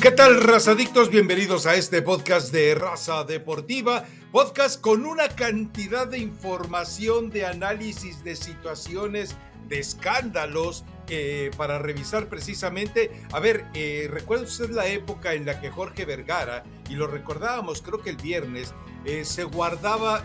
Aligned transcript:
¿Qué 0.00 0.10
tal, 0.10 0.42
razadictos? 0.42 1.10
Bienvenidos 1.10 1.66
a 1.66 1.74
este 1.74 2.02
podcast 2.02 2.52
de 2.52 2.74
Raza 2.74 3.24
Deportiva, 3.24 4.04
podcast 4.30 4.80
con 4.80 5.06
una 5.06 5.28
cantidad 5.28 6.06
de 6.06 6.18
información, 6.18 7.30
de 7.30 7.46
análisis 7.46 8.22
de 8.22 8.36
situaciones, 8.36 9.34
de 9.68 9.78
escándalos, 9.78 10.84
eh, 11.08 11.52
para 11.56 11.78
revisar 11.78 12.28
precisamente. 12.28 13.10
A 13.32 13.38
ver, 13.38 13.66
eh, 13.74 14.08
recuerda 14.10 14.44
usted 14.44 14.70
la 14.70 14.88
época 14.88 15.34
en 15.34 15.46
la 15.46 15.60
que 15.60 15.70
Jorge 15.70 16.04
Vergara, 16.04 16.64
y 16.88 16.94
lo 16.94 17.06
recordábamos 17.06 17.80
creo 17.80 18.02
que 18.02 18.10
el 18.10 18.16
viernes, 18.16 18.74
eh, 19.04 19.24
se 19.24 19.44
guardaba 19.44 20.24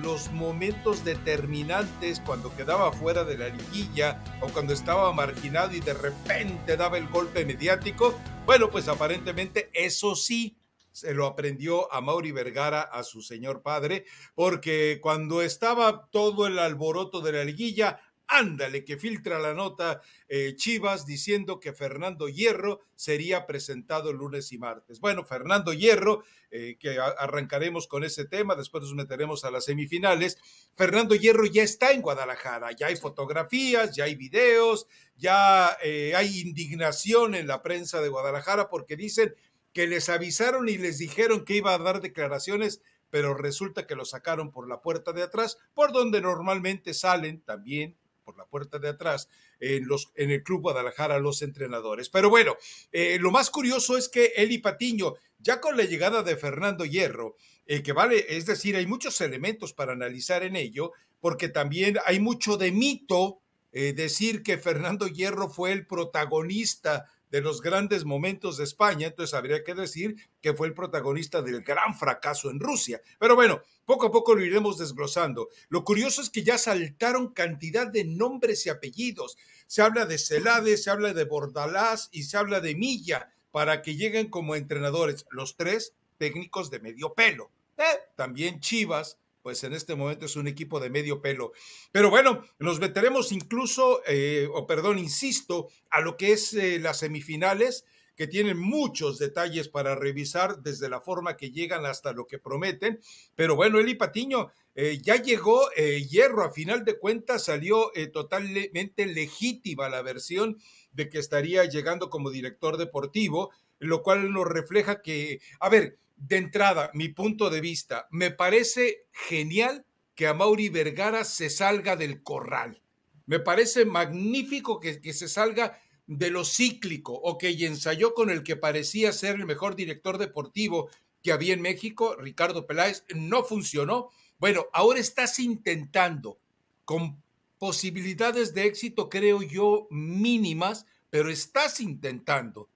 los 0.00 0.32
momentos 0.32 1.04
determinantes 1.04 2.20
cuando 2.24 2.56
quedaba 2.56 2.90
fuera 2.90 3.24
de 3.24 3.36
la 3.36 3.48
liguilla 3.48 4.24
o 4.40 4.48
cuando 4.48 4.72
estaba 4.72 5.12
marginado 5.12 5.74
y 5.74 5.80
de 5.80 5.92
repente 5.92 6.78
daba 6.78 6.96
el 6.96 7.08
golpe 7.08 7.44
mediático. 7.44 8.18
Bueno, 8.46 8.70
pues 8.70 8.88
aparentemente 8.88 9.68
eso 9.74 10.16
sí 10.16 10.56
se 10.90 11.12
lo 11.12 11.26
aprendió 11.26 11.92
a 11.92 12.00
Mauri 12.00 12.30
Vergara, 12.30 12.80
a 12.80 13.02
su 13.02 13.20
señor 13.20 13.62
padre, 13.62 14.06
porque 14.34 15.00
cuando 15.02 15.42
estaba 15.42 16.08
todo 16.10 16.46
el 16.46 16.58
alboroto 16.58 17.20
de 17.20 17.32
la 17.32 17.44
liguilla, 17.44 18.00
Ándale, 18.36 18.84
que 18.84 18.96
filtra 18.96 19.38
la 19.38 19.54
nota 19.54 20.02
eh, 20.26 20.54
Chivas 20.56 21.06
diciendo 21.06 21.60
que 21.60 21.72
Fernando 21.72 22.28
Hierro 22.28 22.80
sería 22.96 23.46
presentado 23.46 24.12
lunes 24.12 24.50
y 24.50 24.58
martes. 24.58 24.98
Bueno, 24.98 25.24
Fernando 25.24 25.72
Hierro, 25.72 26.24
eh, 26.50 26.76
que 26.80 26.98
arrancaremos 26.98 27.86
con 27.86 28.02
ese 28.02 28.24
tema, 28.24 28.56
después 28.56 28.82
nos 28.82 28.94
meteremos 28.94 29.44
a 29.44 29.52
las 29.52 29.66
semifinales. 29.66 30.36
Fernando 30.74 31.14
Hierro 31.14 31.46
ya 31.46 31.62
está 31.62 31.92
en 31.92 32.02
Guadalajara, 32.02 32.72
ya 32.72 32.88
hay 32.88 32.96
fotografías, 32.96 33.94
ya 33.94 34.02
hay 34.02 34.16
videos, 34.16 34.88
ya 35.16 35.76
eh, 35.84 36.14
hay 36.16 36.40
indignación 36.40 37.36
en 37.36 37.46
la 37.46 37.62
prensa 37.62 38.00
de 38.00 38.08
Guadalajara 38.08 38.68
porque 38.68 38.96
dicen 38.96 39.32
que 39.72 39.86
les 39.86 40.08
avisaron 40.08 40.68
y 40.68 40.76
les 40.76 40.98
dijeron 40.98 41.44
que 41.44 41.54
iba 41.54 41.72
a 41.72 41.78
dar 41.78 42.00
declaraciones 42.00 42.82
pero 43.10 43.32
resulta 43.32 43.86
que 43.86 43.94
lo 43.94 44.04
sacaron 44.04 44.50
por 44.50 44.68
la 44.68 44.80
puerta 44.80 45.12
de 45.12 45.22
atrás, 45.22 45.56
por 45.72 45.92
donde 45.92 46.20
normalmente 46.20 46.94
salen 46.94 47.40
también 47.42 47.96
por 48.24 48.36
la 48.36 48.46
puerta 48.46 48.78
de 48.78 48.88
atrás 48.88 49.28
en, 49.60 49.86
los, 49.86 50.10
en 50.16 50.30
el 50.30 50.42
Club 50.42 50.62
Guadalajara 50.62 51.18
los 51.18 51.42
entrenadores. 51.42 52.08
Pero 52.08 52.30
bueno, 52.30 52.56
eh, 52.92 53.18
lo 53.20 53.30
más 53.30 53.50
curioso 53.50 53.96
es 53.96 54.08
que 54.08 54.32
Eli 54.36 54.58
Patiño, 54.58 55.14
ya 55.38 55.60
con 55.60 55.76
la 55.76 55.84
llegada 55.84 56.22
de 56.22 56.36
Fernando 56.36 56.84
Hierro, 56.84 57.36
eh, 57.66 57.82
que 57.82 57.92
vale, 57.92 58.24
es 58.36 58.46
decir, 58.46 58.76
hay 58.76 58.86
muchos 58.86 59.20
elementos 59.20 59.72
para 59.72 59.92
analizar 59.92 60.42
en 60.42 60.56
ello, 60.56 60.92
porque 61.20 61.48
también 61.48 61.98
hay 62.06 62.20
mucho 62.20 62.56
de 62.56 62.72
mito 62.72 63.40
eh, 63.72 63.92
decir 63.92 64.42
que 64.42 64.58
Fernando 64.58 65.06
Hierro 65.06 65.48
fue 65.48 65.72
el 65.72 65.86
protagonista 65.86 67.06
de 67.34 67.40
los 67.40 67.60
grandes 67.60 68.04
momentos 68.04 68.58
de 68.58 68.62
España, 68.62 69.08
entonces 69.08 69.34
habría 69.34 69.64
que 69.64 69.74
decir 69.74 70.14
que 70.40 70.54
fue 70.54 70.68
el 70.68 70.72
protagonista 70.72 71.42
del 71.42 71.62
gran 71.62 71.98
fracaso 71.98 72.48
en 72.48 72.60
Rusia. 72.60 73.02
Pero 73.18 73.34
bueno, 73.34 73.60
poco 73.84 74.06
a 74.06 74.12
poco 74.12 74.36
lo 74.36 74.44
iremos 74.44 74.78
desglosando. 74.78 75.48
Lo 75.68 75.82
curioso 75.82 76.22
es 76.22 76.30
que 76.30 76.44
ya 76.44 76.58
saltaron 76.58 77.32
cantidad 77.32 77.88
de 77.88 78.04
nombres 78.04 78.64
y 78.66 78.70
apellidos. 78.70 79.36
Se 79.66 79.82
habla 79.82 80.06
de 80.06 80.18
Celades, 80.18 80.84
se 80.84 80.90
habla 80.90 81.12
de 81.12 81.24
Bordalás 81.24 82.08
y 82.12 82.22
se 82.22 82.36
habla 82.36 82.60
de 82.60 82.76
Milla 82.76 83.32
para 83.50 83.82
que 83.82 83.96
lleguen 83.96 84.30
como 84.30 84.54
entrenadores 84.54 85.26
los 85.30 85.56
tres 85.56 85.92
técnicos 86.18 86.70
de 86.70 86.78
medio 86.78 87.14
pelo. 87.14 87.50
Eh, 87.76 87.98
también 88.14 88.60
Chivas, 88.60 89.18
pues 89.44 89.62
en 89.62 89.74
este 89.74 89.94
momento 89.94 90.24
es 90.24 90.36
un 90.36 90.48
equipo 90.48 90.80
de 90.80 90.88
medio 90.88 91.20
pelo. 91.20 91.52
Pero 91.92 92.08
bueno, 92.08 92.42
nos 92.58 92.80
meteremos 92.80 93.30
incluso, 93.30 94.00
eh, 94.06 94.48
o 94.50 94.66
perdón, 94.66 94.98
insisto, 94.98 95.68
a 95.90 96.00
lo 96.00 96.16
que 96.16 96.32
es 96.32 96.54
eh, 96.54 96.78
las 96.78 97.00
semifinales, 97.00 97.84
que 98.16 98.26
tienen 98.26 98.56
muchos 98.56 99.18
detalles 99.18 99.68
para 99.68 99.96
revisar 99.96 100.62
desde 100.62 100.88
la 100.88 101.02
forma 101.02 101.36
que 101.36 101.50
llegan 101.50 101.84
hasta 101.84 102.14
lo 102.14 102.26
que 102.26 102.38
prometen. 102.38 103.00
Pero 103.34 103.54
bueno, 103.54 103.78
Eli 103.78 103.96
Patiño, 103.96 104.50
eh, 104.74 104.98
ya 105.02 105.16
llegó 105.16 105.68
Hierro, 105.72 106.44
a 106.44 106.52
final 106.52 106.86
de 106.86 106.98
cuentas 106.98 107.44
salió 107.44 107.92
totalmente 108.14 109.04
legítima 109.04 109.90
la 109.90 110.00
versión 110.00 110.56
de 110.92 111.10
que 111.10 111.18
estaría 111.18 111.66
llegando 111.66 112.08
como 112.08 112.30
director 112.30 112.78
deportivo, 112.78 113.50
lo 113.78 114.02
cual 114.02 114.32
nos 114.32 114.46
refleja 114.46 115.02
que, 115.02 115.40
a 115.60 115.68
ver, 115.68 115.98
de 116.16 116.36
entrada, 116.36 116.90
mi 116.94 117.08
punto 117.08 117.50
de 117.50 117.60
vista, 117.60 118.08
me 118.10 118.30
parece 118.30 119.06
genial 119.12 119.84
que 120.14 120.26
a 120.26 120.34
Mauri 120.34 120.68
Vergara 120.68 121.24
se 121.24 121.50
salga 121.50 121.96
del 121.96 122.22
corral. 122.22 122.82
Me 123.26 123.40
parece 123.40 123.84
magnífico 123.84 124.80
que, 124.80 125.00
que 125.00 125.12
se 125.12 125.28
salga 125.28 125.78
de 126.06 126.30
lo 126.30 126.44
cíclico, 126.44 127.14
o 127.14 127.38
que 127.38 127.50
ensayó 127.66 128.14
con 128.14 128.30
el 128.30 128.42
que 128.42 128.56
parecía 128.56 129.12
ser 129.12 129.36
el 129.36 129.46
mejor 129.46 129.74
director 129.74 130.18
deportivo 130.18 130.90
que 131.22 131.32
había 131.32 131.54
en 131.54 131.62
México, 131.62 132.16
Ricardo 132.16 132.66
Peláez, 132.66 133.04
no 133.14 133.44
funcionó. 133.44 134.10
Bueno, 134.38 134.66
ahora 134.72 135.00
estás 135.00 135.38
intentando, 135.38 136.38
con 136.84 137.22
posibilidades 137.58 138.52
de 138.52 138.66
éxito, 138.66 139.08
creo 139.08 139.42
yo, 139.42 139.86
mínimas, 139.90 140.84
pero 141.08 141.30
estás 141.30 141.80
intentando. 141.80 142.68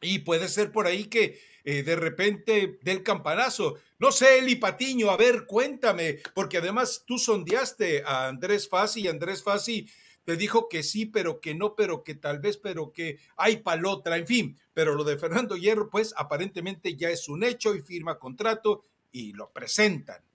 Y 0.00 0.20
puede 0.20 0.48
ser 0.48 0.70
por 0.70 0.86
ahí 0.86 1.04
que 1.04 1.40
eh, 1.64 1.82
de 1.82 1.96
repente 1.96 2.78
del 2.82 3.02
campanazo. 3.02 3.76
No 3.98 4.12
sé, 4.12 4.38
Eli 4.38 4.56
Patiño, 4.56 5.10
a 5.10 5.16
ver, 5.16 5.44
cuéntame, 5.46 6.20
porque 6.34 6.58
además 6.58 7.04
tú 7.06 7.18
sondeaste 7.18 8.02
a 8.04 8.28
Andrés 8.28 8.68
Fassi 8.68 9.02
y 9.02 9.08
Andrés 9.08 9.42
Fassi 9.42 9.86
te 10.24 10.36
dijo 10.36 10.68
que 10.68 10.82
sí, 10.82 11.06
pero 11.06 11.40
que 11.40 11.54
no, 11.54 11.74
pero 11.74 12.04
que 12.04 12.14
tal 12.14 12.38
vez, 12.38 12.58
pero 12.58 12.92
que 12.92 13.18
hay 13.36 13.58
palotra, 13.58 14.16
en 14.16 14.26
fin. 14.26 14.58
Pero 14.74 14.94
lo 14.94 15.02
de 15.02 15.18
Fernando 15.18 15.56
Hierro, 15.56 15.88
pues 15.88 16.14
aparentemente 16.16 16.96
ya 16.96 17.10
es 17.10 17.28
un 17.28 17.42
hecho 17.44 17.74
y 17.74 17.80
firma 17.80 18.18
contrato 18.18 18.84
y 19.10 19.32
lo 19.32 19.50
presentan. 19.50 20.27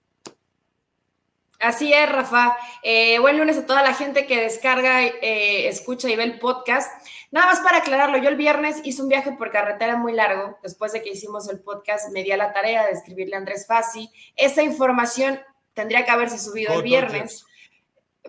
Así 1.64 1.94
es, 1.94 2.12
Rafa. 2.12 2.58
Eh, 2.82 3.20
buen 3.20 3.38
lunes 3.38 3.58
a 3.58 3.66
toda 3.66 3.82
la 3.84 3.94
gente 3.94 4.28
que 4.28 4.42
descarga, 4.42 5.02
eh, 5.02 5.70
escucha 5.70 6.10
y 6.10 6.16
ve 6.18 6.24
el 6.24 6.38
podcast. 6.38 6.92
Nada 7.32 7.48
más 7.48 7.62
para 7.62 7.78
aclararlo, 7.78 8.18
yo 8.18 8.28
el 8.28 8.36
viernes 8.36 8.82
hice 8.84 9.02
un 9.02 9.08
viaje 9.08 9.32
por 9.32 9.50
carretera 9.50 9.96
muy 9.96 10.12
largo. 10.12 10.58
Después 10.62 10.92
de 10.92 11.02
que 11.02 11.12
hicimos 11.12 11.48
el 11.48 11.62
podcast, 11.62 12.12
me 12.12 12.22
di 12.22 12.32
a 12.34 12.38
la 12.38 12.52
tarea 12.52 12.86
de 12.86 12.92
escribirle 12.92 13.36
a 13.36 13.40
Andrés 13.40 13.66
Fassi. 13.66 14.12
Esa 14.36 14.62
información 14.62 15.40
tendría 15.74 16.04
que 16.04 16.12
haberse 16.12 16.38
subido 16.38 16.74
el 16.74 16.84
viernes. 16.84 17.46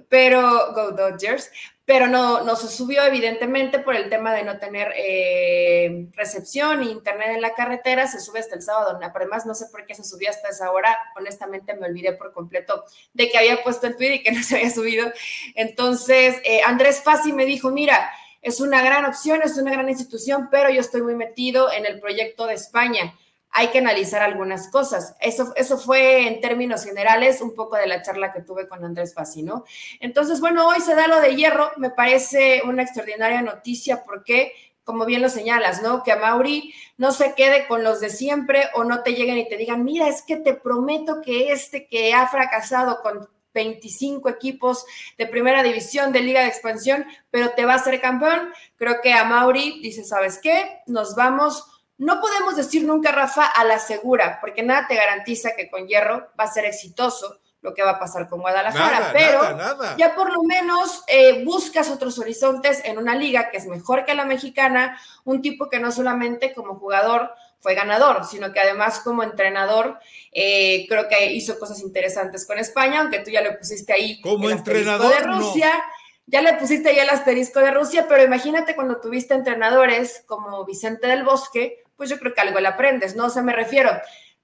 Pero, 0.09 0.73
Go 0.73 0.93
Dodgers, 0.93 1.51
pero 1.85 2.07
no, 2.07 2.43
no 2.43 2.57
se 2.57 2.69
subió 2.69 3.05
evidentemente 3.05 3.79
por 3.79 3.95
el 3.95 4.09
tema 4.09 4.33
de 4.33 4.43
no 4.43 4.59
tener 4.59 4.93
eh, 4.97 6.09
recepción 6.13 6.83
e 6.83 6.91
internet 6.91 7.31
en 7.35 7.43
la 7.43 7.55
carretera, 7.55 8.07
se 8.07 8.21
sube 8.21 8.39
hasta 8.39 8.55
el 8.55 8.63
sábado, 8.63 8.99
además 9.03 9.45
no 9.45 9.55
sé 9.55 9.67
por 9.71 9.85
qué 9.85 9.95
se 9.95 10.05
subió 10.05 10.31
hasta 10.31 10.49
esa 10.49 10.71
hora, 10.71 10.97
honestamente 11.17 11.75
me 11.75 11.87
olvidé 11.87 12.13
por 12.13 12.33
completo 12.33 12.85
de 13.13 13.29
que 13.29 13.37
había 13.37 13.63
puesto 13.63 13.87
el 13.87 13.97
tweet 13.97 14.15
y 14.15 14.23
que 14.23 14.33
no 14.33 14.43
se 14.43 14.57
había 14.57 14.71
subido, 14.71 15.13
entonces 15.55 16.41
eh, 16.45 16.63
Andrés 16.65 17.03
Fassi 17.03 17.33
me 17.33 17.45
dijo, 17.45 17.71
mira, 17.71 18.11
es 18.41 18.61
una 18.61 18.83
gran 18.83 19.05
opción, 19.07 19.41
es 19.43 19.57
una 19.57 19.73
gran 19.73 19.89
institución, 19.89 20.49
pero 20.51 20.71
yo 20.71 20.81
estoy 20.81 21.03
muy 21.03 21.15
metido 21.15 21.73
en 21.73 21.87
el 21.87 22.01
proyecto 22.01 22.47
de 22.47 22.55
España 22.55 23.15
hay 23.57 23.69
que 23.69 23.79
analizar 23.79 24.21
algunas 24.21 24.69
cosas. 24.69 25.15
Eso, 25.21 25.53
eso 25.55 25.79
fue 25.79 26.27
en 26.27 26.41
términos 26.41 26.85
generales 26.85 27.41
un 27.41 27.55
poco 27.55 27.77
de 27.77 27.87
la 27.87 28.03
charla 28.03 28.33
que 28.33 28.43
tuve 28.43 28.67
con 28.67 28.85
Andrés 28.85 29.15
Fassi, 29.15 29.45
¿no? 29.45 29.65
Entonces, 30.01 30.41
bueno, 30.41 30.67
hoy 30.67 30.81
se 30.81 30.97
da 30.97 31.07
lo 31.07 31.21
de 31.21 31.37
hierro, 31.37 31.71
me 31.77 31.91
parece 31.91 32.63
una 32.65 32.83
extraordinaria 32.83 33.43
noticia 33.43 34.03
porque, 34.03 34.53
como 34.83 35.07
bien 35.07 35.23
lo 35.23 35.29
señalas, 35.29 35.83
¿no? 35.83 36.03
Que 36.03 36.11
a 36.11 36.17
Mauri 36.17 36.75
no 36.97 37.13
se 37.13 37.35
quede 37.35 37.69
con 37.69 37.85
los 37.85 38.01
de 38.01 38.11
siempre 38.11 38.71
o 38.75 38.83
no 38.83 39.05
te 39.05 39.15
lleguen 39.15 39.39
y 39.39 39.49
te 39.49 39.57
digan, 39.57 39.85
mira, 39.85 40.09
es 40.09 40.23
que 40.23 40.35
te 40.35 40.55
prometo 40.55 41.21
que 41.21 41.53
este 41.53 41.87
que 41.87 42.13
ha 42.13 42.27
fracasado 42.27 43.03
con 43.03 43.29
25 43.55 44.29
equipos 44.31 44.85
de 45.17 45.27
primera 45.27 45.63
división 45.63 46.11
de 46.11 46.23
liga 46.23 46.41
de 46.41 46.49
expansión, 46.49 47.07
pero 47.31 47.51
te 47.51 47.65
va 47.65 47.75
a 47.75 47.79
ser 47.79 48.01
campeón. 48.01 48.53
Creo 48.75 49.01
que 49.01 49.13
a 49.13 49.23
Mauri 49.23 49.81
dice, 49.81 50.03
¿sabes 50.03 50.41
qué? 50.43 50.81
Nos 50.89 51.15
vamos 51.15 51.71
no 51.99 52.21
podemos 52.21 52.57
decir 52.57 52.85
nunca, 52.85 53.13
Rafa, 53.13 53.47
a 53.47 53.65
la 53.65 53.79
segura, 53.79 54.39
porque 54.41 54.63
nada 54.63 54.87
te 54.89 54.97
garantiza 54.97 55.55
que 55.57 55.71
con 55.71 55.87
Hierro 55.87 56.29
va 56.39 56.45
a 56.45 56.53
ser 56.53 56.65
exitoso 56.65 57.39
lo 57.65 57.73
que 57.73 57.83
va 57.83 57.93
a 57.93 57.99
pasar 57.99 58.29
con 58.29 58.41
Guadalajara, 58.41 59.11
pero 59.15 59.41
ya 59.97 60.15
por 60.15 60.31
lo 60.31 60.43
menos 60.43 61.03
eh, 61.07 61.43
buscas 61.45 61.91
otros 61.91 62.19
horizontes 62.19 62.83
en 62.85 62.99
una 62.99 63.15
liga 63.15 63.49
que 63.49 63.57
es 63.57 63.67
mejor 63.67 64.05
que 64.05 64.15
la 64.15 64.27
mexicana, 64.27 65.01
un 65.25 65.41
tipo 65.41 65.71
que 65.71 65.81
no 65.81 65.91
solamente 65.91 66.53
como 66.53 66.75
jugador 66.75 67.33
fue 67.61 67.75
ganador, 67.75 68.27
sino 68.27 68.53
que 68.53 68.61
además 68.61 69.01
como 69.01 69.23
entrenador 69.23 69.99
eh, 70.31 70.85
creo 70.91 71.09
que 71.09 71.33
hizo 71.33 71.59
cosas 71.59 71.81
interesantes 71.81 72.47
con 72.47 72.59
España, 72.59 73.01
aunque 73.01 73.21
tú 73.21 73.31
ya 73.31 73.41
le 73.41 73.53
pusiste 73.53 73.95
ahí 73.95 74.21
como 74.21 74.51
entrenador 74.51 75.09
de 75.09 75.21
Rusia. 75.21 75.73
Ya 76.27 76.41
le 76.41 76.55
pusiste 76.55 76.89
ahí 76.89 76.99
el 76.99 77.11
asterisco 77.11 77.61
de 77.61 77.71
Rusia, 77.71 78.07
pero 78.09 78.23
imagínate 78.23 78.75
cuando 78.75 79.01
tuviste 79.01 79.35
entrenadores 79.35 80.25
como 80.27 80.65
Vicente 80.65 81.07
del 81.07 81.23
Bosque, 81.23 81.83
pues 81.97 82.09
yo 82.09 82.19
creo 82.19 82.33
que 82.33 82.41
algo 82.41 82.61
le 82.61 82.69
aprendes, 82.69 83.15
¿no? 83.15 83.27
O 83.27 83.31
sea, 83.31 83.43
me 83.43 83.53
refiero, 83.53 83.91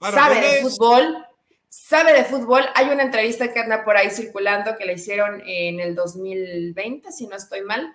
sabe 0.01 0.41
de 0.41 0.63
fútbol, 0.63 1.27
sabe 1.69 2.13
de 2.13 2.25
fútbol. 2.25 2.69
Hay 2.75 2.89
una 2.91 3.03
entrevista 3.03 3.53
que 3.53 3.61
anda 3.61 3.85
por 3.85 3.97
ahí 3.97 4.11
circulando 4.11 4.77
que 4.77 4.85
le 4.85 4.95
hicieron 4.95 5.43
en 5.47 5.81
el 5.81 5.95
2020, 5.95 7.11
si 7.13 7.27
no 7.27 7.37
estoy 7.37 7.63
mal, 7.63 7.95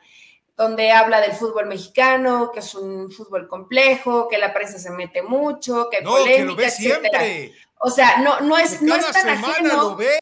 donde 0.58 0.92
habla 0.92 1.22
del 1.22 1.34
fútbol 1.34 1.68
mexicano, 1.68 2.52
que 2.52 2.60
es 2.60 2.74
un 2.76 3.12
fútbol 3.12 3.48
complejo, 3.48 4.28
que 4.28 4.38
la 4.38 4.54
prensa 4.54 4.80
se 4.80 4.90
mete 4.90 5.22
mucho, 5.22 5.90
que 5.90 5.98
hay 5.98 6.04
polémica, 6.04 6.66
etcétera. 6.66 7.22
O 7.78 7.90
sea, 7.90 8.18
no, 8.18 8.40
no 8.40 8.58
es, 8.58 8.82
no 8.82 8.96
es 8.96 9.12
tan 9.12 9.30
ajeno. 9.30 9.74
Lo 9.74 9.96
ve, 9.96 10.20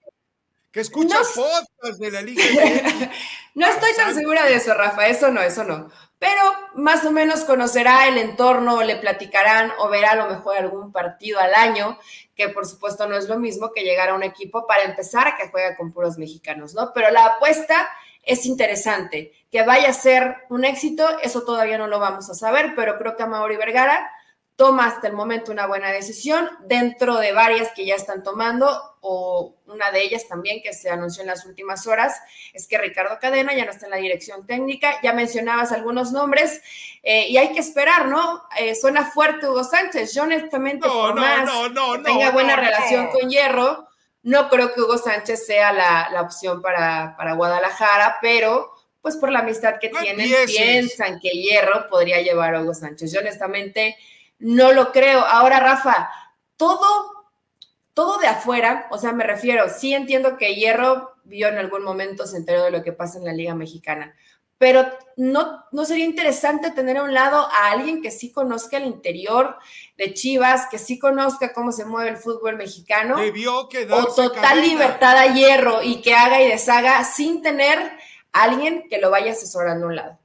que 0.73 0.79
escucha 0.79 1.17
no, 1.35 1.93
de 1.93 2.11
la 2.11 2.21
Liga. 2.23 2.43
no 3.53 3.67
estoy 3.67 3.93
tan 3.95 4.15
segura 4.15 4.43
de 4.45 4.55
eso, 4.55 4.73
Rafa, 4.73 5.05
eso 5.05 5.29
no, 5.29 5.39
eso 5.39 5.63
no. 5.63 5.91
Pero 6.17 6.41
más 6.73 7.05
o 7.05 7.11
menos 7.11 7.41
conocerá 7.41 8.07
el 8.07 8.17
entorno, 8.17 8.81
le 8.81 8.95
platicarán 8.95 9.71
o 9.77 9.89
verá 9.89 10.11
a 10.11 10.15
lo 10.15 10.27
mejor 10.27 10.57
algún 10.57 10.91
partido 10.91 11.39
al 11.39 11.53
año, 11.53 11.99
que 12.35 12.49
por 12.49 12.65
supuesto 12.65 13.07
no 13.07 13.15
es 13.15 13.29
lo 13.29 13.37
mismo 13.37 13.71
que 13.71 13.83
llegar 13.83 14.09
a 14.09 14.15
un 14.15 14.23
equipo 14.23 14.65
para 14.65 14.83
empezar 14.83 15.37
que 15.37 15.49
juega 15.49 15.77
con 15.77 15.93
puros 15.93 16.17
mexicanos, 16.17 16.73
¿no? 16.73 16.91
Pero 16.91 17.11
la 17.11 17.27
apuesta 17.27 17.87
es 18.23 18.47
interesante. 18.47 19.31
Que 19.51 19.61
vaya 19.61 19.89
a 19.89 19.93
ser 19.93 20.37
un 20.49 20.65
éxito, 20.65 21.19
eso 21.21 21.43
todavía 21.43 21.77
no 21.77 21.85
lo 21.85 21.99
vamos 21.99 22.31
a 22.31 22.33
saber, 22.33 22.73
pero 22.75 22.97
creo 22.97 23.15
que 23.15 23.21
a 23.21 23.27
Mauri 23.27 23.57
Vergara 23.57 24.09
toma 24.55 24.85
hasta 24.85 25.07
el 25.07 25.13
momento 25.13 25.51
una 25.51 25.65
buena 25.65 25.91
decisión 25.91 26.49
dentro 26.65 27.17
de 27.17 27.33
varias 27.33 27.71
que 27.73 27.85
ya 27.85 27.95
están 27.95 28.21
tomando 28.23 28.69
o 29.01 29.55
una 29.65 29.91
de 29.91 30.03
ellas 30.03 30.27
también 30.27 30.61
que 30.61 30.73
se 30.73 30.89
anunció 30.89 31.21
en 31.21 31.27
las 31.27 31.45
últimas 31.45 31.87
horas 31.87 32.15
es 32.53 32.67
que 32.67 32.77
Ricardo 32.77 33.17
Cadena 33.19 33.53
ya 33.55 33.65
no 33.65 33.71
está 33.71 33.87
en 33.87 33.91
la 33.91 33.97
dirección 33.97 34.45
técnica, 34.45 34.99
ya 35.01 35.13
mencionabas 35.13 35.71
algunos 35.71 36.11
nombres 36.11 36.61
eh, 37.01 37.27
y 37.27 37.37
hay 37.37 37.51
que 37.51 37.59
esperar, 37.59 38.07
¿no? 38.07 38.43
Eh, 38.57 38.75
suena 38.75 39.05
fuerte 39.11 39.47
Hugo 39.47 39.63
Sánchez, 39.63 40.13
yo 40.13 40.23
honestamente 40.23 40.87
por 40.87 41.15
más 41.15 41.49
que 41.49 42.03
tenga 42.03 42.31
buena 42.31 42.55
relación 42.55 43.07
con 43.07 43.29
Hierro, 43.29 43.87
no 44.21 44.49
creo 44.49 44.73
que 44.73 44.81
Hugo 44.81 44.97
Sánchez 44.97 45.45
sea 45.45 45.73
la, 45.73 46.21
opción 46.21 46.61
para, 46.61 47.15
para, 47.17 47.33
Guadalajara, 47.33 48.19
pero 48.21 48.71
pues 49.01 49.17
por 49.17 49.31
la 49.31 49.39
amistad 49.39 49.79
que 49.81 49.89
tienen, 49.89 50.29
piensan 50.45 51.19
que 51.19 51.29
Hierro 51.29 51.87
podría 51.89 52.21
llevar 52.21 52.55
a 52.55 52.61
Hugo 52.61 52.73
Sánchez. 52.73 53.11
Yo 53.11 53.19
honestamente 53.19 53.97
no 54.43 54.73
lo 54.73 54.91
creo. 54.91 55.19
Ahora, 55.21 55.59
Rafa, 55.59 56.09
todo, 56.57 56.85
todo 57.93 58.19
de 58.19 58.27
afuera, 58.27 58.87
o 58.91 58.97
sea, 58.97 59.13
me 59.13 59.23
refiero, 59.23 59.65
sí 59.69 59.93
entiendo 59.93 60.37
que 60.37 60.55
Hierro 60.55 61.13
vio 61.23 61.47
en 61.47 61.57
algún 61.57 61.83
momento, 61.83 62.27
se 62.27 62.37
enteró 62.37 62.63
de 62.63 62.71
lo 62.71 62.83
que 62.83 62.91
pasa 62.91 63.17
en 63.17 63.25
la 63.25 63.33
Liga 63.33 63.55
Mexicana, 63.55 64.13
pero 64.57 64.85
no, 65.17 65.63
no 65.71 65.85
sería 65.85 66.05
interesante 66.05 66.71
tener 66.71 66.97
a 66.97 67.03
un 67.03 67.13
lado 67.13 67.47
a 67.51 67.71
alguien 67.71 68.01
que 68.01 68.11
sí 68.11 68.31
conozca 68.31 68.77
el 68.77 68.85
interior 68.85 69.57
de 69.97 70.13
Chivas, 70.13 70.67
que 70.69 70.77
sí 70.77 70.99
conozca 70.99 71.53
cómo 71.53 71.71
se 71.71 71.85
mueve 71.85 72.11
el 72.11 72.17
fútbol 72.17 72.57
mexicano, 72.57 73.15
o 73.91 74.05
total 74.13 74.61
libertad 74.61 75.17
a 75.17 75.33
hierro 75.33 75.81
y 75.83 76.01
que 76.01 76.13
haga 76.13 76.41
y 76.41 76.47
deshaga 76.47 77.03
sin 77.03 77.41
tener 77.41 77.79
a 78.31 78.43
alguien 78.43 78.87
que 78.89 78.99
lo 78.99 79.09
vaya 79.09 79.31
asesorando 79.31 79.85
a 79.85 79.89
un 79.89 79.95
lado. 79.95 80.19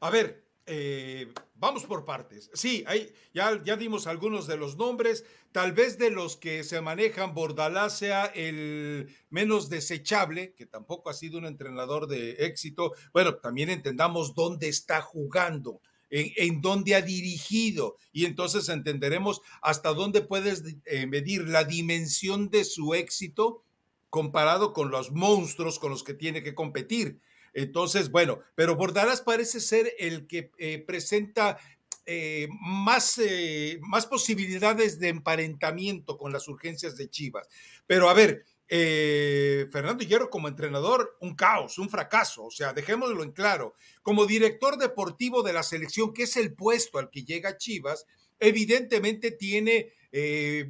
A 0.00 0.10
ver, 0.10 0.42
eh, 0.66 1.32
vamos 1.62 1.84
por 1.84 2.04
partes. 2.04 2.50
Sí, 2.54 2.82
hay, 2.88 3.14
ya, 3.32 3.62
ya 3.64 3.76
dimos 3.76 4.08
algunos 4.08 4.48
de 4.48 4.56
los 4.56 4.76
nombres. 4.76 5.24
Tal 5.52 5.70
vez 5.70 5.96
de 5.96 6.10
los 6.10 6.36
que 6.36 6.64
se 6.64 6.80
manejan, 6.80 7.34
Bordalá 7.34 7.88
sea 7.88 8.24
el 8.24 9.14
menos 9.30 9.70
desechable, 9.70 10.54
que 10.54 10.66
tampoco 10.66 11.08
ha 11.08 11.14
sido 11.14 11.38
un 11.38 11.46
entrenador 11.46 12.08
de 12.08 12.32
éxito. 12.46 12.94
Bueno, 13.12 13.36
también 13.36 13.70
entendamos 13.70 14.34
dónde 14.34 14.68
está 14.68 15.00
jugando. 15.02 15.80
En, 16.14 16.60
dónde 16.60 16.94
ha 16.94 17.00
dirigido 17.00 17.96
y 18.12 18.26
entonces 18.26 18.68
entenderemos 18.68 19.40
hasta 19.62 19.94
dónde 19.94 20.20
puedes 20.20 20.62
eh, 20.84 21.06
medir 21.06 21.48
la 21.48 21.64
dimensión 21.64 22.50
de 22.50 22.66
su 22.66 22.92
éxito 22.92 23.64
comparado 24.10 24.74
con 24.74 24.90
los 24.90 25.10
monstruos 25.10 25.78
con 25.78 25.90
los 25.90 26.04
que 26.04 26.12
tiene 26.12 26.42
que 26.42 26.54
competir. 26.54 27.22
Entonces, 27.52 28.10
bueno, 28.10 28.40
pero 28.54 28.76
Bordalás 28.76 29.20
parece 29.20 29.60
ser 29.60 29.92
el 29.98 30.26
que 30.26 30.50
eh, 30.58 30.78
presenta 30.86 31.58
eh, 32.06 32.48
más, 32.60 33.18
eh, 33.18 33.78
más 33.82 34.06
posibilidades 34.06 34.98
de 34.98 35.08
emparentamiento 35.08 36.16
con 36.16 36.32
las 36.32 36.48
urgencias 36.48 36.96
de 36.96 37.10
Chivas. 37.10 37.48
Pero 37.86 38.08
a 38.08 38.14
ver, 38.14 38.44
Fernando 38.68 40.02
Hierro 40.02 40.30
como 40.30 40.48
entrenador, 40.48 41.18
un 41.20 41.34
caos, 41.34 41.78
un 41.78 41.90
fracaso, 41.90 42.44
o 42.44 42.50
sea, 42.50 42.72
dejémoslo 42.72 43.22
en 43.22 43.32
claro. 43.32 43.74
Como 44.02 44.24
director 44.24 44.78
deportivo 44.78 45.42
de 45.42 45.52
la 45.52 45.62
selección, 45.62 46.14
que 46.14 46.22
es 46.22 46.38
el 46.38 46.54
puesto 46.54 46.98
al 46.98 47.10
que 47.10 47.22
llega 47.22 47.58
Chivas, 47.58 48.06
evidentemente 48.40 49.30
tiene 49.30 49.92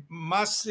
más, 0.08 0.69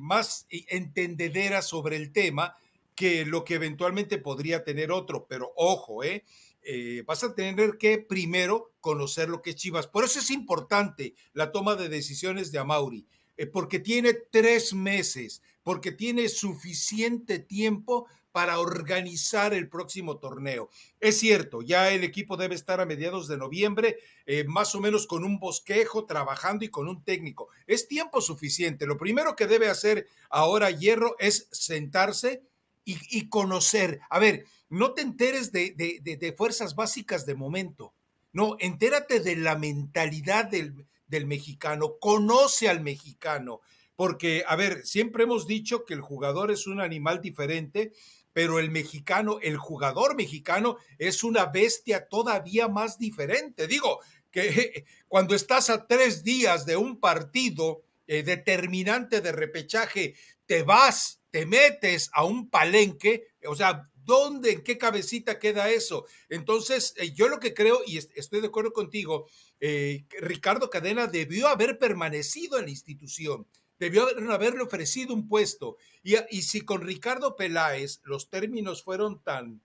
más 0.00 0.46
entendedera 0.50 1.62
sobre 1.62 1.94
el 1.94 2.10
tema 2.10 2.56
que 2.94 3.24
lo 3.24 3.44
que 3.44 3.54
eventualmente 3.54 4.18
podría 4.18 4.64
tener 4.64 4.92
otro, 4.92 5.26
pero 5.28 5.52
ojo, 5.56 6.04
¿eh? 6.04 6.24
Eh, 6.64 7.02
vas 7.06 7.24
a 7.24 7.34
tener 7.34 7.76
que 7.76 7.98
primero 7.98 8.72
conocer 8.80 9.28
lo 9.28 9.42
que 9.42 9.50
es 9.50 9.56
Chivas. 9.56 9.88
Por 9.88 10.04
eso 10.04 10.20
es 10.20 10.30
importante 10.30 11.14
la 11.32 11.50
toma 11.50 11.74
de 11.74 11.88
decisiones 11.88 12.52
de 12.52 12.58
Amauri, 12.58 13.06
eh, 13.36 13.46
porque 13.46 13.80
tiene 13.80 14.14
tres 14.30 14.72
meses, 14.72 15.42
porque 15.64 15.90
tiene 15.90 16.28
suficiente 16.28 17.40
tiempo 17.40 18.06
para 18.30 18.60
organizar 18.60 19.52
el 19.52 19.68
próximo 19.68 20.18
torneo. 20.18 20.70
Es 21.00 21.18
cierto, 21.18 21.60
ya 21.62 21.92
el 21.92 22.02
equipo 22.02 22.36
debe 22.36 22.54
estar 22.54 22.80
a 22.80 22.86
mediados 22.86 23.28
de 23.28 23.36
noviembre, 23.36 23.98
eh, 24.24 24.44
más 24.44 24.74
o 24.74 24.80
menos 24.80 25.06
con 25.06 25.24
un 25.24 25.38
bosquejo, 25.38 26.06
trabajando 26.06 26.64
y 26.64 26.68
con 26.68 26.88
un 26.88 27.04
técnico. 27.04 27.48
Es 27.66 27.88
tiempo 27.88 28.20
suficiente. 28.20 28.86
Lo 28.86 28.96
primero 28.96 29.36
que 29.36 29.46
debe 29.46 29.68
hacer 29.68 30.06
ahora 30.30 30.70
Hierro 30.70 31.14
es 31.18 31.48
sentarse 31.52 32.42
y 32.84 33.28
conocer. 33.28 34.00
A 34.10 34.18
ver, 34.18 34.44
no 34.72 34.94
te 34.94 35.02
enteres 35.02 35.52
de, 35.52 36.34
fuerzas 36.36 36.74
básicas 36.74 37.26
de 37.26 37.34
momento. 37.34 37.92
No, 38.32 38.56
entérate 38.58 39.20
de 39.20 39.36
la 39.36 39.56
mentalidad 39.56 40.46
del, 40.46 40.86
del 41.06 41.26
mexicano, 41.26 41.98
conoce 42.00 42.70
al 42.70 42.80
mexicano, 42.80 43.60
porque, 43.96 44.44
a 44.48 44.56
ver, 44.56 44.86
siempre 44.86 45.24
hemos 45.24 45.46
dicho 45.46 45.84
que 45.84 45.92
el 45.92 46.00
jugador 46.00 46.50
es 46.50 46.66
un 46.66 46.80
animal 46.80 47.20
diferente, 47.20 47.92
pero 48.32 48.58
el 48.58 48.70
mexicano, 48.70 49.38
el 49.42 49.58
jugador 49.58 50.16
mexicano 50.16 50.78
es 50.96 51.22
una 51.22 51.44
bestia 51.44 52.08
todavía 52.08 52.66
más 52.66 52.98
diferente. 52.98 53.66
Digo, 53.66 54.00
que 54.30 54.86
cuando 55.06 55.34
estás 55.34 55.68
a 55.68 55.86
tres 55.86 56.24
días 56.24 56.64
de 56.64 56.78
un 56.78 56.98
partido 56.98 57.82
eh, 58.06 58.22
determinante 58.22 59.20
de 59.20 59.32
repechaje, 59.32 60.14
te 60.46 60.62
vas, 60.62 61.20
te 61.32 61.46
metes 61.46 62.10
a 62.12 62.24
un 62.24 62.48
palenque, 62.48 63.32
o 63.48 63.56
sea, 63.56 63.82
¿Dónde, 64.04 64.50
en 64.50 64.62
qué 64.62 64.78
cabecita 64.78 65.38
queda 65.38 65.70
eso? 65.70 66.06
Entonces, 66.28 66.92
eh, 66.96 67.12
yo 67.12 67.28
lo 67.28 67.38
que 67.38 67.54
creo, 67.54 67.82
y 67.86 67.98
estoy 67.98 68.40
de 68.40 68.48
acuerdo 68.48 68.72
contigo, 68.72 69.28
eh, 69.60 70.04
Ricardo 70.20 70.70
Cadena 70.70 71.06
debió 71.06 71.46
haber 71.48 71.78
permanecido 71.78 72.58
en 72.58 72.64
la 72.64 72.70
institución, 72.70 73.46
debió 73.78 74.08
haberle 74.32 74.62
ofrecido 74.62 75.14
un 75.14 75.28
puesto. 75.28 75.76
Y, 76.02 76.14
y 76.30 76.42
si 76.42 76.62
con 76.62 76.80
Ricardo 76.80 77.36
Peláez 77.36 78.00
los 78.02 78.28
términos 78.28 78.82
fueron 78.82 79.22
tan, 79.22 79.60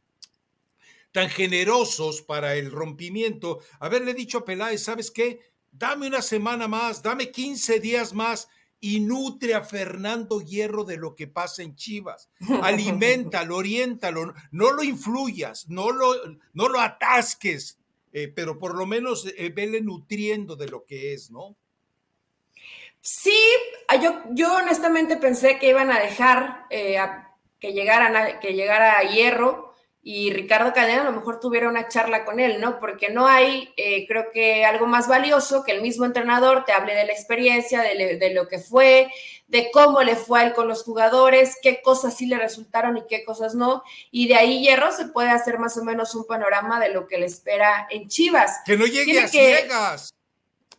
tan 1.12 1.30
generosos 1.30 2.22
para 2.22 2.56
el 2.56 2.70
rompimiento, 2.70 3.60
haberle 3.80 4.14
dicho 4.14 4.40
a 4.40 4.46
Peláez, 4.46 4.84
¿sabes 4.84 5.10
qué? 5.10 5.40
Dame 5.72 6.08
una 6.08 6.22
semana 6.22 6.68
más, 6.68 7.02
dame 7.02 7.32
15 7.32 7.80
días 7.80 8.14
más 8.14 8.48
y 8.80 9.00
nutre 9.00 9.56
a 9.56 9.64
Fernando 9.64 10.42
Hierro 10.42 10.84
de 10.84 10.98
lo 10.98 11.16
que 11.16 11.28
pasa 11.28 11.64
en 11.64 11.76
Chivas. 11.76 12.30
Aliméntalo, 12.64 13.58
oriéntalo, 13.58 14.34
no 14.52 14.72
lo 14.72 14.84
influyas, 14.84 15.68
no 15.70 15.92
lo, 15.92 16.14
no 16.54 16.70
lo 16.70 16.80
atasques, 16.80 17.80
eh, 18.14 18.28
pero 18.34 18.58
por 18.58 18.76
lo 18.76 18.86
menos 18.86 19.26
eh, 19.38 19.50
vele 19.50 19.82
nutriendo 19.82 20.56
de 20.56 20.68
lo 20.68 20.86
que 20.86 21.14
es, 21.14 21.32
¿no? 21.32 21.56
Sí, 23.02 23.38
yo, 24.02 24.22
yo 24.32 24.56
honestamente 24.56 25.18
pensé 25.18 25.60
que 25.60 25.70
iban 25.70 25.92
a 25.92 26.00
dejar 26.00 26.66
eh, 26.70 26.98
que, 27.60 27.72
llegaran 27.72 28.40
que 28.40 28.54
llegara 28.54 28.98
a 28.98 29.04
Hierro 29.04 29.67
y 30.10 30.32
Ricardo 30.32 30.72
Cadena 30.74 31.02
a 31.02 31.06
lo 31.06 31.12
mejor 31.12 31.42
tuviera 31.42 31.68
una 31.68 31.90
charla 31.90 32.24
con 32.24 32.40
él, 32.40 32.62
¿no? 32.62 32.80
Porque 32.80 33.10
no 33.10 33.28
hay, 33.28 33.74
eh, 33.76 34.08
creo 34.08 34.30
que 34.32 34.64
algo 34.64 34.88
más 34.88 35.10
valioso 35.10 35.66
que 35.66 35.74
el 35.74 35.82
mismo 35.82 36.06
entrenador 36.06 36.64
te 36.64 36.72
hable 36.72 36.96
de 36.96 37.06
la 37.06 37.12
experiencia, 37.12 37.82
de, 37.82 38.34
lo 38.34 38.48
que 38.48 38.60
fue, 38.60 39.12
de 39.48 39.70
cómo 39.72 40.02
le 40.04 40.16
fue 40.16 40.40
a 40.40 40.44
él 40.44 40.54
con 40.54 40.70
los 40.70 40.84
jugadores, 40.84 41.58
qué 41.62 41.82
cosas 41.82 42.16
sí 42.16 42.26
le 42.26 42.38
resultaron 42.38 42.96
y 42.96 43.06
qué 43.10 43.26
cosas 43.26 43.54
no. 43.54 43.84
Y 44.10 44.30
de 44.30 44.36
ahí, 44.36 44.62
Hierro, 44.62 44.94
se 44.94 45.08
puede 45.08 45.30
hacer 45.30 45.60
más 45.60 45.76
o 45.76 45.84
menos 45.84 46.16
un 46.16 46.26
panorama 46.26 46.80
de 46.80 46.88
lo 46.88 47.06
que 47.06 47.18
le 47.18 47.26
espera 47.26 47.86
en 47.90 48.08
Chivas. 48.08 48.62
Que 48.66 48.78
no 48.78 48.86
llegue 48.86 49.20
a 49.20 49.28
ciegas. 49.28 50.14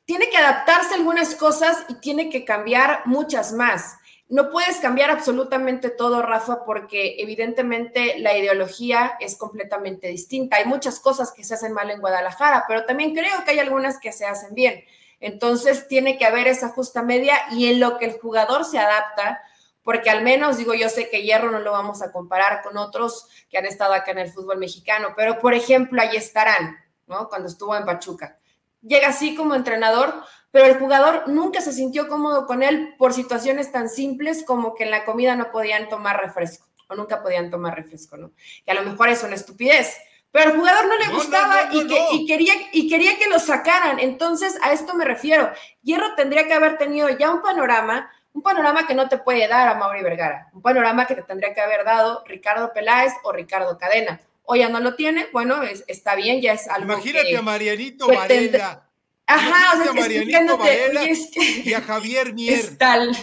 Tiene 0.06 0.30
que 0.30 0.38
adaptarse 0.38 0.94
a 0.94 0.96
algunas 0.96 1.34
cosas 1.34 1.84
y 1.90 1.96
tiene 1.96 2.30
que 2.30 2.46
cambiar 2.46 3.02
muchas 3.04 3.52
más. 3.52 3.97
No 4.28 4.50
puedes 4.50 4.76
cambiar 4.76 5.10
absolutamente 5.10 5.88
todo, 5.88 6.20
Rafa, 6.20 6.64
porque 6.64 7.16
evidentemente 7.18 8.18
la 8.18 8.36
ideología 8.36 9.16
es 9.20 9.36
completamente 9.36 10.08
distinta. 10.08 10.58
Hay 10.58 10.66
muchas 10.66 11.00
cosas 11.00 11.32
que 11.32 11.44
se 11.44 11.54
hacen 11.54 11.72
mal 11.72 11.90
en 11.90 12.00
Guadalajara, 12.00 12.64
pero 12.68 12.84
también 12.84 13.14
creo 13.14 13.42
que 13.44 13.52
hay 13.52 13.58
algunas 13.58 13.98
que 13.98 14.12
se 14.12 14.26
hacen 14.26 14.54
bien. 14.54 14.84
Entonces 15.18 15.88
tiene 15.88 16.18
que 16.18 16.26
haber 16.26 16.46
esa 16.46 16.68
justa 16.68 17.02
media 17.02 17.38
y 17.52 17.68
en 17.70 17.80
lo 17.80 17.96
que 17.96 18.04
el 18.04 18.20
jugador 18.20 18.66
se 18.66 18.78
adapta, 18.78 19.40
porque 19.82 20.10
al 20.10 20.22
menos 20.22 20.58
digo, 20.58 20.74
yo 20.74 20.90
sé 20.90 21.08
que 21.08 21.22
Hierro 21.22 21.50
no 21.50 21.60
lo 21.60 21.72
vamos 21.72 22.02
a 22.02 22.12
comparar 22.12 22.62
con 22.62 22.76
otros 22.76 23.28
que 23.48 23.56
han 23.56 23.64
estado 23.64 23.94
acá 23.94 24.10
en 24.10 24.18
el 24.18 24.30
fútbol 24.30 24.58
mexicano, 24.58 25.14
pero 25.16 25.38
por 25.38 25.54
ejemplo, 25.54 26.02
ahí 26.02 26.16
estarán, 26.16 26.76
¿no? 27.06 27.30
Cuando 27.30 27.48
estuvo 27.48 27.74
en 27.74 27.86
Pachuca. 27.86 28.38
Llega 28.82 29.08
así 29.08 29.34
como 29.34 29.54
entrenador, 29.54 30.22
pero 30.50 30.66
el 30.66 30.78
jugador 30.78 31.28
nunca 31.28 31.60
se 31.60 31.72
sintió 31.72 32.08
cómodo 32.08 32.46
con 32.46 32.62
él 32.62 32.94
por 32.98 33.12
situaciones 33.12 33.70
tan 33.72 33.88
simples 33.88 34.44
como 34.44 34.74
que 34.74 34.84
en 34.84 34.90
la 34.90 35.04
comida 35.04 35.36
no 35.36 35.50
podían 35.50 35.88
tomar 35.88 36.20
refresco 36.20 36.68
o 36.88 36.94
nunca 36.94 37.22
podían 37.22 37.50
tomar 37.50 37.76
refresco, 37.76 38.16
¿no? 38.16 38.32
Que 38.64 38.72
a 38.72 38.74
lo 38.74 38.82
mejor 38.82 39.08
es 39.10 39.22
una 39.22 39.34
estupidez, 39.34 39.94
pero 40.30 40.50
al 40.50 40.56
jugador 40.56 40.86
no 40.86 40.98
le 40.98 41.08
gustaba 41.08 41.68
y, 41.72 42.26
quería, 42.26 42.54
y 42.72 42.88
quería 42.88 43.18
que 43.18 43.28
lo 43.28 43.38
sacaran. 43.38 43.98
Entonces, 43.98 44.58
a 44.62 44.72
esto 44.72 44.94
me 44.94 45.04
refiero. 45.04 45.50
Hierro 45.82 46.14
tendría 46.16 46.46
que 46.46 46.54
haber 46.54 46.78
tenido 46.78 47.08
ya 47.10 47.30
un 47.30 47.42
panorama, 47.42 48.10
un 48.32 48.42
panorama 48.42 48.86
que 48.86 48.94
no 48.94 49.08
te 49.08 49.18
puede 49.18 49.48
dar 49.48 49.68
a 49.68 49.74
Mauri 49.74 50.02
Vergara, 50.02 50.48
un 50.52 50.62
panorama 50.62 51.06
que 51.06 51.14
te 51.14 51.22
tendría 51.22 51.54
que 51.54 51.60
haber 51.60 51.84
dado 51.84 52.24
Ricardo 52.26 52.72
Peláez 52.72 53.12
o 53.22 53.32
Ricardo 53.32 53.76
Cadena. 53.78 54.20
O 54.50 54.56
ya 54.56 54.70
no 54.70 54.80
lo 54.80 54.94
tiene, 54.94 55.26
bueno, 55.30 55.60
está 55.86 56.14
bien, 56.14 56.40
ya 56.40 56.54
es 56.54 56.68
algo 56.68 56.94
Imagínate 56.94 57.36
a 57.36 57.42
Marianito 57.42 58.08
Varela. 58.08 58.87
Ajá, 59.28 59.78
o 59.78 59.82
sea, 59.82 59.90
a 59.90 59.94
Marianito 59.94 60.56
Varela 60.56 61.02
y 61.04 61.74
a 61.74 61.82
Javier 61.82 62.32
Mier. 62.34 62.78
tal. 62.78 63.14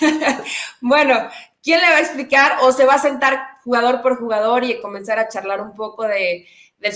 bueno, 0.80 1.28
¿quién 1.62 1.80
le 1.80 1.90
va 1.90 1.96
a 1.96 2.00
explicar 2.00 2.56
o 2.62 2.72
se 2.72 2.86
va 2.86 2.94
a 2.94 2.98
sentar 2.98 3.58
jugador 3.62 4.00
por 4.00 4.18
jugador 4.18 4.64
y 4.64 4.80
comenzar 4.80 5.18
a 5.18 5.28
charlar 5.28 5.60
un 5.60 5.74
poco 5.74 6.04
de, 6.04 6.46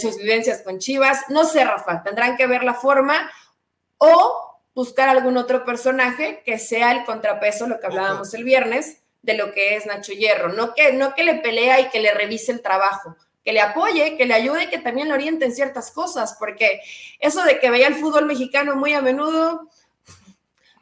sus 0.01 0.17
vivencias 0.17 0.63
con 0.63 0.79
Chivas? 0.79 1.25
No 1.29 1.45
sé, 1.45 1.63
Rafa, 1.63 2.03
tendrán 2.03 2.39
que 2.39 2.47
ver 2.47 2.65
la 2.65 2.73
forma 2.73 3.31
o 3.99 4.63
buscar 4.75 5.11
algún 5.11 5.37
otro 5.37 5.63
personaje 5.65 6.43
que 6.47 6.59
sea 6.59 6.93
el 6.93 7.05
contrapeso, 7.05 7.67
lo 7.67 7.79
que 7.79 7.87
hablábamos 7.87 8.33
el 8.33 8.45
viernes, 8.45 9.03
de 9.21 9.35
lo 9.35 9.53
que 9.53 9.77
es 9.77 9.85
Nacho 9.85 10.13
Hierro. 10.13 10.55
No 10.55 10.73
que, 10.73 10.95
no 10.95 11.15
que 11.15 11.25
le 11.25 11.35
pelea 11.35 11.81
y 11.81 11.91
que 11.91 12.01
le 12.01 12.15
revise 12.15 12.51
el 12.51 12.63
trabajo, 12.63 13.15
que 13.45 13.53
le 13.53 13.61
apoye, 13.61 14.17
que 14.17 14.27
le 14.27 14.35
ayude 14.35 14.65
y 14.65 14.69
que 14.69 14.79
también 14.79 15.09
le 15.09 15.15
oriente 15.15 15.45
en 15.45 15.55
ciertas 15.55 15.91
cosas, 15.91 16.37
porque 16.39 16.81
eso 17.19 17.45
de 17.45 17.61
que 17.61 17.71
veía 17.71 17.89
el 17.89 17.95
fútbol 17.95 18.27
mexicano 18.27 18.75
muy 18.75 18.95
a 18.95 19.03
menudo, 19.03 19.69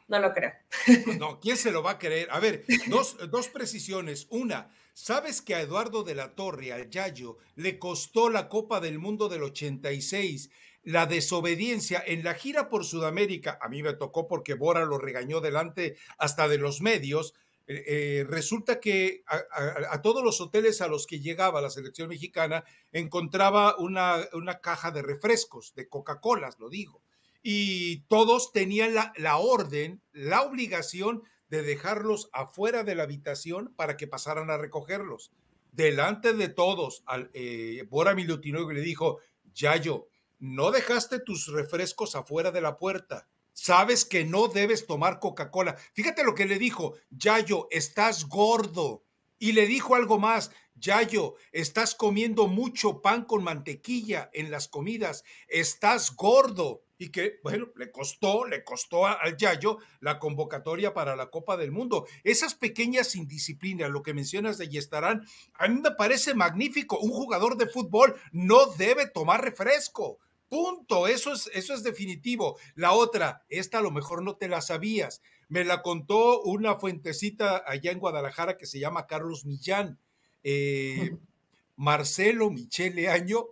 no 0.07 0.19
lo 0.19 0.31
creo. 0.31 0.53
No, 1.19 1.39
¿quién 1.39 1.57
se 1.57 1.71
lo 1.71 1.83
va 1.83 1.91
a 1.91 1.97
creer? 1.99 2.29
A 2.31 2.39
ver, 2.39 2.63
dos, 2.87 3.17
dos 3.29 3.49
precisiones. 3.49 4.27
Una, 4.29 4.69
¿sabes 4.93 5.41
que 5.41 5.55
a 5.55 5.61
Eduardo 5.61 6.03
de 6.03 6.15
la 6.15 6.35
Torre, 6.35 6.71
al 6.71 6.89
Yayo, 6.89 7.37
le 7.55 7.79
costó 7.79 8.29
la 8.29 8.47
Copa 8.47 8.79
del 8.79 8.99
Mundo 8.99 9.27
del 9.27 9.43
86? 9.43 10.49
La 10.83 11.05
desobediencia 11.05 12.03
en 12.05 12.23
la 12.23 12.33
gira 12.33 12.69
por 12.69 12.83
Sudamérica, 12.85 13.57
a 13.61 13.69
mí 13.69 13.81
me 13.81 13.93
tocó 13.93 14.27
porque 14.27 14.53
Bora 14.53 14.85
lo 14.85 14.97
regañó 14.97 15.39
delante 15.39 15.95
hasta 16.17 16.47
de 16.47 16.57
los 16.57 16.81
medios, 16.81 17.33
eh, 17.67 17.83
eh, 17.87 18.25
resulta 18.27 18.79
que 18.79 19.23
a, 19.27 20.01
todos 20.01 20.23
los 20.23 20.41
hoteles 20.41 20.81
a 20.81 20.87
los 20.87 21.07
que 21.07 21.19
llegaba 21.19 21.61
la 21.61 21.69
selección 21.69 22.09
mexicana 22.09 22.63
encontraba 22.91 23.77
una, 23.77 24.17
una 24.33 24.59
caja 24.59 24.91
de 24.91 25.01
refrescos, 25.01 25.73
de 25.75 25.87
Coca-Cola, 25.87 26.49
lo 26.59 26.69
digo 26.69 27.01
y 27.43 28.05
todos 28.07 28.53
tenían 28.53 28.95
la, 28.95 29.37
orden, 29.37 30.01
la 30.13 30.43
obligación 30.43 31.23
de 31.49 31.61
dejarlos 31.61 32.29
afuera 32.31 32.83
de 32.83 32.95
la 32.95 33.03
habitación 33.03 33.73
para 33.75 33.97
que 33.97 34.07
pasaran 34.07 34.49
a 34.49 34.57
recogerlos. 34.57 35.31
Delante 35.73 36.33
de 36.33 36.47
todos, 36.47 37.03
al, 37.05 37.29
eh, 37.33 37.85
Bora 37.89 38.13
le 38.13 38.81
dijo, 38.81 39.19
Yayo, 39.53 40.07
no 40.39 40.71
dejaste 40.71 41.19
tus 41.19 41.47
refrescos 41.47 42.15
afuera 42.15 42.51
de 42.51 42.61
la 42.61 42.77
puerta. 42.77 43.27
Sabes 43.53 44.05
que 44.05 44.25
no 44.25 44.47
debes 44.47 44.87
tomar 44.87 45.19
Coca-Cola. 45.19 45.75
Fíjate 45.93 46.23
lo 46.23 46.35
que 46.35 46.45
le 46.45 46.57
dijo, 46.57 46.95
Yayo, 47.09 47.67
estás 47.71 48.27
gordo. 48.27 49.05
Y 49.39 49.51
le 49.51 49.67
dijo 49.67 49.95
algo 49.95 50.19
más, 50.19 50.51
Yayo, 50.75 51.35
estás 51.51 51.95
comiendo 51.95 52.47
mucho 52.47 53.01
pan 53.01 53.25
con 53.25 53.43
mantequilla 53.43 54.29
en 54.33 54.49
las 54.49 54.67
comidas, 54.67 55.23
estás 55.47 56.15
gordo 56.15 56.83
y 56.97 57.09
que, 57.09 57.39
bueno, 57.43 57.67
le 57.75 57.91
costó, 57.91 58.45
le 58.45 58.63
costó 58.63 59.05
al 59.05 59.35
Yayo 59.37 59.77
la 59.99 60.19
convocatoria 60.19 60.93
para 60.93 61.15
la 61.15 61.29
Copa 61.29 61.57
del 61.57 61.71
Mundo. 61.71 62.07
Esas 62.23 62.55
pequeñas 62.55 63.15
indisciplinas, 63.15 63.89
lo 63.89 64.01
que 64.01 64.13
mencionas 64.13 64.57
de 64.57 64.69
Yestarán, 64.69 65.25
a 65.55 65.67
mí 65.67 65.81
me 65.81 65.91
parece 65.91 66.33
magnífico. 66.33 66.97
Un 66.99 67.11
jugador 67.11 67.57
de 67.57 67.67
fútbol 67.67 68.15
no 68.31 68.67
debe 68.77 69.07
tomar 69.07 69.43
refresco. 69.43 70.19
Punto, 70.53 71.07
eso 71.07 71.33
es, 71.33 71.49
eso 71.55 71.73
es 71.73 71.81
definitivo. 71.81 72.59
La 72.75 72.91
otra, 72.91 73.43
esta 73.49 73.79
a 73.79 73.81
lo 73.81 73.89
mejor 73.89 74.21
no 74.21 74.35
te 74.35 74.47
la 74.47 74.61
sabías. 74.61 75.23
Me 75.49 75.63
la 75.63 75.81
contó 75.81 76.43
una 76.43 76.75
fuentecita 76.75 77.63
allá 77.65 77.89
en 77.89 77.97
Guadalajara 77.97 78.55
que 78.55 78.67
se 78.67 78.77
llama 78.77 79.07
Carlos 79.07 79.45
Millán. 79.45 79.97
Eh, 80.43 81.17
Marcelo 81.75 82.51
Michele 82.51 83.09
Año 83.09 83.47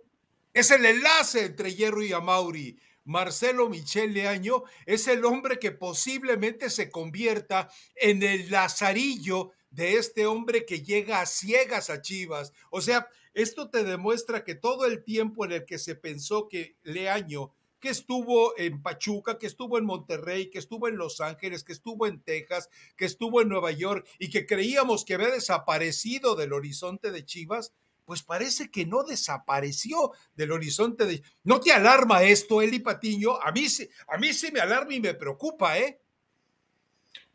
es 0.54 0.70
el 0.70 0.86
enlace 0.86 1.46
entre 1.46 1.74
Hierro 1.74 2.04
y 2.04 2.12
Amauri. 2.12 2.78
Marcelo 3.04 3.68
Michel 3.68 4.14
Leaño 4.14 4.62
es 4.86 5.08
el 5.08 5.24
hombre 5.24 5.58
que 5.58 5.72
posiblemente 5.72 6.70
se 6.70 6.88
convierta 6.88 7.68
en 7.96 8.22
el 8.22 8.48
lazarillo 8.48 9.50
de 9.72 9.94
este 9.96 10.26
hombre 10.26 10.64
que 10.64 10.82
llega 10.82 11.20
a 11.20 11.26
ciegas 11.26 11.90
a 11.90 12.00
Chivas. 12.00 12.52
O 12.70 12.80
sea, 12.80 13.08
esto 13.34 13.70
te 13.70 13.82
demuestra 13.84 14.44
que 14.44 14.54
todo 14.54 14.86
el 14.86 15.02
tiempo 15.02 15.44
en 15.44 15.52
el 15.52 15.64
que 15.64 15.78
se 15.78 15.94
pensó 15.94 16.46
que 16.48 16.76
Leaño, 16.82 17.52
que 17.80 17.88
estuvo 17.88 18.56
en 18.58 18.80
Pachuca, 18.82 19.38
que 19.38 19.46
estuvo 19.46 19.76
en 19.78 19.84
Monterrey, 19.84 20.50
que 20.50 20.58
estuvo 20.58 20.86
en 20.88 20.96
Los 20.96 21.20
Ángeles, 21.20 21.64
que 21.64 21.72
estuvo 21.72 22.06
en 22.06 22.22
Texas, 22.22 22.68
que 22.96 23.06
estuvo 23.06 23.40
en 23.40 23.48
Nueva 23.48 23.72
York 23.72 24.06
y 24.18 24.30
que 24.30 24.46
creíamos 24.46 25.04
que 25.04 25.14
había 25.14 25.30
desaparecido 25.30 26.36
del 26.36 26.52
horizonte 26.52 27.10
de 27.10 27.24
Chivas, 27.24 27.72
pues 28.04 28.22
parece 28.22 28.70
que 28.70 28.84
no 28.84 29.04
desapareció 29.04 30.12
del 30.34 30.52
horizonte 30.52 31.06
de... 31.06 31.22
¿No 31.44 31.60
te 31.60 31.72
alarma 31.72 32.22
esto, 32.22 32.60
Eli 32.60 32.80
Patiño? 32.80 33.40
A 33.40 33.52
mí, 33.52 33.66
a 34.06 34.18
mí 34.18 34.32
sí 34.32 34.52
me 34.52 34.60
alarma 34.60 34.94
y 34.94 35.00
me 35.00 35.14
preocupa, 35.14 35.78
¿eh? 35.78 36.01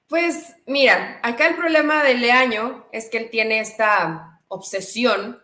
Pues 0.08 0.56
mira, 0.66 1.20
acá 1.22 1.48
el 1.48 1.56
problema 1.56 2.04
de 2.04 2.16
Leaño 2.16 2.88
es 2.92 3.10
que 3.10 3.18
él 3.18 3.30
tiene 3.30 3.60
esta 3.60 4.40
obsesión 4.48 5.42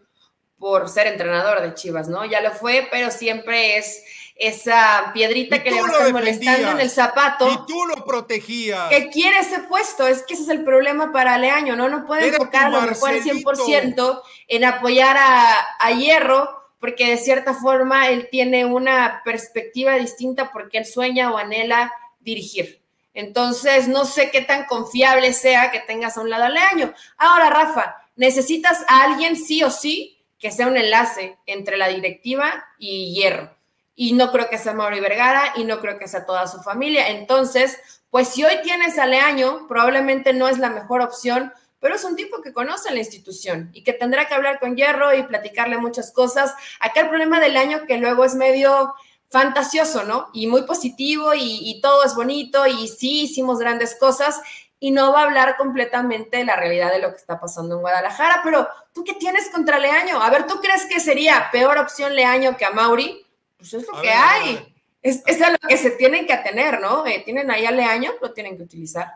por 0.57 0.87
ser 0.87 1.07
entrenador 1.07 1.61
de 1.61 1.73
Chivas, 1.73 2.07
¿no? 2.07 2.23
Ya 2.23 2.39
lo 2.39 2.51
fue, 2.51 2.87
pero 2.89 3.11
siempre 3.11 3.77
es 3.77 4.01
esa 4.35 5.11
piedrita 5.13 5.61
que 5.61 5.71
le 5.71 5.81
va 5.81 5.87
a 5.87 5.91
estar 5.91 6.11
molestando 6.13 6.71
en 6.71 6.79
el 6.79 6.89
zapato. 6.89 7.51
Y 7.51 7.65
tú 7.67 7.85
lo 7.85 8.05
protegías. 8.05 8.89
Que 8.89 9.09
quiere 9.09 9.39
ese 9.39 9.59
puesto, 9.59 10.07
es 10.07 10.23
que 10.23 10.35
ese 10.35 10.43
es 10.43 10.49
el 10.49 10.63
problema 10.63 11.11
para 11.11 11.37
Leaño, 11.37 11.75
¿no? 11.75 11.89
No 11.89 12.05
puede 12.05 12.29
enfocar 12.29 12.67
a 12.67 12.69
lo 12.69 12.81
mejor 12.83 13.11
el 13.11 13.23
100% 13.23 14.21
en 14.47 14.63
apoyar 14.63 15.17
a, 15.17 15.75
a 15.77 15.91
Hierro, 15.91 16.49
porque 16.79 17.09
de 17.09 17.17
cierta 17.17 17.53
forma 17.53 18.09
él 18.09 18.29
tiene 18.31 18.63
una 18.65 19.21
perspectiva 19.25 19.95
distinta 19.95 20.51
porque 20.51 20.77
él 20.77 20.85
sueña 20.85 21.31
o 21.31 21.37
anhela 21.37 21.91
dirigir. 22.21 22.82
Entonces, 23.13 23.87
no 23.87 24.05
sé 24.05 24.31
qué 24.31 24.41
tan 24.41 24.65
confiable 24.65 25.33
sea 25.33 25.71
que 25.71 25.79
tengas 25.79 26.17
a 26.17 26.21
un 26.21 26.29
lado 26.29 26.45
a 26.45 26.49
Leaño. 26.49 26.93
Ahora, 27.17 27.49
Rafa, 27.49 27.95
necesitas 28.15 28.83
a 28.87 29.03
alguien 29.03 29.35
sí 29.35 29.63
o 29.63 29.69
sí 29.69 30.23
que 30.39 30.51
sea 30.51 30.67
un 30.67 30.77
enlace 30.77 31.37
entre 31.45 31.77
la 31.77 31.87
directiva 31.87 32.65
y 32.77 33.13
Hierro 33.13 33.55
y 33.95 34.13
no 34.13 34.31
creo 34.31 34.49
que 34.49 34.57
sea 34.57 34.73
Mauri 34.73 34.99
Vergara 34.99 35.53
y 35.55 35.65
no 35.65 35.79
creo 35.79 35.97
que 35.97 36.07
sea 36.07 36.25
toda 36.25 36.47
su 36.47 36.61
familia. 36.61 37.09
Entonces, 37.09 37.77
pues 38.09 38.29
si 38.29 38.43
hoy 38.43 38.61
tienes 38.63 38.97
a 38.97 39.05
Leaño, 39.05 39.67
probablemente 39.67 40.33
no 40.33 40.47
es 40.47 40.57
la 40.57 40.69
mejor 40.69 41.01
opción, 41.01 41.53
pero 41.79 41.95
es 41.95 42.03
un 42.03 42.15
tipo 42.15 42.41
que 42.41 42.53
conoce 42.53 42.91
la 42.91 42.99
institución 42.99 43.69
y 43.73 43.83
que 43.83 43.93
tendrá 43.93 44.25
que 44.25 44.33
hablar 44.33 44.59
con 44.59 44.75
Hierro 44.75 45.13
y 45.13 45.23
platicarle 45.23 45.77
muchas 45.77 46.11
cosas. 46.11 46.55
Acá 46.79 47.01
el 47.01 47.09
problema 47.09 47.39
del 47.39 47.57
año 47.57 47.85
que 47.85 47.97
luego 47.97 48.25
es 48.25 48.35
medio 48.35 48.93
fantasioso, 49.33 50.03
¿no? 50.03 50.29
Y 50.31 50.45
muy 50.45 50.61
positivo 50.61 51.33
y, 51.33 51.59
y 51.69 51.81
todo 51.81 52.05
es 52.05 52.13
bonito 52.13 52.67
y 52.67 52.87
sí 52.87 53.23
hicimos 53.23 53.57
grandes 53.57 53.97
cosas 53.99 54.39
y 54.79 54.91
no 54.91 55.11
va 55.11 55.21
a 55.21 55.23
hablar 55.23 55.57
completamente 55.57 56.37
de 56.37 56.45
la 56.45 56.55
realidad 56.55 56.91
de 56.91 56.99
lo 56.99 57.09
que 57.09 57.17
está 57.17 57.39
pasando 57.39 57.75
en 57.75 57.81
Guadalajara. 57.81 58.41
Pero, 58.43 58.67
¿tú 58.93 59.03
qué 59.03 59.13
tienes 59.13 59.49
contra 59.49 59.79
Leaño? 59.79 60.21
A 60.21 60.29
ver, 60.29 60.45
¿tú 60.45 60.59
crees 60.61 60.85
que 60.85 60.99
sería 60.99 61.49
peor 61.51 61.79
opción 61.79 62.15
Leaño 62.15 62.55
que 62.57 62.65
a 62.65 62.71
Mauri? 62.71 63.25
pues 63.57 63.73
es 63.73 63.87
lo 63.87 64.01
que 64.01 64.09
hay. 64.09 64.75
Es, 65.01 65.23
es, 65.25 65.41
a 65.41 65.51
lo 65.51 65.57
que 65.57 65.77
se 65.77 65.91
tienen 65.91 66.27
que 66.27 66.33
atener, 66.33 66.79
¿no? 66.81 67.05
Eh, 67.07 67.21
tienen 67.23 67.49
ahí 67.49 67.65
a 67.65 67.71
Leaño, 67.71 68.11
lo 68.21 68.33
tienen 68.33 68.57
que 68.57 68.63
utilizar. 68.63 69.09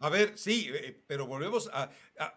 A 0.00 0.08
ver, 0.08 0.36
sí, 0.36 0.68
eh, 0.74 1.00
pero 1.06 1.28
volvemos 1.28 1.70
a, 1.72 1.88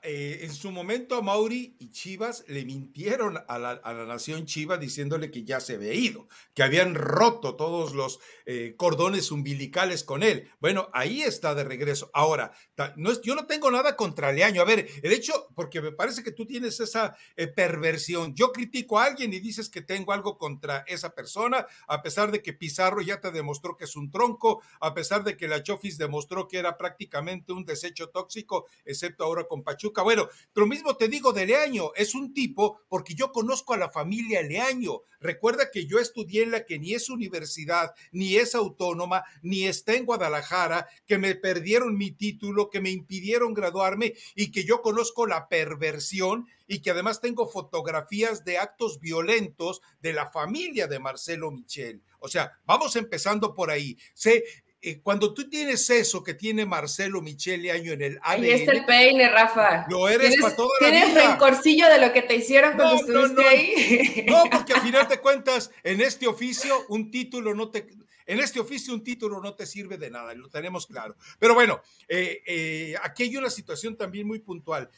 eh, 0.03 0.39
en 0.43 0.53
su 0.53 0.71
momento 0.71 1.15
a 1.15 1.21
Mauri 1.21 1.75
y 1.79 1.91
Chivas 1.91 2.43
le 2.47 2.65
mintieron 2.65 3.37
a 3.47 3.59
la, 3.59 4.05
nación 4.05 4.45
Chivas 4.45 4.79
diciéndole 4.79 5.31
que 5.31 5.43
ya 5.43 5.59
se 5.59 5.75
había 5.75 5.93
ido, 5.93 6.27
que 6.53 6.63
habían 6.63 6.95
roto 6.95 7.55
todos 7.55 7.93
los 7.93 8.19
eh, 8.45 8.75
cordones 8.77 9.31
umbilicales 9.31 10.03
con 10.03 10.23
él. 10.23 10.49
Bueno, 10.59 10.89
ahí 10.93 11.21
está 11.21 11.55
de 11.55 11.63
regreso. 11.63 12.09
Ahora, 12.13 12.51
no 12.95 13.11
es, 13.11 13.21
yo 13.21 13.35
no 13.35 13.47
tengo 13.47 13.71
nada 13.71 13.95
contra 13.95 14.31
Leaño. 14.31 14.61
A 14.61 14.65
ver, 14.65 14.87
el 15.01 15.11
hecho, 15.11 15.47
porque 15.55 15.81
me 15.81 15.91
parece 15.91 16.23
que 16.23 16.31
tú 16.31 16.45
tienes 16.45 16.79
esa 16.79 17.15
eh, 17.35 17.47
perversión. 17.47 18.33
Yo 18.35 18.51
critico 18.51 18.99
a 18.99 19.05
alguien 19.05 19.33
y 19.33 19.39
dices 19.39 19.69
que 19.69 19.81
tengo 19.81 20.13
algo 20.13 20.37
contra 20.37 20.83
esa 20.87 21.13
persona, 21.15 21.65
a 21.87 22.01
pesar 22.01 22.31
de 22.31 22.41
que 22.41 22.53
Pizarro 22.53 23.01
ya 23.01 23.19
te 23.19 23.31
demostró 23.31 23.77
que 23.77 23.85
es 23.85 23.95
un 23.95 24.11
tronco, 24.11 24.61
a 24.79 24.93
pesar 24.93 25.23
de 25.23 25.35
que 25.35 25.47
la 25.47 25.63
Chofis 25.63 25.97
demostró 25.97 26.47
que 26.47 26.59
era 26.59 26.77
prácticamente 26.77 27.51
un 27.51 27.65
desecho 27.65 28.09
tóxico, 28.09 28.67
excepto 28.85 29.23
ahora 29.23 29.47
con 29.47 29.63
Pachuca. 29.75 30.03
Bueno, 30.03 30.29
lo 30.53 30.65
mismo 30.65 30.95
te 30.95 31.09
digo 31.09 31.33
de 31.33 31.45
Leaño, 31.45 31.91
es 31.95 32.15
un 32.15 32.33
tipo, 32.33 32.81
porque 32.87 33.13
yo 33.13 33.31
conozco 33.31 33.73
a 33.73 33.77
la 33.77 33.89
familia 33.89 34.41
Leaño. 34.41 35.01
Recuerda 35.19 35.69
que 35.69 35.85
yo 35.85 35.99
estudié 35.99 36.43
en 36.43 36.51
la 36.51 36.65
que 36.65 36.79
ni 36.79 36.93
es 36.93 37.09
universidad, 37.09 37.93
ni 38.11 38.37
es 38.37 38.55
autónoma, 38.55 39.23
ni 39.41 39.65
está 39.65 39.95
en 39.95 40.05
Guadalajara, 40.05 40.87
que 41.05 41.17
me 41.17 41.35
perdieron 41.35 41.97
mi 41.97 42.11
título, 42.11 42.69
que 42.69 42.79
me 42.79 42.91
impidieron 42.91 43.53
graduarme 43.53 44.13
y 44.33 44.51
que 44.51 44.63
yo 44.63 44.81
conozco 44.81 45.27
la 45.27 45.49
perversión 45.49 46.47
y 46.67 46.81
que 46.81 46.91
además 46.91 47.21
tengo 47.21 47.47
fotografías 47.47 48.45
de 48.45 48.57
actos 48.57 48.99
violentos 48.99 49.81
de 49.99 50.13
la 50.13 50.31
familia 50.31 50.87
de 50.87 50.99
Marcelo 50.99 51.51
Michel. 51.51 52.01
O 52.19 52.27
sea, 52.27 52.59
vamos 52.65 52.95
empezando 52.95 53.53
por 53.53 53.69
ahí. 53.69 53.97
Sé, 54.13 54.43
eh, 54.87 54.99
cuando 55.01 55.33
tú 55.33 55.49
tienes 55.49 55.89
eso 55.89 56.21
que 56.21 56.35
tiene 56.35 56.63
Marcelo 56.63 57.19
Michele 57.19 57.71
año 57.71 57.91
en 57.91 58.03
el 58.03 58.19
ADN. 58.21 58.45
Y 58.45 58.49
es 58.51 58.67
el 58.67 58.85
peine, 58.85 59.27
Rafa. 59.29 59.87
Lo 59.89 60.07
eres 60.07 60.35
para 60.39 60.55
toda 60.55 60.69
la 60.79 60.91
vida. 60.91 61.05
¿Tienes 61.05 61.25
rencorcillo 61.25 61.89
de 61.89 61.99
lo 61.99 62.13
que 62.13 62.21
te 62.21 62.35
hicieron 62.35 62.75
cuando 62.75 62.95
estuviste 62.95 63.47
ahí? 63.47 64.25
No, 64.29 64.43
porque 64.51 64.73
al 64.73 64.81
final 64.81 65.07
de 65.07 65.19
cuentas, 65.19 65.71
en 65.83 66.01
este 66.01 66.27
oficio, 66.27 66.85
un 66.89 67.09
título 67.09 67.55
no 67.55 67.71
te. 67.71 67.87
En 68.27 68.39
este 68.39 68.59
oficio 68.59 68.93
un 68.93 69.03
título 69.03 69.41
no 69.41 69.55
te 69.55 69.65
sirve 69.65 69.97
de 69.97 70.11
nada, 70.11 70.35
lo 70.35 70.49
tenemos 70.49 70.85
claro. 70.85 71.15
Pero 71.39 71.55
bueno, 71.55 71.81
eh, 72.07 72.41
eh, 72.45 72.95
aquí 73.01 73.23
hay 73.23 73.37
una 73.37 73.49
situación 73.49 73.97
también 73.97 74.27
muy 74.27 74.37
puntual. 74.37 74.89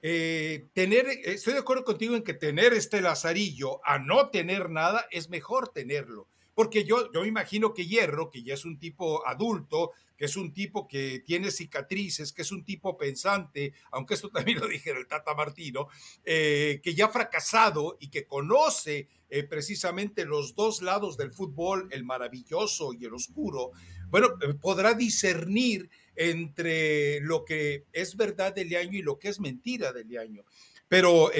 tener, 0.00 1.06
estoy 1.24 1.52
de 1.52 1.60
acuerdo 1.60 1.84
contigo 1.84 2.16
en 2.16 2.24
que 2.24 2.34
tener 2.34 2.72
este 2.72 3.00
lazarillo 3.00 3.80
a 3.84 4.00
no 4.00 4.30
tener 4.30 4.68
nada 4.68 5.06
es 5.12 5.28
mejor 5.28 5.68
tenerlo 5.68 6.28
porque 6.58 6.82
yo, 6.82 7.12
yo 7.12 7.24
imagino 7.24 7.72
que 7.72 7.86
Hierro, 7.86 8.32
que 8.32 8.42
ya 8.42 8.54
es 8.54 8.64
un 8.64 8.80
tipo 8.80 9.24
adulto, 9.24 9.92
que 10.16 10.24
es 10.24 10.36
un 10.36 10.52
tipo 10.52 10.88
que 10.88 11.22
tiene 11.24 11.52
cicatrices, 11.52 12.32
que 12.32 12.42
es 12.42 12.50
un 12.50 12.64
tipo 12.64 12.98
pensante, 12.98 13.74
aunque 13.92 14.14
esto 14.14 14.28
también 14.34 14.58
lo 14.58 14.66
dijera 14.66 14.98
el 14.98 15.06
Tata 15.06 15.36
Martino, 15.36 15.86
eh, 16.24 16.80
que 16.82 16.96
ya 16.96 17.06
ha 17.06 17.10
fracasado 17.10 17.96
y 18.00 18.08
que 18.08 18.26
conoce 18.26 19.06
eh, 19.30 19.44
precisamente 19.44 20.24
los 20.24 20.56
dos 20.56 20.82
lados 20.82 21.16
del 21.16 21.30
fútbol, 21.30 21.86
el 21.92 22.02
maravilloso 22.02 22.92
y 22.92 23.04
el 23.04 23.14
oscuro, 23.14 23.70
bueno, 24.08 24.30
eh, 24.42 24.54
podrá 24.54 24.94
discernir 24.94 25.88
entre 26.16 27.20
lo 27.20 27.44
que 27.44 27.84
es 27.92 28.16
verdad 28.16 28.52
del 28.52 28.74
año 28.74 28.98
y 28.98 29.02
lo 29.02 29.16
que 29.20 29.28
es 29.28 29.38
mentira 29.38 29.92
del 29.92 30.18
año. 30.18 30.42
Pero 30.88 31.30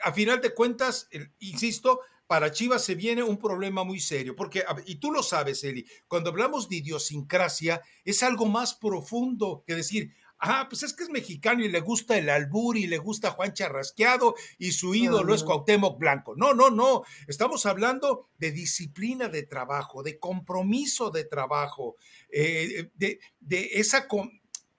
a 0.00 0.12
final 0.14 0.40
de 0.40 0.54
cuentas, 0.54 1.10
insisto, 1.40 2.00
para 2.26 2.50
Chivas 2.50 2.84
se 2.84 2.94
viene 2.94 3.22
un 3.22 3.38
problema 3.38 3.84
muy 3.84 4.00
serio, 4.00 4.34
porque, 4.34 4.64
y 4.86 4.96
tú 4.96 5.10
lo 5.10 5.22
sabes, 5.22 5.62
Eli, 5.64 5.86
cuando 6.08 6.30
hablamos 6.30 6.68
de 6.68 6.76
idiosincrasia, 6.76 7.82
es 8.04 8.22
algo 8.22 8.46
más 8.46 8.74
profundo 8.74 9.62
que 9.66 9.74
decir, 9.74 10.14
ah, 10.38 10.66
pues 10.68 10.82
es 10.82 10.92
que 10.92 11.04
es 11.04 11.10
mexicano 11.10 11.64
y 11.64 11.68
le 11.68 11.80
gusta 11.80 12.18
el 12.18 12.28
albur 12.28 12.76
y 12.76 12.86
le 12.86 12.98
gusta 12.98 13.30
Juan 13.30 13.52
Charrasqueado 13.52 14.34
y 14.58 14.72
su 14.72 14.94
ídolo 14.94 15.34
es 15.34 15.42
Cuauhtémoc 15.42 15.98
Blanco. 15.98 16.34
No, 16.36 16.54
no, 16.54 16.70
no. 16.70 17.02
Estamos 17.26 17.66
hablando 17.66 18.28
de 18.38 18.52
disciplina 18.52 19.28
de 19.28 19.44
trabajo, 19.44 20.02
de 20.02 20.18
compromiso 20.18 21.10
de 21.10 21.24
trabajo, 21.24 21.96
eh, 22.30 22.90
de, 22.94 23.20
de, 23.40 23.70
esa 23.74 24.06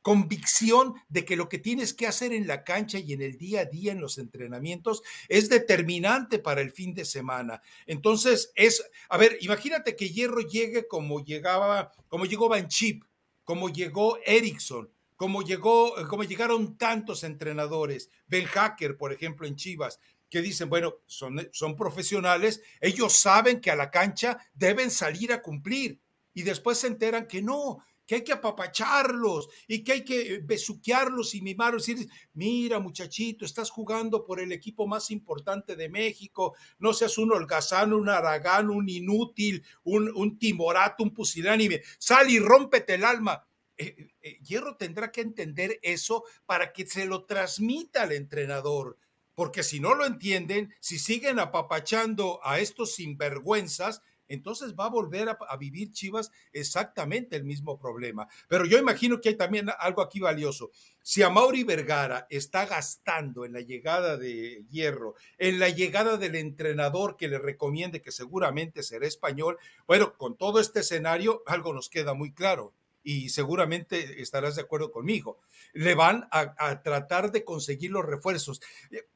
convicción 0.06 0.94
de 1.10 1.26
que 1.26 1.36
lo 1.36 1.50
que 1.50 1.58
tienes 1.58 1.96
que 1.96 2.06
hacer 2.06 2.32
en 2.32 2.46
la 2.46 2.64
cancha 2.64 3.00
y 3.00 3.14
en 3.14 3.24
el 3.24 3.40
día 3.40 3.62
a 3.62 3.66
día 3.66 3.92
en 3.92 4.00
los 4.00 4.20
entrenamientos 4.20 5.02
es 5.30 5.50
determinante 5.50 6.38
para 6.38 6.62
el 6.62 6.72
fin 6.72 6.94
de 6.94 7.06
semana. 7.06 7.64
Entonces, 7.88 8.52
es, 8.54 8.88
a 9.10 9.18
ver, 9.18 9.36
imagínate 9.42 9.96
que 9.96 10.12
Hierro 10.12 10.42
llegue 10.42 10.88
como 10.88 11.26
llegaba, 11.26 11.92
como 12.08 12.28
llegó 12.28 12.48
Van 12.48 12.68
Chip, 12.68 13.04
como 13.44 13.70
llegó 13.70 14.20
Erickson, 14.28 14.92
como 15.16 15.42
llegó, 15.42 15.96
como 16.08 16.24
llegaron 16.24 16.78
tantos 16.78 17.24
entrenadores, 17.24 18.12
Ben 18.28 18.46
Hacker, 18.46 18.98
por 18.98 19.12
ejemplo, 19.12 19.48
en 19.48 19.56
Chivas, 19.56 20.00
que 20.30 20.44
dicen, 20.44 20.70
bueno, 20.70 20.98
son, 21.08 21.50
son 21.52 21.76
profesionales, 21.76 22.62
ellos 22.80 23.14
saben 23.14 23.60
que 23.60 23.72
a 23.72 23.76
la 23.76 23.90
cancha 23.90 24.38
deben 24.54 24.92
salir 24.92 25.34
a 25.34 25.42
cumplir 25.42 26.00
y 26.32 26.44
después 26.44 26.78
se 26.78 26.86
enteran 26.86 27.26
que 27.26 27.42
no, 27.42 27.80
que 28.06 28.16
hay 28.16 28.24
que 28.24 28.34
apapacharlos 28.34 29.50
y 29.68 29.84
que 29.84 29.94
hay 29.94 30.04
que 30.04 30.42
besuquearlos 30.44 31.36
y 31.36 31.42
mimarlos 31.42 31.90
y 31.90 31.96
decir, 31.96 32.12
mira 32.34 32.80
muchachito, 32.80 33.46
estás 33.46 33.70
jugando 33.70 34.26
por 34.26 34.40
el 34.40 34.52
equipo 34.52 34.88
más 34.88 35.12
importante 35.12 35.76
de 35.76 35.90
México, 35.90 36.56
no 36.80 36.94
seas 36.94 37.18
un 37.18 37.32
holgazán, 37.32 37.94
un 37.94 38.10
aragán, 38.10 38.70
un 38.70 38.88
inútil, 38.90 39.64
un, 39.84 40.12
un 40.16 40.38
timorato, 40.38 41.04
un 41.04 41.14
pusilánime, 41.14 41.82
sal 41.98 42.30
y 42.30 42.40
rómpete 42.40 42.96
el 42.96 43.06
alma. 43.06 43.46
Eh, 43.78 44.14
eh, 44.22 44.40
Hierro 44.42 44.78
tendrá 44.78 45.12
que 45.12 45.22
entender 45.22 45.80
eso 45.82 46.24
para 46.46 46.72
que 46.72 46.86
se 46.86 47.06
lo 47.06 47.26
transmita 47.26 48.04
al 48.04 48.14
entrenador, 48.14 48.98
porque 49.34 49.64
si 49.64 49.80
no 49.80 49.96
lo 49.96 50.06
entienden, 50.06 50.74
si 50.80 50.98
siguen 50.98 51.40
apapachando 51.40 52.40
a 52.44 52.60
estos 52.60 52.96
sinvergüenzas, 52.96 54.02
entonces 54.28 54.76
va 54.76 54.86
a 54.86 54.90
volver 54.90 55.30
a, 55.30 55.58
vivir 55.58 55.92
Chivas 55.92 56.32
exactamente 56.52 57.36
el 57.36 57.44
mismo 57.44 57.78
problema. 57.78 58.28
Pero 58.48 58.66
yo 58.66 58.78
imagino 58.78 59.22
que 59.22 59.30
hay 59.30 59.36
también 59.36 59.70
algo 59.80 60.02
aquí 60.02 60.20
valioso. 60.20 60.72
Si 61.02 61.24
a 61.24 61.30
Mauri 61.30 61.64
Vergara 61.64 62.28
está 62.30 62.66
gastando 62.66 63.46
en 63.46 63.54
la 63.54 63.62
llegada 63.62 64.18
de 64.18 64.66
Hierro, 64.70 65.16
en 65.38 65.60
la 65.60 65.70
llegada 65.70 66.18
del 66.18 66.36
entrenador 66.36 67.16
que 67.18 67.28
le 67.28 67.40
recomiende 67.40 68.02
que 68.02 68.12
seguramente 68.12 68.84
será 68.84 69.08
español, 69.08 69.58
bueno, 69.88 70.18
con 70.18 70.36
todo 70.36 70.60
este 70.60 70.82
escenario 70.82 71.44
algo 71.46 71.74
nos 71.74 71.90
queda 71.90 72.14
muy 72.14 72.34
claro 72.34 72.74
y 73.06 73.30
seguramente 73.30 74.20
estarás 74.20 74.56
de 74.56 74.64
acuerdo 74.64 74.92
conmigo. 74.92 75.40
Le 75.74 75.94
van 75.94 76.28
a, 76.32 76.82
tratar 76.82 77.32
de 77.32 77.46
conseguir 77.46 77.92
los 77.92 78.04
refuerzos. 78.04 78.60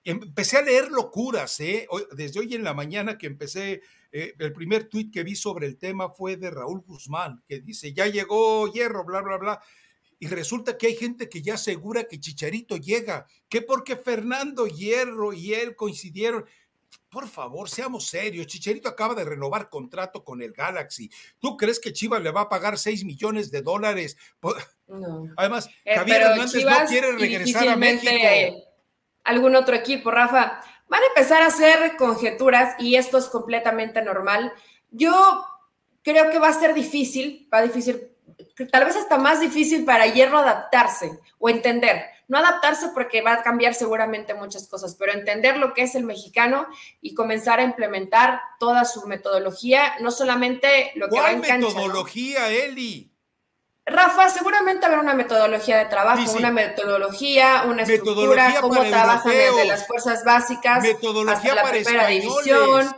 Empecé 0.03 0.57
a 0.57 0.61
leer 0.61 0.91
locuras, 0.91 1.59
¿eh? 1.59 1.87
desde 2.15 2.39
hoy 2.39 2.53
en 2.53 2.63
la 2.63 2.75
mañana 2.75 3.17
que 3.17 3.25
empecé 3.25 3.81
eh, 4.11 4.35
el 4.37 4.53
primer 4.53 4.87
tuit 4.87 5.11
que 5.11 5.23
vi 5.23 5.35
sobre 5.35 5.65
el 5.65 5.77
tema 5.77 6.11
fue 6.11 6.37
de 6.37 6.51
Raúl 6.51 6.81
Guzmán, 6.81 7.43
que 7.47 7.61
dice, 7.61 7.91
ya 7.91 8.05
llegó 8.05 8.71
Hierro, 8.71 9.03
bla, 9.05 9.21
bla, 9.21 9.37
bla. 9.37 9.61
Y 10.19 10.27
resulta 10.27 10.77
que 10.77 10.87
hay 10.87 10.95
gente 10.95 11.27
que 11.27 11.41
ya 11.41 11.55
asegura 11.55 12.03
que 12.03 12.19
Chicharito 12.19 12.77
llega, 12.77 13.25
que 13.47 13.63
porque 13.63 13.95
Fernando 13.95 14.67
Hierro 14.67 15.33
y 15.33 15.55
él 15.55 15.75
coincidieron. 15.75 16.45
Por 17.09 17.27
favor, 17.27 17.69
seamos 17.69 18.07
serios. 18.07 18.47
Chicharito 18.47 18.87
acaba 18.87 19.15
de 19.15 19.25
renovar 19.25 19.69
contrato 19.69 20.23
con 20.23 20.41
el 20.41 20.53
Galaxy. 20.53 21.09
¿Tú 21.39 21.57
crees 21.57 21.79
que 21.79 21.91
Chivas 21.91 22.21
le 22.21 22.31
va 22.31 22.41
a 22.41 22.49
pagar 22.49 22.77
6 22.77 23.03
millones 23.03 23.49
de 23.49 23.61
dólares? 23.61 24.15
No. 24.87 25.27
Además, 25.37 25.69
eh, 25.85 25.95
Javier 25.95 26.21
Hernández 26.21 26.65
no 26.65 26.85
quiere 26.87 27.11
regresar 27.13 27.67
a 27.67 27.75
México. 27.75 28.11
Algún 29.23 29.55
otro 29.55 29.75
equipo, 29.75 30.11
Rafa 30.11 30.61
van 30.89 31.03
a 31.03 31.07
empezar 31.07 31.41
a 31.43 31.47
hacer 31.47 31.95
conjeturas 31.97 32.75
y 32.79 32.95
esto 32.95 33.17
es 33.17 33.29
completamente 33.29 34.01
normal. 34.01 34.51
Yo 34.89 35.45
creo 36.01 36.29
que 36.31 36.39
va 36.39 36.49
a 36.49 36.53
ser 36.53 36.73
difícil, 36.73 37.47
va 37.53 37.59
a 37.59 37.63
difícil, 37.63 38.11
tal 38.71 38.85
vez 38.85 38.95
hasta 38.95 39.17
más 39.17 39.39
difícil 39.39 39.85
para 39.85 40.07
Hierro 40.07 40.39
adaptarse 40.39 41.19
o 41.37 41.49
entender. 41.49 42.05
No 42.29 42.37
adaptarse 42.37 42.91
porque 42.93 43.21
va 43.21 43.33
a 43.33 43.43
cambiar 43.43 43.73
seguramente 43.73 44.33
muchas 44.33 44.67
cosas, 44.67 44.95
pero 44.97 45.11
entender 45.11 45.57
lo 45.57 45.73
que 45.73 45.81
es 45.81 45.95
el 45.95 46.05
mexicano 46.05 46.67
y 47.01 47.13
comenzar 47.13 47.59
a 47.59 47.63
implementar 47.63 48.39
toda 48.59 48.85
su 48.85 49.05
metodología, 49.07 49.95
no 49.99 50.11
solamente 50.11 50.93
lo 50.95 51.09
que 51.09 51.19
va 51.19 51.31
en 51.31 51.41
cancha. 51.41 51.67
metodología, 51.67 52.49
Eli? 52.49 53.11
Rafa, 53.89 54.29
seguramente 54.29 54.85
habrá 54.85 54.99
una 54.99 55.13
metodología 55.13 55.77
de 55.77 55.85
trabajo, 55.85 56.31
una 56.37 56.51
metodología, 56.51 57.63
una 57.67 57.83
estructura, 57.83 58.55
cómo 58.61 58.83
trabajan 58.83 59.31
desde 59.31 59.65
las 59.65 59.87
fuerzas 59.87 60.23
básicas 60.23 60.85
hasta 61.27 61.55
la 61.55 61.63
primera 61.63 62.07
división, 62.07 62.95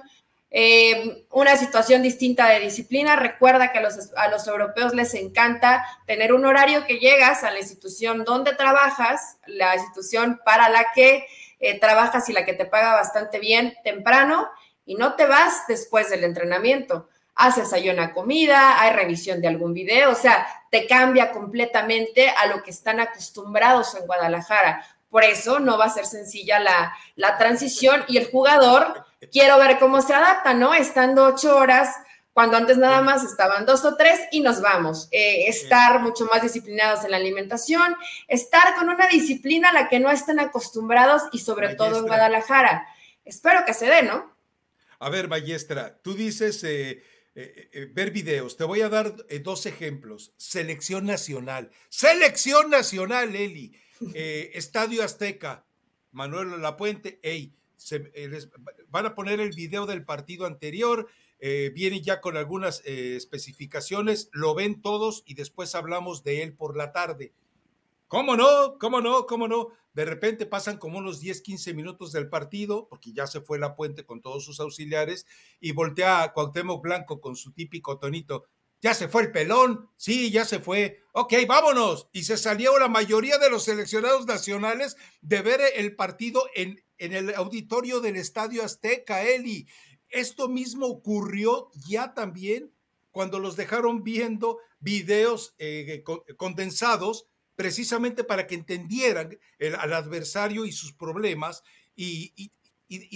eh, 0.51 1.25
una 1.31 1.55
situación 1.57 2.03
distinta 2.03 2.47
de 2.49 2.59
disciplina. 2.59 3.15
Recuerda 3.15 3.71
que 3.71 3.79
a 3.79 3.81
los, 3.81 4.11
a 4.15 4.27
los 4.27 4.47
europeos 4.47 4.93
les 4.93 5.13
encanta 5.13 5.85
tener 6.05 6.33
un 6.33 6.45
horario 6.45 6.85
que 6.85 6.99
llegas 6.99 7.43
a 7.43 7.51
la 7.51 7.59
institución 7.59 8.23
donde 8.23 8.53
trabajas, 8.53 9.37
la 9.47 9.75
institución 9.75 10.41
para 10.45 10.69
la 10.69 10.87
que 10.93 11.25
eh, 11.59 11.79
trabajas 11.79 12.29
y 12.29 12.33
la 12.33 12.45
que 12.45 12.53
te 12.53 12.65
paga 12.65 12.93
bastante 12.93 13.39
bien 13.39 13.73
temprano, 13.83 14.47
y 14.85 14.95
no 14.95 15.15
te 15.15 15.25
vas 15.25 15.63
después 15.67 16.09
del 16.09 16.23
entrenamiento 16.23 17.07
haces 17.35 17.73
ahí 17.73 17.89
una 17.89 18.13
comida, 18.13 18.79
hay 18.81 18.91
revisión 18.91 19.41
de 19.41 19.47
algún 19.47 19.73
video, 19.73 20.11
o 20.11 20.15
sea, 20.15 20.47
te 20.69 20.85
cambia 20.85 21.31
completamente 21.31 22.29
a 22.29 22.45
lo 22.45 22.61
que 22.61 22.71
están 22.71 22.99
acostumbrados 22.99 23.95
en 23.95 24.05
Guadalajara. 24.05 24.85
Por 25.11 25.25
eso 25.25 25.59
no 25.59 25.77
va 25.77 25.85
a 25.85 25.89
ser 25.89 26.05
sencilla 26.05 26.57
la, 26.59 26.95
la 27.15 27.37
transición 27.37 28.05
y 28.07 28.17
el 28.17 28.31
jugador, 28.31 29.05
quiero 29.29 29.59
ver 29.59 29.77
cómo 29.77 30.01
se 30.01 30.13
adapta, 30.13 30.53
¿no? 30.53 30.73
Estando 30.73 31.25
ocho 31.25 31.57
horas, 31.57 31.93
cuando 32.33 32.55
antes 32.55 32.77
nada 32.77 33.01
más 33.01 33.25
estaban 33.25 33.65
dos 33.65 33.83
o 33.83 33.97
tres 33.97 34.17
y 34.31 34.39
nos 34.39 34.61
vamos. 34.61 35.09
Eh, 35.11 35.49
estar 35.49 35.99
mucho 35.99 36.25
más 36.27 36.41
disciplinados 36.41 37.03
en 37.03 37.11
la 37.11 37.17
alimentación, 37.17 37.93
estar 38.29 38.73
con 38.75 38.87
una 38.87 39.07
disciplina 39.07 39.71
a 39.71 39.73
la 39.73 39.89
que 39.89 39.99
no 39.99 40.09
estén 40.09 40.39
acostumbrados 40.39 41.23
y 41.33 41.39
sobre 41.39 41.75
todo 41.75 41.99
en 41.99 42.07
Guadalajara. 42.07 42.87
Espero 43.25 43.65
que 43.65 43.73
se 43.73 43.87
dé, 43.87 44.03
¿no? 44.03 44.33
A 44.99 45.09
ver, 45.09 45.27
maestra, 45.27 45.99
tú 46.01 46.13
dices 46.13 46.63
eh, 46.63 47.03
eh, 47.35 47.89
ver 47.91 48.11
videos. 48.11 48.55
Te 48.55 48.63
voy 48.63 48.81
a 48.81 48.87
dar 48.87 49.13
dos 49.43 49.65
ejemplos. 49.65 50.31
Selección 50.37 51.05
nacional. 51.05 51.69
Selección 51.89 52.69
nacional, 52.69 53.35
Eli. 53.35 53.75
Eh, 54.13 54.51
Estadio 54.53 55.03
Azteca, 55.03 55.65
Manuel 56.11 56.61
Lapuente, 56.61 57.19
hey, 57.23 57.53
eh, 57.91 58.39
van 58.89 59.05
a 59.05 59.15
poner 59.15 59.39
el 59.39 59.51
video 59.51 59.85
del 59.85 60.05
partido 60.05 60.45
anterior, 60.45 61.07
eh, 61.39 61.71
viene 61.73 62.01
ya 62.01 62.21
con 62.21 62.37
algunas 62.37 62.81
especificaciones, 62.85 64.29
lo 64.31 64.53
ven 64.53 64.81
todos 64.81 65.23
y 65.25 65.33
después 65.33 65.73
hablamos 65.75 66.23
de 66.23 66.43
él 66.43 66.53
por 66.53 66.77
la 66.77 66.91
tarde. 66.91 67.33
¿Cómo 68.07 68.35
no? 68.35 68.77
¿Cómo 68.77 68.99
no? 68.99 69.25
¿Cómo 69.25 69.47
no? 69.47 69.69
De 69.93 70.05
repente 70.05 70.45
pasan 70.45 70.77
como 70.77 70.97
unos 70.97 71.19
10, 71.19 71.41
15 71.41 71.73
minutos 71.73 72.11
del 72.11 72.29
partido, 72.29 72.87
porque 72.89 73.13
ya 73.13 73.27
se 73.27 73.41
fue 73.41 73.59
la 73.59 73.75
puente 73.75 74.05
con 74.05 74.21
todos 74.21 74.45
sus 74.45 74.59
auxiliares, 74.59 75.25
y 75.59 75.71
voltea 75.71 76.23
a 76.23 76.33
Cuauhtémoc 76.33 76.81
Blanco 76.81 77.21
con 77.21 77.35
su 77.35 77.51
típico 77.51 77.97
tonito. 77.99 78.45
¿Ya 78.81 78.93
se 78.93 79.07
fue 79.07 79.23
el 79.23 79.31
pelón? 79.31 79.89
Sí, 79.95 80.31
ya 80.31 80.43
se 80.43 80.59
fue. 80.59 81.03
Ok, 81.13 81.33
vámonos. 81.47 82.07
Y 82.11 82.23
se 82.23 82.37
salió 82.37 82.79
la 82.79 82.87
mayoría 82.87 83.37
de 83.37 83.49
los 83.49 83.63
seleccionados 83.63 84.25
nacionales 84.25 84.97
de 85.21 85.41
ver 85.41 85.61
el 85.75 85.95
partido 85.95 86.43
en, 86.55 86.83
en 86.97 87.13
el 87.13 87.35
auditorio 87.35 88.01
del 88.01 88.15
Estadio 88.15 88.63
Azteca, 88.63 89.23
Eli. 89.23 89.67
Esto 90.09 90.49
mismo 90.49 90.87
ocurrió 90.87 91.69
ya 91.87 92.13
también 92.13 92.73
cuando 93.11 93.39
los 93.39 93.55
dejaron 93.55 94.03
viendo 94.03 94.57
videos 94.79 95.53
eh, 95.59 96.03
condensados 96.37 97.27
precisamente 97.55 98.23
para 98.23 98.47
que 98.47 98.55
entendieran 98.55 99.37
al 99.77 99.93
adversario 99.93 100.65
y 100.65 100.71
sus 100.71 100.93
problemas 100.93 101.63
y, 101.95 102.51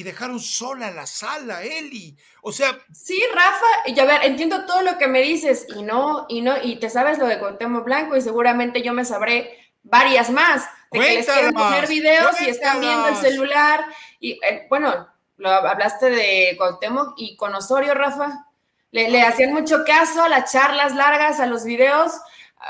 dejaron 0.03 0.39
sola 0.39 0.91
la 0.91 1.05
sala, 1.05 1.63
Eli. 1.63 2.15
O 2.41 2.51
sea. 2.51 2.77
Sí, 2.93 3.21
Rafa, 3.33 3.87
y 3.87 3.99
a 3.99 4.05
ver, 4.05 4.23
entiendo 4.23 4.65
todo 4.65 4.81
lo 4.81 4.97
que 4.97 5.07
me 5.07 5.21
dices 5.21 5.65
y 5.75 5.83
no, 5.83 6.25
y 6.29 6.41
no, 6.41 6.55
y 6.61 6.77
te 6.77 6.89
sabes 6.89 7.17
lo 7.17 7.25
de 7.25 7.39
Cuauhtémoc 7.39 7.83
Blanco 7.83 8.15
y 8.15 8.21
seguramente 8.21 8.81
yo 8.81 8.93
me 8.93 9.05
sabré 9.05 9.57
varias 9.83 10.29
más. 10.29 10.65
De 10.91 10.99
que 10.99 11.15
les 11.15 11.25
quieren 11.25 11.53
poner 11.53 11.87
videos 11.87 12.39
y 12.41 12.49
están 12.49 12.79
viendo 12.79 13.07
el 13.07 13.15
celular. 13.17 13.85
Y 14.19 14.33
eh, 14.43 14.65
bueno, 14.69 15.07
lo, 15.37 15.49
hablaste 15.49 16.09
de 16.09 16.55
Cuauhtémoc 16.57 17.13
y 17.17 17.35
con 17.35 17.53
Osorio, 17.53 17.93
Rafa. 17.93 18.47
Le, 18.91 19.09
le 19.09 19.21
hacían 19.23 19.51
mucho 19.51 19.83
caso 19.85 20.23
a 20.23 20.29
las 20.29 20.51
charlas 20.51 20.95
largas, 20.95 21.41
a 21.41 21.47
los 21.47 21.65
videos 21.65 22.13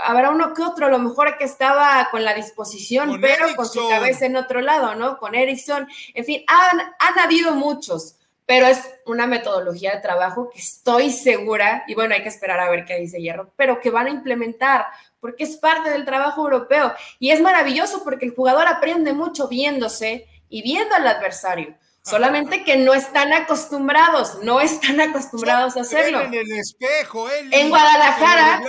habrá 0.03 0.29
uno 0.29 0.53
que 0.53 0.61
otro, 0.61 0.87
a 0.87 0.89
lo 0.89 0.99
mejor 0.99 1.37
que 1.37 1.45
estaba 1.45 2.07
con 2.11 2.23
la 2.23 2.33
disposición, 2.33 3.19
pero 3.21 3.55
con 3.55 3.65
su 3.67 3.87
cabeza 3.87 4.25
en 4.25 4.35
otro 4.35 4.61
lado, 4.61 4.95
¿no? 4.95 5.17
Con 5.17 5.35
Erickson, 5.35 5.87
en 6.13 6.25
fin, 6.25 6.43
han, 6.47 6.79
han 6.79 7.19
habido 7.19 7.53
muchos, 7.53 8.17
pero 8.45 8.67
es 8.67 8.79
una 9.05 9.25
metodología 9.25 9.95
de 9.95 10.01
trabajo 10.01 10.49
que 10.49 10.59
estoy 10.59 11.09
segura, 11.09 11.83
y 11.87 11.95
bueno, 11.95 12.13
hay 12.13 12.21
que 12.21 12.29
esperar 12.29 12.59
a 12.59 12.69
ver 12.69 12.85
qué 12.85 12.99
dice 12.99 13.21
Hierro, 13.21 13.51
pero 13.55 13.79
que 13.79 13.89
van 13.89 14.07
a 14.07 14.11
implementar, 14.11 14.85
porque 15.19 15.45
es 15.45 15.57
parte 15.57 15.89
del 15.89 16.05
trabajo 16.05 16.43
europeo. 16.43 16.93
Y 17.17 17.31
es 17.31 17.41
maravilloso 17.41 18.03
porque 18.03 18.25
el 18.25 18.35
jugador 18.35 18.67
aprende 18.67 19.13
mucho 19.13 19.47
viéndose 19.47 20.27
y 20.49 20.61
viendo 20.61 20.93
al 20.93 21.07
adversario. 21.07 21.75
Solamente 22.05 22.63
que 22.63 22.77
no 22.77 22.93
están 22.93 23.33
acostumbrados, 23.33 24.37
no 24.43 24.61
están 24.61 25.01
acostumbrados 25.01 25.75
a 25.75 25.81
hacerlo. 25.81 26.21
En 26.21 26.35
el 26.35 26.51
espejo, 26.51 27.27
él. 27.31 27.49
En 27.51 27.69
Guadalajara. 27.69 28.61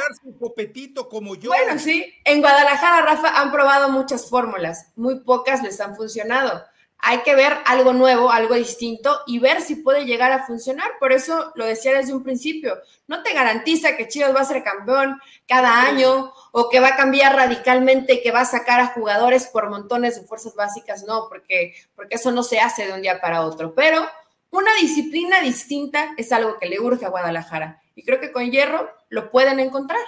como 1.10 1.34
yo. 1.34 1.50
Bueno, 1.50 1.78
sí. 1.78 2.14
En 2.24 2.40
Guadalajara, 2.40 3.02
Rafa, 3.02 3.40
han 3.40 3.52
probado 3.52 3.90
muchas 3.90 4.30
fórmulas. 4.30 4.86
Muy 4.96 5.20
pocas 5.20 5.62
les 5.62 5.78
han 5.80 5.96
funcionado 5.96 6.64
hay 6.98 7.18
que 7.18 7.34
ver 7.34 7.52
algo 7.66 7.92
nuevo, 7.92 8.30
algo 8.30 8.54
distinto 8.54 9.20
y 9.26 9.38
ver 9.38 9.60
si 9.60 9.76
puede 9.76 10.04
llegar 10.04 10.32
a 10.32 10.46
funcionar. 10.46 10.92
Por 10.98 11.12
eso 11.12 11.52
lo 11.54 11.64
decía 11.64 11.94
desde 11.94 12.14
un 12.14 12.22
principio, 12.22 12.78
no 13.06 13.22
te 13.22 13.32
garantiza 13.32 13.96
que 13.96 14.08
Chivas 14.08 14.34
va 14.34 14.40
a 14.40 14.44
ser 14.44 14.62
campeón 14.62 15.20
cada 15.46 15.82
año 15.82 16.32
o 16.52 16.68
que 16.68 16.80
va 16.80 16.88
a 16.88 16.96
cambiar 16.96 17.36
radicalmente, 17.36 18.22
que 18.22 18.32
va 18.32 18.40
a 18.40 18.46
sacar 18.46 18.80
a 18.80 18.88
jugadores 18.88 19.46
por 19.46 19.70
montones 19.70 20.20
de 20.20 20.26
fuerzas 20.26 20.54
básicas, 20.54 21.04
no, 21.04 21.28
porque, 21.28 21.74
porque 21.94 22.16
eso 22.16 22.32
no 22.32 22.42
se 22.42 22.60
hace 22.60 22.86
de 22.86 22.92
un 22.92 23.02
día 23.02 23.20
para 23.20 23.42
otro. 23.42 23.74
Pero 23.74 24.06
una 24.50 24.74
disciplina 24.80 25.40
distinta 25.40 26.14
es 26.16 26.32
algo 26.32 26.56
que 26.58 26.66
le 26.66 26.80
urge 26.80 27.04
a 27.04 27.10
Guadalajara 27.10 27.82
y 27.94 28.04
creo 28.04 28.20
que 28.20 28.32
con 28.32 28.50
hierro 28.50 28.90
lo 29.08 29.30
pueden 29.30 29.60
encontrar. 29.60 30.00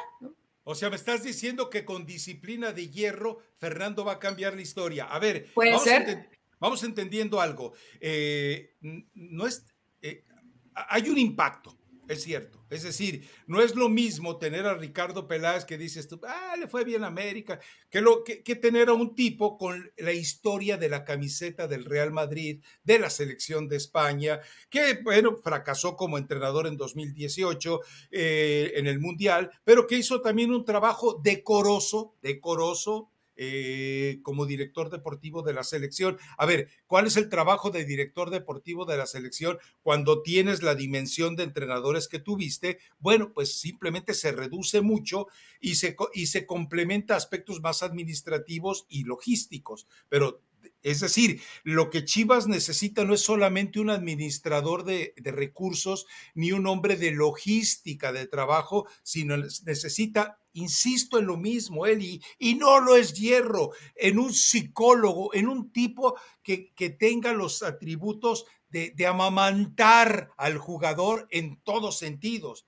O 0.64 0.74
sea, 0.74 0.90
me 0.90 0.96
estás 0.96 1.22
diciendo 1.22 1.70
que 1.70 1.85
con 1.85 2.05
disciplina 2.05 2.72
de 2.72 2.90
hierro 2.90 3.38
Fernando 3.57 4.05
va 4.05 4.12
a 4.12 4.18
cambiar 4.18 4.55
la 4.55 4.61
historia. 4.61 5.07
A 5.07 5.18
ver, 5.18 5.53
puede 5.55 5.79
ser. 5.79 6.29
Vamos 6.61 6.83
entendiendo 6.83 7.40
algo. 7.40 7.73
Eh, 8.01 8.77
no 9.14 9.47
es, 9.47 9.64
eh, 10.03 10.25
hay 10.75 11.09
un 11.09 11.18
impacto, 11.18 11.77
es 12.09 12.23
cierto. 12.23 12.59
Es 12.71 12.83
decir, 12.83 13.27
no 13.47 13.62
es 13.62 13.75
lo 13.75 13.88
mismo 13.88 14.38
tener 14.38 14.66
a 14.66 14.75
Ricardo 14.75 15.27
Peláez 15.27 15.64
que 15.64 15.79
dices 15.79 16.07
tú, 16.07 16.21
ah, 16.27 16.55
le 16.59 16.68
fue 16.68 16.85
bien 16.85 17.03
América, 17.03 17.61
que, 17.88 18.01
lo, 18.01 18.25
que, 18.25 18.42
tener 18.57 18.88
a 18.88 18.92
un 18.92 19.14
tipo 19.14 19.57
con 19.57 19.90
la 19.97 20.12
historia 20.12 20.77
de 20.77 20.88
la 20.88 21.05
camiseta 21.05 21.66
del 21.66 21.87
Real 21.87 22.12
Madrid, 22.12 22.62
de 22.83 22.99
la 22.99 23.09
selección 23.09 23.68
de 23.68 23.77
España, 23.77 24.40
que, 24.68 25.01
bueno, 25.03 25.37
fracasó 25.37 25.97
como 25.97 26.18
entrenador 26.18 26.66
en 26.66 26.77
2018 26.77 27.81
eh, 28.11 28.73
en 28.77 28.87
el 28.87 29.01
Mundial, 29.01 29.51
pero 29.64 29.87
que 29.87 29.97
hizo 29.97 30.21
también 30.21 30.53
un 30.53 30.64
trabajo 30.64 31.21
decoroso, 31.23 32.16
decoroso, 32.21 33.11
eh, 33.40 34.18
como 34.22 34.46
director 34.46 34.90
deportivo 34.90 35.42
de 35.42 35.53
la 35.53 35.62
selección. 35.62 36.18
A 36.37 36.44
ver, 36.44 36.68
¿cuál 36.87 37.07
es 37.07 37.16
el 37.16 37.29
trabajo 37.29 37.70
de 37.70 37.85
director 37.85 38.31
deportivo 38.31 38.85
de 38.85 38.96
la 38.96 39.07
selección 39.07 39.59
cuando 39.83 40.22
tienes 40.22 40.64
la 40.64 40.74
dimensión 40.74 41.37
de 41.37 41.44
entrenadores 41.44 42.09
que 42.09 42.18
tuviste? 42.18 42.81
Bueno, 42.98 43.33
pues 43.33 43.61
simplemente 43.61 44.12
se 44.12 44.33
reduce 44.33 44.81
mucho 44.81 45.29
y 45.61 45.77
se, 45.77 45.96
y 46.14 46.27
se 46.27 46.46
complementa 46.46 47.14
aspectos 47.14 47.61
más 47.61 47.85
administrativos 47.85 48.87
y 48.88 49.05
logísticos, 49.05 49.87
pero 50.09 50.42
es 50.83 51.01
decir, 51.01 51.40
lo 51.64 51.90
que 51.90 52.05
Chivas 52.05 52.46
necesita 52.46 53.05
no 53.05 53.14
es 53.14 53.20
solamente 53.20 53.81
un 53.81 53.90
administrador 53.90 54.85
de, 54.85 55.12
de, 55.16 55.33
recursos 55.33 56.07
ni 56.35 56.53
un 56.53 56.66
hombre 56.66 56.96
de 56.96 57.11
logística 57.11 58.12
de 58.12 58.27
trabajo, 58.27 58.87
sino 59.03 59.37
necesita, 59.37 60.38
insisto 60.59 61.18
en 61.18 61.27
lo 61.27 61.37
mismo, 61.37 61.87
Eli, 61.87 62.23
y 62.38 62.55
no 62.55 62.81
lo 62.81 62.97
es 62.97 63.14
hierro, 63.14 63.71
en 63.94 64.18
un 64.18 64.33
psicólogo, 64.33 65.35
en 65.35 65.49
un 65.49 65.73
tipo 65.73 66.16
que, 66.42 66.73
que 66.75 66.90
tenga 66.90 67.33
los 67.33 67.62
atributos 67.62 68.47
de, 68.68 68.92
de 68.94 69.07
amamantar 69.07 70.31
al 70.37 70.59
jugador 70.59 71.27
en 71.31 71.61
todos 71.62 71.99
sentidos. 71.99 72.66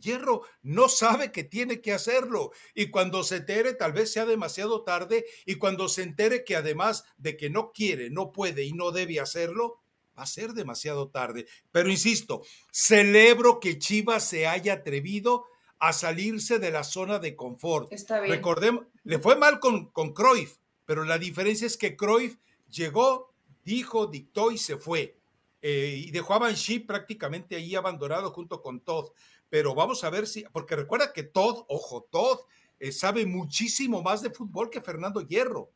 Hierro 0.00 0.42
no 0.62 0.88
sabe 0.88 1.32
que 1.32 1.44
tiene 1.44 1.80
que 1.80 1.92
hacerlo 1.92 2.52
y 2.74 2.90
cuando 2.90 3.24
se 3.24 3.36
entere 3.36 3.74
tal 3.74 3.92
vez 3.92 4.12
sea 4.12 4.26
demasiado 4.26 4.84
tarde 4.84 5.24
y 5.44 5.56
cuando 5.56 5.88
se 5.88 6.02
entere 6.02 6.44
que 6.44 6.56
además 6.56 7.04
de 7.16 7.36
que 7.36 7.50
no 7.50 7.72
quiere, 7.72 8.10
no 8.10 8.32
puede 8.32 8.64
y 8.64 8.72
no 8.72 8.92
debe 8.92 9.18
hacerlo, 9.18 9.82
va 10.18 10.22
a 10.24 10.26
ser 10.26 10.52
demasiado 10.52 11.08
tarde. 11.08 11.46
Pero 11.70 11.90
insisto, 11.90 12.42
celebro 12.70 13.60
que 13.60 13.78
Chivas 13.78 14.28
se 14.28 14.46
haya 14.46 14.74
atrevido 14.74 15.46
a 15.78 15.92
salirse 15.92 16.58
de 16.58 16.70
la 16.70 16.84
zona 16.84 17.18
de 17.18 17.36
confort. 17.36 17.92
Está 17.92 18.20
bien. 18.20 18.34
Recordemos, 18.34 18.86
le 19.04 19.18
fue 19.18 19.36
mal 19.36 19.60
con, 19.60 19.86
con 19.86 20.12
Cruyff, 20.12 20.56
pero 20.84 21.04
la 21.04 21.18
diferencia 21.18 21.66
es 21.66 21.76
que 21.76 21.96
Cruyff 21.96 22.36
llegó, 22.70 23.32
dijo, 23.64 24.06
dictó 24.06 24.50
y 24.50 24.58
se 24.58 24.76
fue. 24.76 25.16
Eh, 25.60 26.04
y 26.06 26.10
dejó 26.12 26.34
a 26.34 26.38
Banshee 26.38 26.80
prácticamente 26.80 27.56
ahí 27.56 27.74
abandonado 27.74 28.30
junto 28.30 28.62
con 28.62 28.80
Todd 28.80 29.10
pero 29.50 29.74
vamos 29.74 30.04
a 30.04 30.10
ver 30.10 30.26
si, 30.26 30.44
porque 30.52 30.76
recuerda 30.76 31.12
que 31.12 31.22
Todd, 31.22 31.64
ojo, 31.68 32.06
Todd 32.10 32.40
eh, 32.80 32.92
sabe 32.92 33.26
muchísimo 33.26 34.02
más 34.02 34.22
de 34.22 34.30
fútbol 34.30 34.70
que 34.70 34.80
Fernando 34.80 35.20
Hierro. 35.20 35.70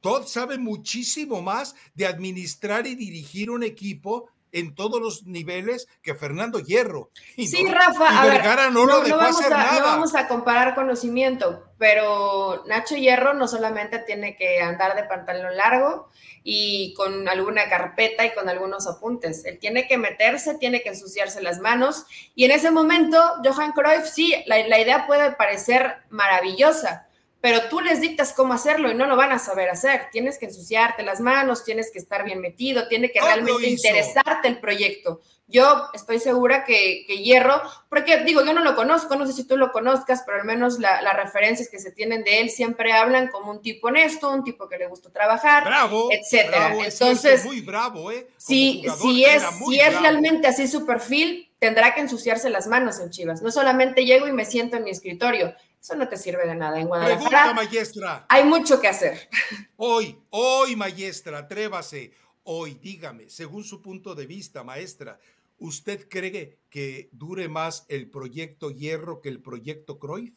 Todd 0.00 0.26
sabe 0.26 0.56
muchísimo 0.56 1.42
más 1.42 1.74
de 1.94 2.06
administrar 2.06 2.86
y 2.86 2.94
dirigir 2.94 3.50
un 3.50 3.62
equipo 3.62 4.30
en 4.52 4.74
todos 4.74 5.00
los 5.00 5.24
niveles 5.24 5.86
que 6.02 6.14
Fernando 6.14 6.58
Hierro. 6.60 7.10
sí, 7.36 7.66
Rafa, 7.66 8.22
a 8.22 8.26
ver, 8.26 8.72
no, 8.72 8.86
vamos 8.86 9.42
a, 9.42 9.72
no 9.74 9.82
vamos 9.82 10.14
a 10.14 10.28
comparar 10.28 10.74
conocimiento, 10.74 11.70
pero 11.78 12.64
Nacho 12.66 12.96
Hierro 12.96 13.34
no 13.34 13.48
solamente 13.48 13.98
tiene 14.00 14.36
que 14.36 14.60
andar 14.60 14.96
de 14.96 15.04
pantalón 15.04 15.56
largo 15.56 16.08
y 16.42 16.94
con 16.94 17.28
alguna 17.28 17.68
carpeta 17.68 18.24
y 18.24 18.32
con 18.32 18.48
algunos 18.48 18.86
apuntes. 18.86 19.44
Él 19.44 19.58
tiene 19.58 19.86
que 19.86 19.98
meterse, 19.98 20.54
tiene 20.58 20.82
que 20.82 20.90
ensuciarse 20.90 21.42
las 21.42 21.58
manos 21.60 22.06
y 22.34 22.44
en 22.44 22.52
ese 22.52 22.70
momento, 22.70 23.18
Johan 23.44 23.72
Cruyff, 23.72 24.06
sí, 24.06 24.34
la, 24.46 24.66
la 24.66 24.80
idea 24.80 25.06
puede 25.06 25.32
parecer 25.32 25.96
maravillosa, 26.10 27.06
pero 27.40 27.68
tú 27.68 27.80
les 27.80 28.00
dictas 28.00 28.32
cómo 28.34 28.52
hacerlo 28.52 28.90
y 28.90 28.94
no 28.94 29.06
lo 29.06 29.16
van 29.16 29.32
a 29.32 29.38
saber 29.38 29.70
hacer. 29.70 30.08
Tienes 30.12 30.38
que 30.38 30.46
ensuciarte 30.46 31.02
las 31.02 31.20
manos, 31.20 31.64
tienes 31.64 31.90
que 31.90 31.98
estar 31.98 32.24
bien 32.24 32.40
metido, 32.40 32.86
tiene 32.88 33.10
que 33.10 33.20
realmente 33.20 33.68
interesarte 33.68 34.48
el 34.48 34.60
proyecto. 34.60 35.20
Yo 35.50 35.88
estoy 35.94 36.20
segura 36.20 36.64
que, 36.64 37.04
Hierro, 37.08 37.60
porque 37.88 38.22
digo, 38.22 38.44
yo 38.44 38.52
no 38.52 38.62
lo 38.62 38.76
conozco, 38.76 39.16
no 39.16 39.26
sé 39.26 39.32
si 39.32 39.48
tú 39.48 39.56
lo 39.56 39.72
conozcas, 39.72 40.22
pero 40.24 40.38
al 40.38 40.44
menos 40.44 40.78
las 40.78 41.16
referencias 41.16 41.68
que 41.68 41.80
se 41.80 41.90
tienen 41.90 42.22
de 42.22 42.40
él 42.40 42.50
siempre 42.50 42.92
hablan 42.92 43.28
como 43.28 43.50
un 43.50 43.60
tipo 43.60 43.88
honesto, 43.88 44.30
un 44.30 44.44
tipo 44.44 44.68
que 44.68 44.78
le 44.78 44.86
gusta 44.86 45.10
trabajar, 45.10 45.64
bravo, 45.64 46.08
etcétera. 46.12 46.76
Entonces, 46.84 47.44
muy 47.44 47.62
bravo, 47.62 48.12
¿eh? 48.12 48.28
si, 48.36 48.84
si 49.00 49.24
es, 49.24 49.42
si 49.66 49.80
es 49.80 50.00
realmente 50.00 50.46
así 50.46 50.68
su 50.68 50.86
perfil, 50.86 51.50
tendrá 51.58 51.94
que 51.94 52.00
ensuciarse 52.00 52.48
las 52.48 52.68
manos 52.68 53.00
en 53.00 53.10
Chivas. 53.10 53.42
No 53.42 53.50
solamente 53.50 54.04
llego 54.04 54.28
y 54.28 54.32
me 54.32 54.44
siento 54.44 54.76
en 54.76 54.84
mi 54.84 54.90
escritorio, 54.90 55.54
eso 55.80 55.94
no 55.96 56.08
te 56.08 56.16
sirve 56.16 56.46
de 56.46 56.54
nada 56.54 56.78
en 56.78 56.88
Guadalajara. 56.88 57.54
maestra. 57.54 58.26
Hay 58.28 58.44
mucho 58.44 58.80
que 58.80 58.88
hacer. 58.88 59.28
Hoy, 59.76 60.18
hoy, 60.28 60.76
maestra, 60.76 61.38
atrévase. 61.38 62.12
Hoy, 62.42 62.74
dígame, 62.74 63.30
según 63.30 63.64
su 63.64 63.80
punto 63.80 64.14
de 64.14 64.26
vista, 64.26 64.62
maestra, 64.62 65.18
¿usted 65.58 66.06
cree 66.08 66.58
que 66.68 67.08
dure 67.12 67.48
más 67.48 67.86
el 67.88 68.10
proyecto 68.10 68.70
Hierro 68.70 69.20
que 69.20 69.30
el 69.30 69.40
proyecto 69.40 69.98
Cruyff? 69.98 70.34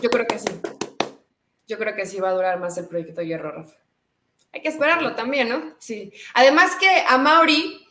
Yo 0.00 0.10
creo 0.10 0.26
que 0.26 0.38
sí. 0.38 0.48
Yo 1.68 1.78
creo 1.78 1.94
que 1.94 2.06
sí 2.06 2.18
va 2.18 2.30
a 2.30 2.34
durar 2.34 2.58
más 2.58 2.76
el 2.78 2.86
proyecto 2.86 3.22
Hierro, 3.22 3.52
Rafa. 3.52 3.76
Hay 4.52 4.62
que 4.62 4.68
esperarlo 4.68 5.14
también, 5.14 5.48
¿no? 5.48 5.74
Sí. 5.78 6.12
Además 6.34 6.76
que 6.76 6.88
a 7.06 7.18
Mauri 7.18 7.86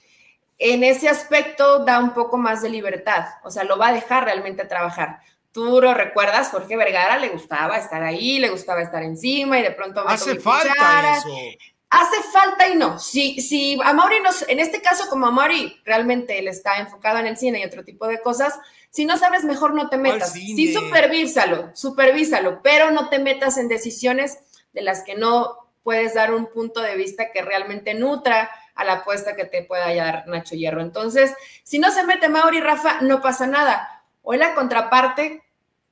en 0.60 0.84
ese 0.84 1.10
aspecto 1.10 1.84
da 1.86 2.00
un 2.00 2.14
poco 2.14 2.38
más 2.38 2.62
de 2.62 2.70
libertad, 2.70 3.26
o 3.44 3.50
sea, 3.50 3.64
lo 3.64 3.78
va 3.78 3.88
a 3.88 3.94
dejar 3.94 4.26
realmente 4.26 4.66
trabajar. 4.66 5.22
Tú 5.52 5.82
lo 5.82 5.94
recuerdas, 5.94 6.50
Jorge 6.50 6.78
Vergara 6.78 7.18
le 7.18 7.30
gustaba 7.30 7.78
estar 7.78 8.02
ahí, 8.04 8.40
le 8.40 8.50
gustaba 8.50 8.82
estar 8.82 9.04
encima 9.04 9.60
y 9.60 9.64
de 9.64 9.72
pronto... 9.72 10.08
Hace 10.08 10.40
falta 10.40 11.18
eso. 11.18 11.30
Hace 11.90 12.24
falta 12.32 12.70
y 12.70 12.76
no. 12.76 12.98
Si, 13.00 13.42
si 13.42 13.78
a 13.84 13.92
Mauri 13.92 14.16
en 14.48 14.60
este 14.62 14.82
caso, 14.82 15.10
como 15.10 15.28
a 15.28 15.32
Mauri 15.32 15.78
realmente 15.84 16.40
él 16.40 16.48
está 16.48 16.78
enfocado 16.78 17.18
en 17.20 17.28
el 17.28 17.36
cine 17.36 17.60
y 17.60 17.66
otro 17.66 17.84
tipo 17.84 18.08
de 18.08 18.22
cosas, 18.22 18.58
si 18.90 19.04
no 19.04 19.18
sabes, 19.18 19.44
mejor 19.44 19.74
no 19.74 19.90
te 19.90 19.98
metas. 19.98 20.32
Sí, 20.32 20.74
supervísalo, 20.74 21.72
supervísalo, 21.76 22.62
pero 22.62 22.92
no 22.92 23.10
te 23.10 23.20
metas 23.20 23.58
en 23.58 23.68
decisiones 23.68 24.40
de 24.72 24.82
las 24.82 25.04
que 25.04 25.16
no 25.16 25.70
puedes 25.84 26.14
dar 26.14 26.34
un 26.34 26.46
punto 26.46 26.80
de 26.82 26.96
vista 26.96 27.30
que 27.32 27.42
realmente 27.42 27.94
nutra 27.94 28.50
a 28.74 28.86
la 28.86 28.94
apuesta 28.94 29.36
que 29.36 29.44
te 29.44 29.64
pueda 29.64 29.94
dar 29.94 30.26
Nacho 30.28 30.56
Hierro. 30.56 30.82
Entonces, 30.82 31.34
si 31.64 31.78
no 31.78 31.92
se 31.92 32.04
mete 32.04 32.30
Mauri 32.30 32.62
Rafa, 32.62 33.02
no 33.02 33.22
pasa 33.22 33.48
nada 33.48 34.01
Hoy 34.22 34.38
la 34.38 34.54
contraparte 34.54 35.44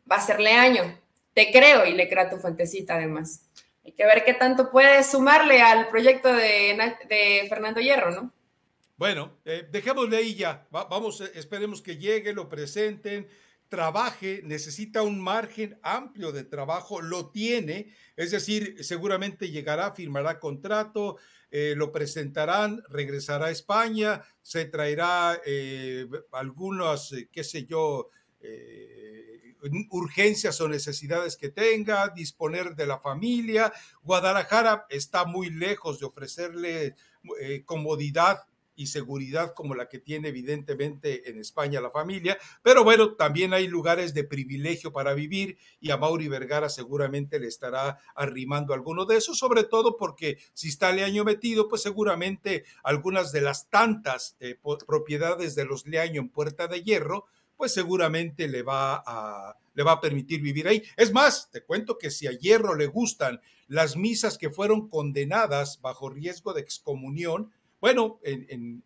va 0.09 0.17
a 0.17 0.21
serle 0.21 0.53
año. 0.53 0.99
Te 1.33 1.51
creo 1.51 1.85
y 1.85 1.93
le 1.93 2.09
crea 2.09 2.29
tu 2.29 2.37
fuentecita 2.37 2.95
además. 2.95 3.45
Hay 3.85 3.91
que 3.93 4.05
ver 4.05 4.23
qué 4.23 4.33
tanto 4.33 4.71
puede 4.71 5.03
sumarle 5.03 5.61
al 5.61 5.87
proyecto 5.87 6.31
de, 6.31 7.45
Fernando 7.49 7.79
Hierro, 7.79 8.11
¿no? 8.11 8.31
Bueno, 8.97 9.37
eh, 9.45 9.65
dejémosle 9.71 10.17
ahí 10.17 10.35
ya. 10.35 10.67
vamos, 10.69 11.21
eh, 11.21 11.31
esperemos 11.35 11.81
que 11.81 11.97
llegue, 11.97 12.33
lo 12.33 12.49
presenten, 12.49 13.27
trabaje, 13.69 14.41
necesita 14.43 15.03
un 15.03 15.21
margen 15.21 15.79
amplio 15.83 16.31
de 16.31 16.43
trabajo, 16.43 17.01
lo 17.01 17.29
tiene, 17.29 17.93
es 18.17 18.31
decir, 18.31 18.83
seguramente 18.83 19.51
llegará, 19.51 19.93
firmará 19.93 20.39
contrato, 20.39 21.17
eh, 21.51 21.75
lo 21.77 21.91
presentarán, 21.91 22.83
regresará 22.89 23.45
a 23.45 23.51
España, 23.51 24.21
se 24.41 24.65
traerá 24.65 25.39
eh, 25.45 26.07
algunas, 26.31 27.13
qué 27.31 27.43
sé 27.43 27.65
yo, 27.65 28.09
eh, 28.41 29.55
urgencias 29.89 30.59
o 30.61 30.69
necesidades 30.69 31.35
que 31.35 31.49
tenga, 31.49 32.09
disponer 32.09 32.75
de 32.75 32.87
la 32.87 32.99
familia. 32.99 33.73
Guadalajara 34.03 34.85
está 34.89 35.25
muy 35.25 35.49
lejos 35.49 35.99
de 35.99 36.05
ofrecerle 36.05 36.95
eh, 37.41 37.63
comodidad 37.65 38.43
y 38.79 38.87
seguridad 38.87 39.53
como 39.53 39.75
la 39.75 39.89
que 39.89 39.99
tiene 39.99 40.29
evidentemente 40.29 41.29
en 41.29 41.37
España 41.37 41.81
la 41.81 41.91
familia, 41.91 42.37
pero 42.63 42.85
bueno, 42.85 43.15
también 43.15 43.53
hay 43.53 43.67
lugares 43.67 44.13
de 44.13 44.23
privilegio 44.23 44.93
para 44.93 45.13
vivir 45.13 45.57
y 45.81 45.91
a 45.91 45.97
Mauri 45.97 46.29
Vergara 46.29 46.69
seguramente 46.69 47.41
le 47.41 47.47
estará 47.47 47.99
arrimando 48.15 48.73
alguno 48.73 49.03
de 49.03 49.17
esos, 49.17 49.37
sobre 49.37 49.65
todo 49.65 49.97
porque 49.97 50.37
si 50.53 50.69
está 50.69 50.93
Leaño 50.93 51.25
metido, 51.25 51.67
pues 51.67 51.81
seguramente 51.81 52.63
algunas 52.81 53.33
de 53.33 53.41
las 53.41 53.69
tantas 53.69 54.37
eh, 54.39 54.57
propiedades 54.87 55.55
de 55.55 55.65
los 55.65 55.85
Leaño 55.85 56.21
en 56.21 56.29
Puerta 56.29 56.69
de 56.69 56.81
Hierro, 56.81 57.25
pues 57.59 57.73
seguramente 57.73 58.47
le 58.47 58.63
va 58.63 59.03
a 59.05 59.57
le 59.73 59.83
va 59.83 59.93
a 59.93 60.01
permitir 60.01 60.41
vivir 60.41 60.67
ahí. 60.67 60.81
Es 60.95 61.11
más, 61.13 61.49
te 61.51 61.61
cuento 61.63 61.97
que 61.97 62.09
si 62.09 62.25
a 62.25 62.31
Hierro 62.31 62.75
le 62.75 62.87
gustan 62.87 63.41
las 63.67 63.95
misas 63.95 64.37
que 64.37 64.49
fueron 64.49 64.89
condenadas 64.89 65.79
bajo 65.81 66.09
riesgo 66.09 66.53
de 66.53 66.61
excomunión, 66.61 67.51
bueno, 67.81 68.19
en, 68.23 68.83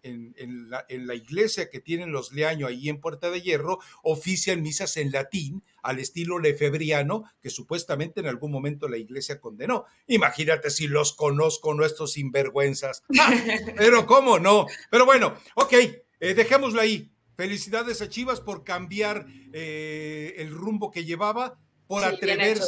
la, 0.70 1.16
iglesia 1.16 1.70
que 1.70 1.80
tienen 1.80 2.12
los 2.12 2.32
Leaño 2.32 2.68
ahí 2.68 2.90
en 2.90 3.00
Puerta 3.00 3.32
de 3.32 3.42
Hierro, 3.42 3.80
ofician 4.04 4.62
misas 4.62 4.98
en 4.98 5.12
latín 5.12 5.64
al 5.82 6.00
estilo 6.00 6.38
lefebriano 6.38 7.24
que 7.42 7.50
supuestamente 7.50 8.20
en 8.20 8.28
algún 8.28 8.52
momento 8.52 8.88
la 8.88 8.98
iglesia 8.98 9.40
condenó. 9.40 9.86
Imagínate 10.08 10.70
si 10.70 10.88
los 10.88 11.14
conozco 11.14 11.74
nuestros 11.74 12.14
sinvergüenzas. 12.14 13.04
Ah, 13.20 13.34
pero 13.78 14.06
cómo 14.06 14.38
no. 14.38 14.68
Pero 14.92 15.06
bueno, 15.06 15.36
ok, 15.56 15.74
eh, 15.74 16.34
dejémoslo 16.36 16.82
ahí. 16.82 17.13
Felicidades 17.36 18.02
a 18.02 18.10
Chivas 18.10 18.40
por 18.42 18.64
cambiar 18.64 19.26
eh, 19.54 20.36
el 20.38 20.52
rumbo 20.52 20.92
que 20.92 21.06
llevaba, 21.06 21.58
por 21.88 22.04
atreverse 22.04 22.64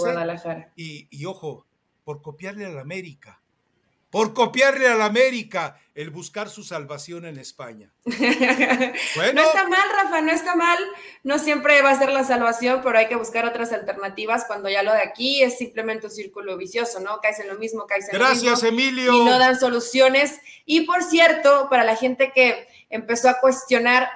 y, 0.76 1.08
y, 1.10 1.26
ojo, 1.26 1.66
por 2.04 2.22
copiarle 2.22 2.66
a 2.66 2.70
la 2.70 2.82
América, 2.82 3.42
por 4.10 4.34
copiarle 4.34 4.88
a 4.88 4.96
la 4.96 5.06
América 5.06 5.80
el 5.94 6.10
buscar 6.10 6.50
su 6.50 6.64
salvación 6.64 7.26
en 7.26 7.38
España. 7.38 7.92
Bueno. 9.16 9.42
No 9.42 9.48
está 9.48 9.68
mal, 9.68 9.88
Rafa, 9.96 10.22
no 10.22 10.32
está 10.32 10.56
mal. 10.56 10.78
No 11.24 11.40
siempre 11.40 11.82
va 11.82 11.92
a 11.92 11.98
ser 11.98 12.12
la 12.12 12.24
salvación, 12.24 12.82
pero 12.84 12.98
hay 12.98 13.08
que 13.08 13.16
buscar 13.16 13.46
otras 13.46 13.72
alternativas 13.72 14.44
cuando 14.46 14.70
ya 14.70 14.84
lo 14.84 14.92
de 14.92 15.02
aquí 15.02 15.42
es 15.42 15.58
simplemente 15.58 16.08
un 16.08 16.12
círculo 16.12 16.58
vicioso, 16.58 17.00
¿no? 17.00 17.20
Caes 17.22 17.40
en 17.40 17.48
lo 17.48 17.56
mismo, 17.56 17.86
caes 17.88 18.10
en 18.10 18.16
Gracias, 18.16 18.62
lo 18.62 18.72
mismo. 18.72 18.90
Emilio. 18.90 19.14
Y 19.14 19.26
no 19.26 19.40
dan 19.40 19.58
soluciones. 19.58 20.40
Y 20.66 20.82
por 20.82 21.02
cierto, 21.04 21.68
para 21.70 21.86
la 21.86 21.96
gente 21.96 22.32
que 22.34 22.68
empezó 22.90 23.30
a 23.30 23.40
cuestionar 23.40 24.10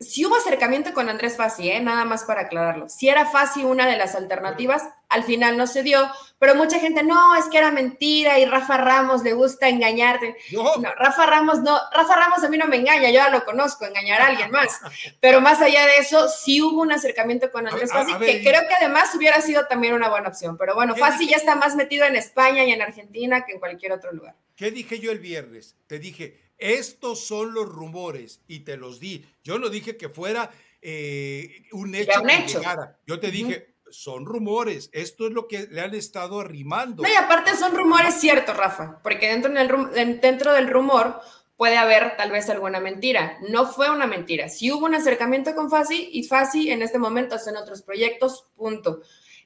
si 0.00 0.24
hubo 0.24 0.34
acercamiento 0.34 0.94
con 0.94 1.10
Andrés 1.10 1.36
Fassi, 1.36 1.70
¿eh? 1.70 1.78
nada 1.78 2.06
más 2.06 2.24
para 2.24 2.42
aclararlo. 2.42 2.88
Si 2.88 3.10
era 3.10 3.26
Fassi 3.26 3.64
una 3.64 3.86
de 3.86 3.98
las 3.98 4.14
alternativas, 4.14 4.82
al 5.10 5.24
final 5.24 5.58
no 5.58 5.66
se 5.66 5.82
dio, 5.82 6.10
pero 6.38 6.54
mucha 6.54 6.80
gente, 6.80 7.02
no, 7.02 7.36
es 7.36 7.44
que 7.50 7.58
era 7.58 7.70
mentira 7.70 8.38
y 8.38 8.46
Rafa 8.46 8.78
Ramos 8.78 9.22
le 9.22 9.34
gusta 9.34 9.68
engañarte. 9.68 10.36
No. 10.52 10.72
Rafa 10.96 11.26
Ramos 11.26 11.60
no, 11.60 11.78
Rafa 11.92 12.16
Ramos 12.16 12.42
a 12.42 12.48
mí 12.48 12.56
no 12.56 12.66
me 12.66 12.76
engaña, 12.76 13.08
yo 13.08 13.16
ya 13.16 13.28
lo 13.28 13.44
conozco, 13.44 13.84
engañar 13.84 14.22
a 14.22 14.28
alguien 14.28 14.50
más. 14.50 14.80
Pero 15.20 15.42
más 15.42 15.60
allá 15.60 15.84
de 15.84 15.98
eso, 15.98 16.30
sí 16.30 16.62
hubo 16.62 16.80
un 16.80 16.92
acercamiento 16.92 17.50
con 17.50 17.68
Andrés 17.68 17.92
Fassi, 17.92 18.14
que 18.14 18.42
creo 18.42 18.62
que 18.66 18.74
además 18.80 19.14
hubiera 19.14 19.42
sido 19.42 19.66
también 19.66 19.92
una 19.92 20.08
buena 20.08 20.28
opción. 20.28 20.56
Pero 20.56 20.74
bueno, 20.74 20.96
Fassi 20.96 21.28
ya 21.28 21.36
está 21.36 21.56
más 21.56 21.76
metido 21.76 22.06
en 22.06 22.16
España 22.16 22.64
y 22.64 22.72
en 22.72 22.80
Argentina 22.80 23.44
que 23.44 23.52
en 23.52 23.60
cualquier 23.60 23.92
otro 23.92 24.12
lugar. 24.12 24.34
¿Qué 24.56 24.70
dije 24.70 24.98
yo 24.98 25.12
el 25.12 25.18
viernes? 25.18 25.76
Te 25.86 25.98
dije, 25.98 26.38
estos 26.60 27.26
son 27.26 27.54
los 27.54 27.68
rumores 27.68 28.40
y 28.46 28.60
te 28.60 28.76
los 28.76 29.00
di. 29.00 29.24
Yo 29.42 29.58
no 29.58 29.68
dije 29.68 29.96
que 29.96 30.08
fuera 30.08 30.50
eh, 30.82 31.62
un 31.72 31.94
hecho. 31.94 32.22
Un 32.22 32.30
hecho. 32.30 32.62
Yo 33.06 33.18
te 33.18 33.30
dije, 33.30 33.74
son 33.90 34.24
rumores. 34.24 34.90
Esto 34.92 35.26
es 35.26 35.32
lo 35.32 35.48
que 35.48 35.66
le 35.70 35.80
han 35.80 35.94
estado 35.94 36.40
arrimando. 36.40 37.02
No, 37.02 37.08
y 37.08 37.14
aparte 37.14 37.56
son 37.56 37.76
rumores 37.76 38.14
ciertos, 38.14 38.56
Rafa, 38.56 39.00
porque 39.02 39.28
dentro 39.28 39.52
del, 39.52 40.20
dentro 40.20 40.52
del 40.52 40.68
rumor 40.68 41.20
puede 41.56 41.76
haber 41.76 42.16
tal 42.16 42.30
vez 42.30 42.48
alguna 42.48 42.80
mentira. 42.80 43.38
No 43.48 43.66
fue 43.66 43.90
una 43.90 44.06
mentira. 44.06 44.48
Si 44.48 44.72
hubo 44.72 44.86
un 44.86 44.94
acercamiento 44.94 45.54
con 45.54 45.70
Fasi 45.70 46.08
y 46.12 46.22
Fasi 46.24 46.70
en 46.70 46.82
este 46.82 46.98
momento 46.98 47.34
hacen 47.34 47.56
otros 47.56 47.82
proyectos, 47.82 48.46
punto. 48.56 49.02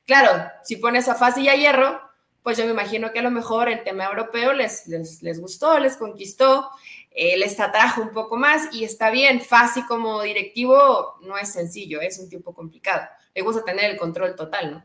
Claro, 0.06 0.48
si 0.62 0.76
pones 0.76 1.08
a 1.08 1.14
Fasi 1.14 1.42
y 1.42 1.48
a 1.48 1.56
Hierro, 1.56 2.00
pues 2.44 2.56
yo 2.56 2.64
me 2.66 2.70
imagino 2.70 3.12
que 3.12 3.18
a 3.18 3.22
lo 3.22 3.32
mejor 3.32 3.68
el 3.68 3.82
tema 3.82 4.04
europeo 4.04 4.52
les, 4.52 4.86
les, 4.86 5.20
les 5.22 5.40
gustó, 5.40 5.80
les 5.80 5.96
conquistó 5.96 6.70
eh, 7.16 7.38
les 7.38 7.60
atrajo 7.60 8.02
un 8.02 8.10
poco 8.10 8.36
más 8.36 8.74
y 8.74 8.82
está 8.82 9.08
bien, 9.12 9.40
fácil 9.40 9.84
como 9.86 10.20
directivo 10.22 11.16
no 11.22 11.38
es 11.38 11.52
sencillo, 11.52 12.00
es 12.00 12.18
un 12.18 12.28
tiempo 12.28 12.52
complicado. 12.52 13.06
Le 13.32 13.42
gusta 13.42 13.64
tener 13.64 13.88
el 13.92 13.96
control 13.96 14.34
total, 14.34 14.72
¿no? 14.72 14.84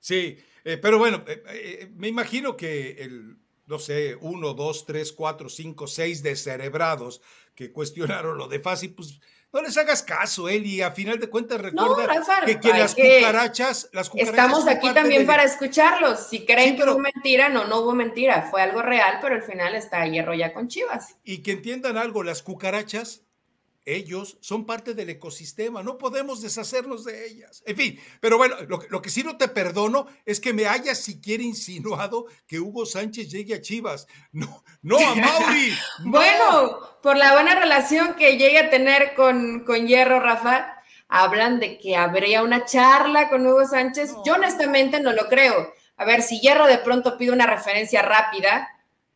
Sí, 0.00 0.38
eh, 0.64 0.78
pero 0.78 0.96
bueno, 0.96 1.22
eh, 1.26 1.90
me 1.94 2.08
imagino 2.08 2.56
que 2.56 2.92
el, 3.00 3.36
no 3.66 3.78
sé, 3.78 4.16
uno, 4.18 4.54
dos, 4.54 4.86
tres, 4.86 5.12
cuatro, 5.12 5.50
cinco, 5.50 5.86
seis 5.86 6.22
descerebrados 6.22 7.20
que 7.54 7.70
cuestionaron 7.70 8.38
lo 8.38 8.48
de 8.48 8.60
fácil, 8.60 8.94
pues 8.94 9.20
no 9.52 9.62
les 9.62 9.76
hagas 9.78 10.02
caso, 10.02 10.48
Eli. 10.48 10.82
A 10.82 10.90
final 10.90 11.18
de 11.18 11.28
cuentas, 11.28 11.60
recuerda 11.60 12.06
que, 12.44 12.68
las, 12.68 12.94
cucarachas, 12.94 13.88
las, 13.92 14.10
Estamos 14.14 14.66
aquí 14.66 14.92
también 14.92 15.26
para 15.26 15.44
escucharlos. 15.44 16.28
Si 16.28 16.44
creen 16.44 16.76
que 16.76 16.84
hubo 16.84 16.98
mentira, 16.98 17.48
no, 17.48 17.66
no 17.66 17.80
hubo 17.80 17.94
mentira. 17.94 18.48
Fue 18.50 18.62
algo 18.62 18.82
real, 18.82 19.18
pero 19.22 19.36
al 19.36 19.42
final 19.42 19.74
está 19.74 20.06
hierro 20.06 20.34
ya 20.34 20.52
con 20.52 20.68
Chivas. 20.68 21.16
Y 21.24 21.42
que 21.42 21.52
entiendan 21.52 21.96
algo, 21.96 22.22
las 22.22 22.42
cucarachas 22.42 23.27
ellos 23.88 24.36
son 24.40 24.66
parte 24.66 24.94
del 24.94 25.10
ecosistema, 25.10 25.82
no 25.82 25.96
podemos 25.96 26.42
deshacernos 26.42 27.04
de 27.04 27.26
ellas. 27.26 27.62
En 27.66 27.76
fin, 27.76 28.00
pero 28.20 28.36
bueno, 28.36 28.56
lo, 28.68 29.02
que 29.02 29.10
sí 29.10 29.22
no 29.22 29.36
te 29.36 29.48
perdono 29.48 30.06
es 30.26 30.40
que 30.40 30.52
me 30.52 30.66
hayas 30.66 30.98
siquiera 30.98 31.42
insinuado 31.42 32.26
que 32.46 32.60
Hugo 32.60 32.84
Sánchez 32.84 33.30
llegue 33.30 33.54
a 33.54 33.62
Chivas. 33.62 34.06
No, 34.32 34.62
no 34.82 34.98
a 34.98 35.14
Mauri. 35.14 35.72
bueno, 36.04 36.78
por 37.02 37.16
la 37.16 37.32
buena 37.32 37.54
relación 37.54 38.14
que 38.14 38.36
llegue 38.36 38.58
a 38.58 38.70
tener 38.70 39.14
con, 39.14 39.64
con 39.64 39.86
Hierro, 39.86 40.20
Rafa, 40.20 40.82
hablan 41.08 41.58
de 41.58 41.78
que 41.78 41.96
habría 41.96 42.42
una 42.42 42.66
charla 42.66 43.28
con 43.30 43.46
Hugo 43.46 43.66
Sánchez. 43.66 44.12
Yo 44.24 44.34
honestamente 44.34 45.00
no 45.00 45.12
lo 45.12 45.28
creo. 45.28 45.72
A 45.96 46.04
ver, 46.04 46.22
si 46.22 46.40
Hierro 46.40 46.66
de 46.66 46.78
pronto 46.78 47.16
pide 47.16 47.32
una 47.32 47.46
referencia 47.46 48.02
rápida, 48.02 48.68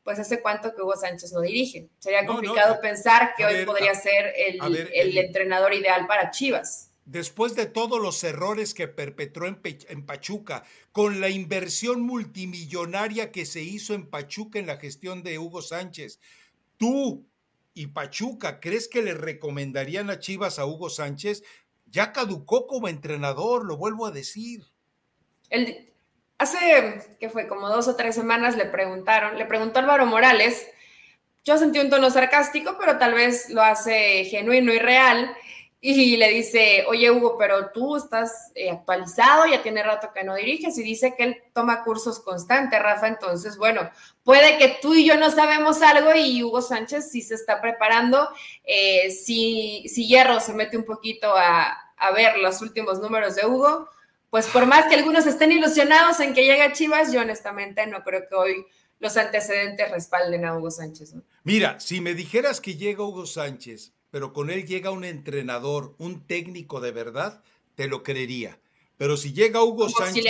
pues 0.05 0.19
hace 0.19 0.43
cuánto 0.43 0.75
que 0.75 0.83
Hugo 0.83 0.97
Sánchez 0.97 1.33
no 1.33 1.41
dirige. 1.41 1.89
Sería 1.99 2.27
complicado 2.27 2.81
pensar 2.81 3.35
que 3.37 3.45
hoy 3.45 3.65
podría 3.65 3.95
ser 3.95 4.33
el, 4.37 5.19
entrenador 5.19 5.75
ideal 5.75 6.07
para 6.07 6.31
Chivas. 6.31 6.91
después 7.05 7.55
de 7.55 7.67
todos 7.67 8.01
los 8.01 8.23
errores 8.25 8.75
que 8.75 8.89
perpetró 8.89 9.47
en, 9.47 9.61
en, 9.89 10.07
Pachuca, 10.07 10.65
con 10.93 11.21
la 11.21 11.29
inversión 11.29 12.01
multimillonaria 12.03 13.33
que 13.33 13.47
se 13.47 13.63
hizo 13.63 13.95
en 13.95 14.09
Pachuca 14.09 14.59
en 14.59 14.67
la 14.67 14.79
gestión 14.79 15.23
de 15.23 15.39
Hugo 15.39 15.63
Sánchez, 15.63 16.21
tú 16.77 17.27
y 17.75 17.89
Pachuca, 17.89 18.61
¿crees 18.61 18.89
que 18.89 19.03
le 19.03 19.15
recomendarían 19.15 20.11
a 20.11 20.19
Chivas 20.19 20.59
a 20.59 20.67
Hugo 20.67 20.91
Sánchez? 20.91 21.43
Ya 21.87 22.13
caducó 22.13 22.67
como 22.67 22.89
entrenador, 22.89 23.65
lo 23.65 23.77
vuelvo 23.77 24.07
a 24.07 24.11
decir. 24.11 24.65
El, 25.49 25.92
hace, 26.43 27.17
que 27.19 27.31
fue 27.31 27.47
como 27.47 27.69
dos 27.69 27.89
o 27.89 27.97
tres 27.97 28.15
semanas, 28.15 28.57
le 28.57 28.67
preguntaron, 28.67 29.39
le 29.39 29.47
preguntó 29.47 29.79
Álvaro 29.79 30.07
Morales, 30.07 30.67
yo 31.45 31.59
sentí 31.59 31.79
un 31.79 31.91
tono 31.91 32.11
sarcástico, 32.11 32.77
pero 32.79 32.99
tal 32.99 33.15
vez 33.15 33.51
lo 33.51 33.63
hace 33.63 34.25
genuino 34.25 34.73
y 34.73 34.79
real, 34.79 35.35
y 35.85 36.17
le 36.17 36.29
dice, 36.29 36.85
oye 36.87 37.11
Hugo, 37.11 37.37
pero 37.37 37.71
tú 37.73 37.97
estás 37.97 38.53
eh, 38.55 38.71
actualizado, 38.71 39.47
ya 39.47 39.65
tiene 39.65 39.83
rato 39.83 40.13
que 40.15 40.23
no 40.23 40.37
diriges 40.37 40.79
y 40.79 40.85
dice 40.85 41.17
que 41.17 41.25
él 41.25 41.43
toma 41.53 41.83
cursos 41.83 42.21
constantes, 42.21 42.81
Rafa, 42.81 43.09
entonces, 43.09 43.57
bueno, 43.57 43.91
puede 44.23 44.59
que 44.59 44.79
tú 44.81 44.95
y 44.95 45.05
yo 45.05 45.17
no 45.17 45.29
sabemos 45.33 45.83
algo 45.83 46.15
y 46.15 46.45
Hugo 46.45 46.63
Sánchez 46.63 47.11
sí 47.11 47.21
se 47.21 47.35
está 47.35 47.61
preparando, 47.61 48.29
eh, 48.63 49.11
si, 49.11 49.85
si, 49.89 50.07
Hierro 50.07 50.39
se 50.39 50.55
mete 50.55 50.77
un 50.77 50.85
poquito 50.85 51.37
a, 51.37 51.77
a, 51.97 52.11
ver 52.13 52.39
los 52.39 52.63
últimos 52.63 53.01
números 53.01 53.35
de 53.35 53.45
Hugo, 53.45 53.89
pues 54.33 54.49
por 54.49 54.67
más 54.67 54.89
que 54.89 54.97
algunos 54.97 55.27
estén 55.27 55.53
ilusionados 55.53 56.19
en 56.19 56.35
que 56.35 56.43
llegue 56.43 56.63
a 56.63 56.73
Chivas, 56.73 57.13
yo 57.13 57.21
honestamente 57.21 57.87
no 57.87 58.03
creo 58.03 58.27
que 58.29 58.35
hoy 58.35 58.67
los 58.99 59.17
antecedentes 59.17 59.89
respalden 59.93 60.45
a 60.45 60.57
Hugo 60.57 60.73
Sánchez. 60.73 61.15
¿no? 61.15 61.23
Mira, 61.45 61.79
si 61.79 62.01
me 62.01 62.15
dijeras 62.15 62.61
que 62.61 62.75
llega 62.75 63.05
Hugo 63.05 63.27
Sánchez 63.27 63.93
pero 64.13 64.35
con 64.35 64.51
él 64.51 64.67
llega 64.67 64.91
un 64.91 65.05
entrenador, 65.05 65.95
un 65.97 66.27
técnico 66.27 66.83
de 66.83 66.93
verdad, 66.93 67.43
te 67.75 67.89
lo 67.89 68.03
creería. 68.03 68.61
Pero 68.99 69.17
si 69.17 69.33
llega 69.33 69.65
Hugo 69.65 69.89
Sánchez. 69.89 70.27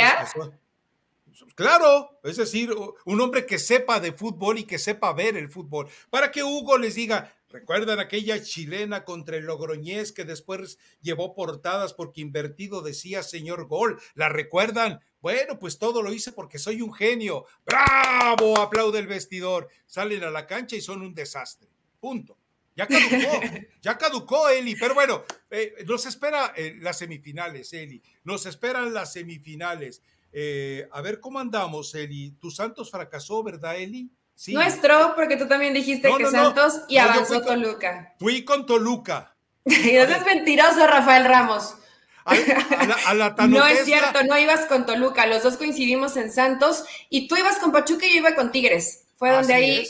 Claro, 1.57 2.21
es 2.23 2.37
decir, 2.37 2.73
un 3.05 3.21
hombre 3.21 3.45
que 3.45 3.59
sepa 3.59 3.99
de 3.99 4.13
fútbol 4.13 4.61
y 4.61 4.65
que 4.65 4.79
sepa 4.79 5.13
ver 5.13 5.37
el 5.37 5.51
fútbol. 5.51 5.89
Para 6.11 6.31
que 6.31 6.45
Hugo 6.45 6.79
les 6.79 6.95
diga, 6.95 7.35
¿recuerdan 7.53 8.01
aquella 8.01 8.43
chilena 8.43 9.05
contra 9.05 9.37
el 9.37 9.45
Logroñés 9.45 10.13
que 10.13 10.25
después 10.25 10.79
llevó 11.01 11.35
portadas 11.35 11.95
porque 11.95 12.21
invertido 12.21 12.83
decía 12.83 13.23
señor 13.23 13.67
gol? 13.69 14.01
¿La 14.15 14.29
recuerdan? 14.29 15.01
Bueno, 15.21 15.59
pues 15.59 15.79
todo 15.79 16.03
lo 16.03 16.13
hice 16.13 16.33
porque 16.33 16.59
soy 16.59 16.83
un 16.83 16.93
genio. 16.93 17.45
¡Bravo! 17.65 18.59
Aplaude 18.59 18.99
el 18.99 19.07
vestidor. 19.07 19.69
Salen 19.87 20.25
a 20.25 20.31
la 20.31 20.47
cancha 20.47 20.75
y 20.75 20.81
son 20.81 21.03
un 21.03 21.15
desastre. 21.15 21.69
Punto. 22.01 22.37
Ya 22.75 22.87
caducó, 22.87 23.41
ya 23.83 23.99
caducó 23.99 24.49
Eli, 24.49 24.75
pero 24.77 24.95
bueno, 24.95 25.25
eh, 25.51 25.75
nos 25.87 26.07
espera 26.07 26.55
eh, 26.57 26.77
las 26.81 26.99
semifinales, 26.99 27.73
Eli, 27.75 28.03
nos 28.25 28.47
esperan 28.47 28.95
las 28.95 29.13
semifinales. 29.13 30.03
Eh, 30.33 30.89
a 30.91 31.03
ver 31.03 31.21
cómo 31.21 31.39
andamos, 31.39 31.95
Eli. 31.95 32.31
Tu 32.41 32.51
Santos 32.51 32.91
fracasó, 32.91 33.43
¿verdad, 33.43 33.79
Eli? 33.79 34.11
Sí. 34.43 34.55
Nuestro, 34.55 35.15
porque 35.15 35.37
tú 35.37 35.47
también 35.47 35.73
dijiste 35.73 36.11
que 36.19 36.27
Santos 36.27 36.81
y 36.89 36.97
avanzó 36.97 37.43
Toluca. 37.43 38.13
Fui 38.19 38.45
con 38.45 38.67
Toluca. 38.67 39.37
y 39.65 39.91
eso 39.91 40.17
es 40.17 40.27
mentiroso, 40.27 40.85
Rafael 40.85 41.27
Ramos. 41.27 41.77
no 43.49 43.67
es 43.69 43.85
cierto, 43.85 44.25
no 44.25 44.37
ibas 44.37 44.67
con 44.67 44.85
Toluca, 44.85 45.27
los 45.27 45.45
dos 45.45 45.57
coincidimos 45.57 46.17
en 46.17 46.33
Santos 46.33 46.83
y 47.09 47.29
tú 47.29 47.37
ibas 47.37 47.59
con 47.59 47.71
Pachuca 47.71 48.05
y 48.05 48.15
yo 48.15 48.17
iba 48.17 48.35
con 48.35 48.51
Tigres. 48.51 49.05
Fue 49.17 49.31
donde 49.31 49.55
ahí 49.55 49.87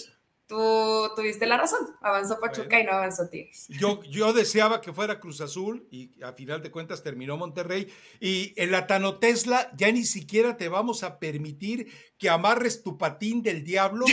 tú 0.52 1.14
tuviste 1.16 1.46
la 1.46 1.56
razón. 1.56 1.80
Avanzó 2.02 2.38
Pachuca 2.38 2.78
y 2.78 2.84
no 2.84 2.92
avanzó 2.92 3.26
Tigres. 3.28 3.68
Yo, 3.68 4.02
yo 4.02 4.34
deseaba 4.34 4.82
que 4.82 4.92
fuera 4.92 5.18
Cruz 5.18 5.40
Azul 5.40 5.88
y 5.90 6.22
a 6.22 6.34
final 6.34 6.62
de 6.62 6.70
cuentas 6.70 7.02
terminó 7.02 7.38
Monterrey. 7.38 7.90
Y 8.20 8.52
en 8.56 8.70
la 8.70 8.86
Tano 8.86 9.18
Tesla 9.18 9.70
ya 9.74 9.90
ni 9.90 10.04
siquiera 10.04 10.58
te 10.58 10.68
vamos 10.68 11.04
a 11.04 11.18
permitir 11.18 11.90
que 12.18 12.28
amarres 12.28 12.82
tu 12.82 12.98
patín 12.98 13.42
del 13.42 13.64
diablo 13.64 14.04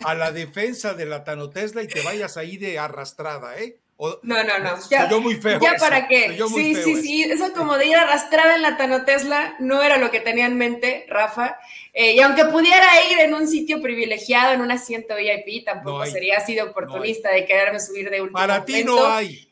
a 0.00 0.14
la 0.14 0.32
defensa 0.32 0.94
de 0.94 1.04
la 1.04 1.24
Tano 1.24 1.50
Tesla 1.50 1.82
y 1.82 1.88
te 1.88 2.00
vayas 2.00 2.38
ahí 2.38 2.56
de 2.56 2.78
arrastrada, 2.78 3.58
¿eh? 3.58 3.82
No, 3.98 4.42
no, 4.44 4.58
no. 4.58 4.76
Ya, 4.90 5.08
yo 5.08 5.20
muy 5.20 5.36
feo. 5.36 5.58
Ya 5.60 5.74
para 5.78 6.06
qué. 6.06 6.36
Sí, 6.54 6.74
sí, 6.74 7.02
sí. 7.02 7.22
Eso 7.22 7.52
como 7.54 7.78
de 7.78 7.86
ir 7.86 7.96
arrastrada 7.96 8.54
en 8.54 8.62
la 8.62 8.76
Tano 8.76 9.04
Tesla 9.04 9.56
no 9.58 9.82
era 9.82 9.96
lo 9.96 10.10
que 10.10 10.20
tenía 10.20 10.46
en 10.46 10.58
mente, 10.58 11.06
Rafa. 11.08 11.58
Eh, 11.94 12.12
y 12.12 12.20
aunque 12.20 12.44
pudiera 12.44 12.86
ir 13.10 13.20
en 13.20 13.34
un 13.34 13.48
sitio 13.48 13.80
privilegiado, 13.80 14.52
en 14.52 14.60
un 14.60 14.70
asiento 14.70 15.14
VIP, 15.16 15.64
tampoco 15.64 16.04
sería 16.04 16.38
así 16.38 16.54
de 16.54 16.62
oportunista 16.62 17.30
de 17.30 17.46
quererme 17.46 17.80
subir 17.80 18.10
de 18.10 18.20
último 18.20 18.38
Para 18.38 18.64
ti 18.64 18.84
no 18.84 19.06
hay. 19.06 19.48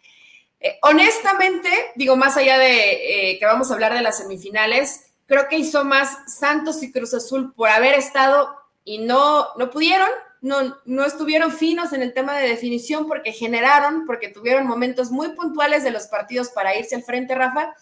Eh, 0.61 0.79
honestamente, 0.83 1.71
digo, 1.95 2.17
más 2.17 2.37
allá 2.37 2.59
de 2.59 3.31
eh, 3.31 3.39
que 3.39 3.47
vamos 3.47 3.71
a 3.71 3.75
hablar 3.75 3.95
de 3.95 4.03
las 4.03 4.19
semifinales, 4.19 5.07
creo 5.27 5.49
que 5.49 5.57
hizo 5.57 5.85
más 5.85 6.19
Santos 6.27 6.83
y 6.83 6.93
Cruz 6.93 7.15
Azul 7.15 7.55
por 7.55 7.71
haber 7.71 7.95
estado 7.95 8.55
y 8.85 8.99
no, 8.99 9.49
no 9.57 9.71
pudieron 9.71 10.09
no, 10.45 10.77
no 10.85 11.07
estuvieron 11.07 11.51
finos 11.51 11.95
en 11.95 12.03
el 12.03 12.13
tema 12.13 12.37
de 12.37 12.47
definición 12.47 13.07
porque 13.09 13.33
generaron, 13.33 14.05
porque 14.05 14.29
tuvieron 14.29 14.67
momentos 14.67 15.11
muy 15.11 15.31
puntuales 15.31 15.85
de 15.85 15.91
los 15.91 16.07
partidos 16.07 16.51
para 16.51 16.77
irse 16.77 16.95
al 16.95 17.03
frente, 17.03 17.35
Rafa, 17.35 17.75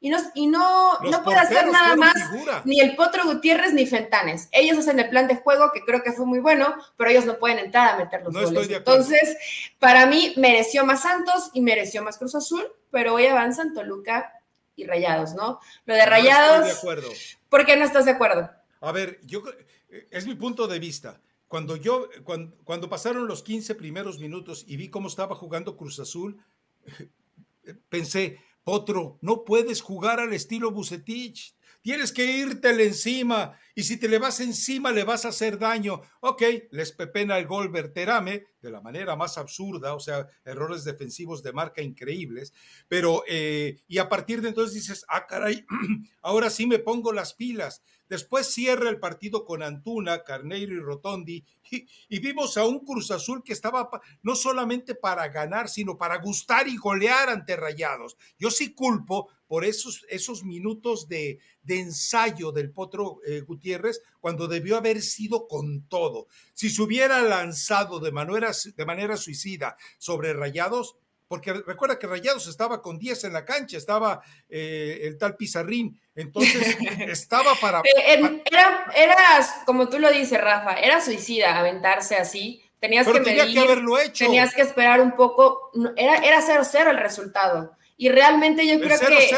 y 0.00 0.08
no, 0.08 0.16
y 0.34 0.46
no, 0.46 0.98
no 1.00 1.22
puede 1.22 1.36
hacer 1.36 1.70
nada 1.70 1.94
más 1.94 2.14
ni 2.64 2.80
el 2.80 2.96
Potro 2.96 3.24
Gutiérrez 3.24 3.74
ni 3.74 3.84
Fentanes. 3.84 4.48
Ellos 4.52 4.78
hacen 4.78 4.98
el 4.98 5.10
plan 5.10 5.28
de 5.28 5.36
juego 5.36 5.70
que 5.74 5.82
creo 5.82 6.02
que 6.02 6.12
fue 6.12 6.24
muy 6.24 6.38
bueno, 6.38 6.74
pero 6.96 7.10
ellos 7.10 7.26
no 7.26 7.38
pueden 7.38 7.58
entrar 7.58 7.94
a 7.94 7.98
meter 7.98 8.22
los 8.22 8.32
goles. 8.32 8.70
Entonces, 8.70 9.36
para 9.78 10.06
mí 10.06 10.32
mereció 10.38 10.86
más 10.86 11.02
Santos 11.02 11.50
y 11.52 11.60
mereció 11.60 12.02
más 12.02 12.16
Cruz 12.16 12.34
Azul, 12.34 12.64
pero 12.90 13.12
hoy 13.12 13.26
avanzan 13.26 13.74
Toluca 13.74 14.32
y 14.74 14.86
Rayados, 14.86 15.34
¿no? 15.34 15.60
Lo 15.84 15.94
de 15.94 16.06
Rayados. 16.06 16.60
No 16.60 16.64
de 16.64 16.72
acuerdo. 16.72 17.08
¿Por 17.50 17.66
qué 17.66 17.76
no 17.76 17.84
estás 17.84 18.06
de 18.06 18.12
acuerdo? 18.12 18.50
A 18.80 18.90
ver, 18.92 19.20
yo 19.26 19.42
es 20.10 20.26
mi 20.26 20.34
punto 20.34 20.66
de 20.66 20.78
vista. 20.78 21.20
Cuando 21.48 21.76
yo, 21.76 22.08
cuando, 22.24 22.88
pasaron 22.88 23.28
los 23.28 23.42
15 23.42 23.74
primeros 23.76 24.18
minutos 24.18 24.64
y 24.66 24.76
vi 24.76 24.88
cómo 24.88 25.08
estaba 25.08 25.36
jugando 25.36 25.76
Cruz 25.76 26.00
Azul, 26.00 26.38
pensé, 27.88 28.40
Potro, 28.64 29.18
no 29.20 29.44
puedes 29.44 29.80
jugar 29.80 30.18
al 30.18 30.32
estilo 30.32 30.72
Bucetich. 30.72 31.54
Tienes 31.86 32.10
que 32.10 32.24
irte 32.24 32.70
encima 32.84 33.56
y 33.72 33.84
si 33.84 33.96
te 33.96 34.08
le 34.08 34.18
vas 34.18 34.40
encima 34.40 34.90
le 34.90 35.04
vas 35.04 35.24
a 35.24 35.28
hacer 35.28 35.56
daño. 35.56 36.00
Ok, 36.18 36.42
les 36.72 36.90
pepena 36.90 37.38
el 37.38 37.46
gol 37.46 37.68
Berterame 37.68 38.44
de 38.60 38.70
la 38.72 38.80
manera 38.80 39.14
más 39.14 39.38
absurda, 39.38 39.94
o 39.94 40.00
sea, 40.00 40.26
errores 40.44 40.82
defensivos 40.82 41.44
de 41.44 41.52
marca 41.52 41.80
increíbles, 41.82 42.52
pero 42.88 43.22
eh, 43.28 43.78
y 43.86 43.98
a 43.98 44.08
partir 44.08 44.40
de 44.40 44.48
entonces 44.48 44.74
dices, 44.74 45.04
ah, 45.08 45.28
caray, 45.28 45.64
ahora 46.22 46.50
sí 46.50 46.66
me 46.66 46.80
pongo 46.80 47.12
las 47.12 47.34
pilas. 47.34 47.84
Después 48.08 48.46
cierra 48.46 48.88
el 48.88 49.00
partido 49.00 49.44
con 49.44 49.62
Antuna, 49.62 50.22
Carneiro 50.22 50.74
y 50.74 50.80
Rotondi 50.80 51.44
y, 52.08 52.18
vimos 52.18 52.56
a 52.56 52.64
un 52.64 52.84
Cruz 52.84 53.10
Azul 53.10 53.42
que 53.44 53.52
estaba 53.52 53.88
no 54.22 54.34
solamente 54.36 54.94
para 54.94 55.28
ganar, 55.28 55.68
sino 55.68 55.98
para 55.98 56.18
gustar 56.18 56.68
y 56.68 56.76
golear 56.76 57.28
ante 57.28 57.56
Rayados. 57.56 58.16
Yo 58.38 58.50
sí 58.50 58.74
culpo 58.74 59.28
por 59.46 59.64
esos, 59.64 60.04
esos 60.08 60.44
minutos 60.44 61.08
de, 61.08 61.38
de 61.62 61.80
ensayo 61.80 62.52
del 62.52 62.70
Potro 62.70 63.20
eh, 63.26 63.40
Gutiérrez 63.40 64.02
cuando 64.20 64.48
debió 64.48 64.76
haber 64.76 65.02
sido 65.02 65.46
con 65.46 65.88
todo. 65.88 66.26
Si 66.52 66.70
se 66.70 66.82
hubiera 66.82 67.22
lanzado 67.22 68.00
de 68.00 68.12
manera, 68.12 68.52
de 68.76 68.84
manera 68.84 69.16
suicida 69.16 69.76
sobre 69.98 70.32
Rayados, 70.32 70.96
porque 71.28 71.52
recuerda 71.52 71.98
que 71.98 72.06
Rayados 72.06 72.46
estaba 72.46 72.80
con 72.80 72.98
10 72.98 73.24
en 73.24 73.32
la 73.32 73.44
cancha, 73.44 73.76
estaba 73.76 74.22
eh, 74.48 75.00
el 75.02 75.18
tal 75.18 75.36
Pizarrín, 75.36 76.00
entonces 76.14 76.76
estaba 77.00 77.54
para... 77.60 77.80
Eh, 77.80 78.42
era, 78.50 78.86
era, 78.94 79.16
como 79.64 79.88
tú 79.88 79.98
lo 79.98 80.10
dices, 80.10 80.40
Rafa, 80.40 80.74
era 80.74 81.00
suicida 81.00 81.58
aventarse 81.58 82.16
así. 82.16 82.62
Tenías 82.78 83.06
que 83.08 83.20
tenía 83.20 83.46
que 83.46 83.58
haberlo 83.58 83.98
hecho. 83.98 84.26
Tenías 84.26 84.54
que 84.54 84.62
esperar 84.62 85.00
un 85.00 85.12
poco. 85.12 85.72
Era 85.96 86.40
0-0 86.40 86.90
el 86.90 86.98
resultado. 86.98 87.75
Y 87.98 88.10
realmente 88.10 88.66
yo 88.66 88.78
creo 88.78 88.98
que 88.98 89.30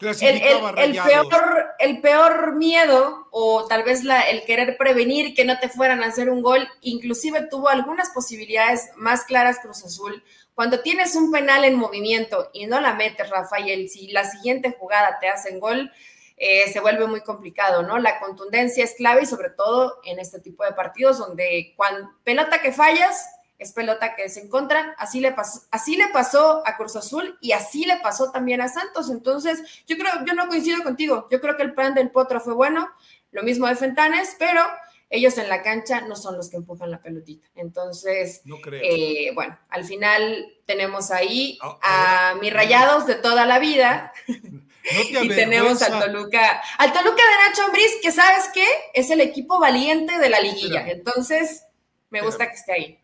el, 0.00 0.42
el, 0.78 1.00
peor, 1.00 1.66
el 1.78 2.00
peor 2.00 2.56
miedo 2.56 3.28
o 3.30 3.66
tal 3.68 3.84
vez 3.84 4.02
la, 4.02 4.22
el 4.22 4.42
querer 4.44 4.76
prevenir 4.76 5.32
que 5.32 5.44
no 5.44 5.60
te 5.60 5.68
fueran 5.68 6.02
a 6.02 6.08
hacer 6.08 6.28
un 6.28 6.42
gol, 6.42 6.68
inclusive 6.80 7.46
tuvo 7.48 7.68
algunas 7.68 8.10
posibilidades 8.10 8.90
más 8.96 9.24
claras 9.24 9.60
Cruz 9.60 9.84
Azul. 9.84 10.24
Cuando 10.54 10.80
tienes 10.80 11.14
un 11.14 11.30
penal 11.30 11.64
en 11.64 11.76
movimiento 11.76 12.50
y 12.52 12.66
no 12.66 12.80
la 12.80 12.94
metes, 12.94 13.30
Rafael, 13.30 13.88
si 13.88 14.08
la 14.08 14.28
siguiente 14.28 14.74
jugada 14.76 15.18
te 15.20 15.28
hacen 15.28 15.60
gol, 15.60 15.92
eh, 16.36 16.72
se 16.72 16.80
vuelve 16.80 17.06
muy 17.06 17.20
complicado, 17.20 17.82
¿no? 17.82 17.98
La 17.98 18.18
contundencia 18.18 18.82
es 18.82 18.94
clave 18.94 19.22
y 19.22 19.26
sobre 19.26 19.50
todo 19.50 20.00
en 20.04 20.18
este 20.18 20.40
tipo 20.40 20.64
de 20.64 20.72
partidos 20.72 21.18
donde 21.18 21.74
cuando 21.76 22.10
pelota 22.24 22.60
que 22.60 22.72
fallas, 22.72 23.24
es 23.60 23.72
pelota 23.72 24.16
que 24.16 24.28
se 24.30 24.40
encuentra, 24.40 24.94
así 24.96 25.20
le 25.20 25.32
pasó, 25.32 25.60
así 25.70 25.94
le 25.96 26.08
pasó 26.08 26.62
a 26.66 26.78
Cruz 26.78 26.96
Azul 26.96 27.36
y 27.42 27.52
así 27.52 27.84
le 27.84 27.98
pasó 27.98 28.32
también 28.32 28.62
a 28.62 28.68
Santos. 28.68 29.10
Entonces, 29.10 29.62
yo 29.86 29.98
creo, 29.98 30.12
yo 30.26 30.32
no 30.32 30.48
coincido 30.48 30.82
contigo, 30.82 31.28
yo 31.30 31.42
creo 31.42 31.56
que 31.56 31.62
el 31.62 31.74
plan 31.74 31.94
del 31.94 32.10
Potro 32.10 32.40
fue 32.40 32.54
bueno, 32.54 32.90
lo 33.32 33.42
mismo 33.42 33.66
de 33.66 33.76
Fentanes, 33.76 34.34
pero 34.38 34.62
ellos 35.10 35.36
en 35.36 35.50
la 35.50 35.60
cancha 35.60 36.00
no 36.00 36.16
son 36.16 36.38
los 36.38 36.48
que 36.48 36.56
empujan 36.56 36.90
la 36.90 37.02
pelotita. 37.02 37.46
Entonces, 37.54 38.40
eh, 38.72 39.30
bueno, 39.34 39.58
al 39.68 39.84
final 39.84 40.54
tenemos 40.64 41.10
ahí 41.10 41.58
ah, 41.60 42.30
a 42.30 42.34
mis 42.36 42.52
rayados 42.52 43.06
de 43.06 43.16
toda 43.16 43.44
la 43.44 43.58
vida. 43.58 44.10
y 44.26 45.28
tenemos 45.28 45.82
al 45.82 46.00
Toluca, 46.00 46.62
al 46.78 46.92
Toluca 46.94 47.22
de 47.22 47.48
Nacho 47.48 47.64
Ambriz, 47.64 47.98
que 48.00 48.10
sabes 48.10 48.48
qué, 48.54 48.66
es 48.94 49.10
el 49.10 49.20
equipo 49.20 49.60
valiente 49.60 50.18
de 50.18 50.30
la 50.30 50.40
liguilla. 50.40 50.88
Entonces, 50.88 51.66
me 52.08 52.22
gusta 52.22 52.48
que 52.48 52.54
esté 52.56 52.72
ahí. 52.72 52.99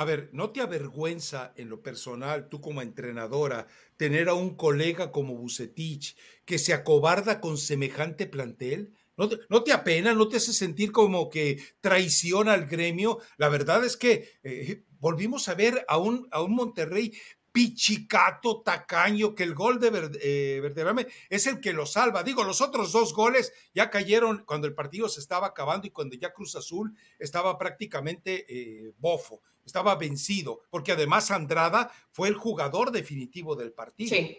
A 0.00 0.04
ver, 0.04 0.30
¿no 0.32 0.52
te 0.52 0.60
avergüenza 0.60 1.52
en 1.56 1.68
lo 1.70 1.82
personal, 1.82 2.48
tú 2.48 2.60
como 2.60 2.82
entrenadora, 2.82 3.66
tener 3.96 4.28
a 4.28 4.34
un 4.34 4.54
colega 4.54 5.10
como 5.10 5.34
Bucetich 5.34 6.16
que 6.44 6.60
se 6.60 6.72
acobarda 6.72 7.40
con 7.40 7.58
semejante 7.58 8.28
plantel? 8.28 8.94
¿No 9.16 9.28
te, 9.28 9.40
¿No 9.48 9.64
te, 9.64 9.72
apena? 9.72 10.14
¿No 10.14 10.28
te 10.28 10.36
hace 10.36 10.52
sentir 10.52 10.92
como 10.92 11.28
que 11.28 11.60
traiciona 11.80 12.52
al 12.52 12.66
gremio? 12.66 13.18
La 13.38 13.48
verdad 13.48 13.84
es 13.84 13.96
que 13.96 14.38
eh, 14.44 14.84
volvimos 15.00 15.48
a 15.48 15.54
ver 15.54 15.84
a 15.88 15.98
un, 15.98 16.28
a 16.30 16.42
un 16.42 16.54
Monterrey 16.54 17.12
pichicato, 17.58 18.62
tacaño, 18.62 19.34
que 19.34 19.42
el 19.42 19.52
gol 19.52 19.80
de 19.80 19.88
eh, 20.22 20.60
Verderame 20.62 21.08
es 21.28 21.48
el 21.48 21.60
que 21.60 21.72
lo 21.72 21.86
salva. 21.86 22.22
Digo, 22.22 22.44
los 22.44 22.60
otros 22.60 22.92
dos 22.92 23.12
goles 23.12 23.52
ya 23.74 23.90
cayeron 23.90 24.44
cuando 24.46 24.68
el 24.68 24.74
partido 24.74 25.08
se 25.08 25.18
estaba 25.18 25.48
acabando 25.48 25.88
y 25.88 25.90
cuando 25.90 26.14
ya 26.14 26.32
Cruz 26.32 26.54
Azul 26.54 26.94
estaba 27.18 27.58
prácticamente 27.58 28.46
eh, 28.48 28.92
bofo, 28.98 29.42
estaba 29.66 29.96
vencido, 29.96 30.60
porque 30.70 30.92
además 30.92 31.32
Andrada 31.32 31.90
fue 32.12 32.28
el 32.28 32.34
jugador 32.34 32.92
definitivo 32.92 33.56
del 33.56 33.72
partido. 33.72 34.14
Sí. 34.14 34.38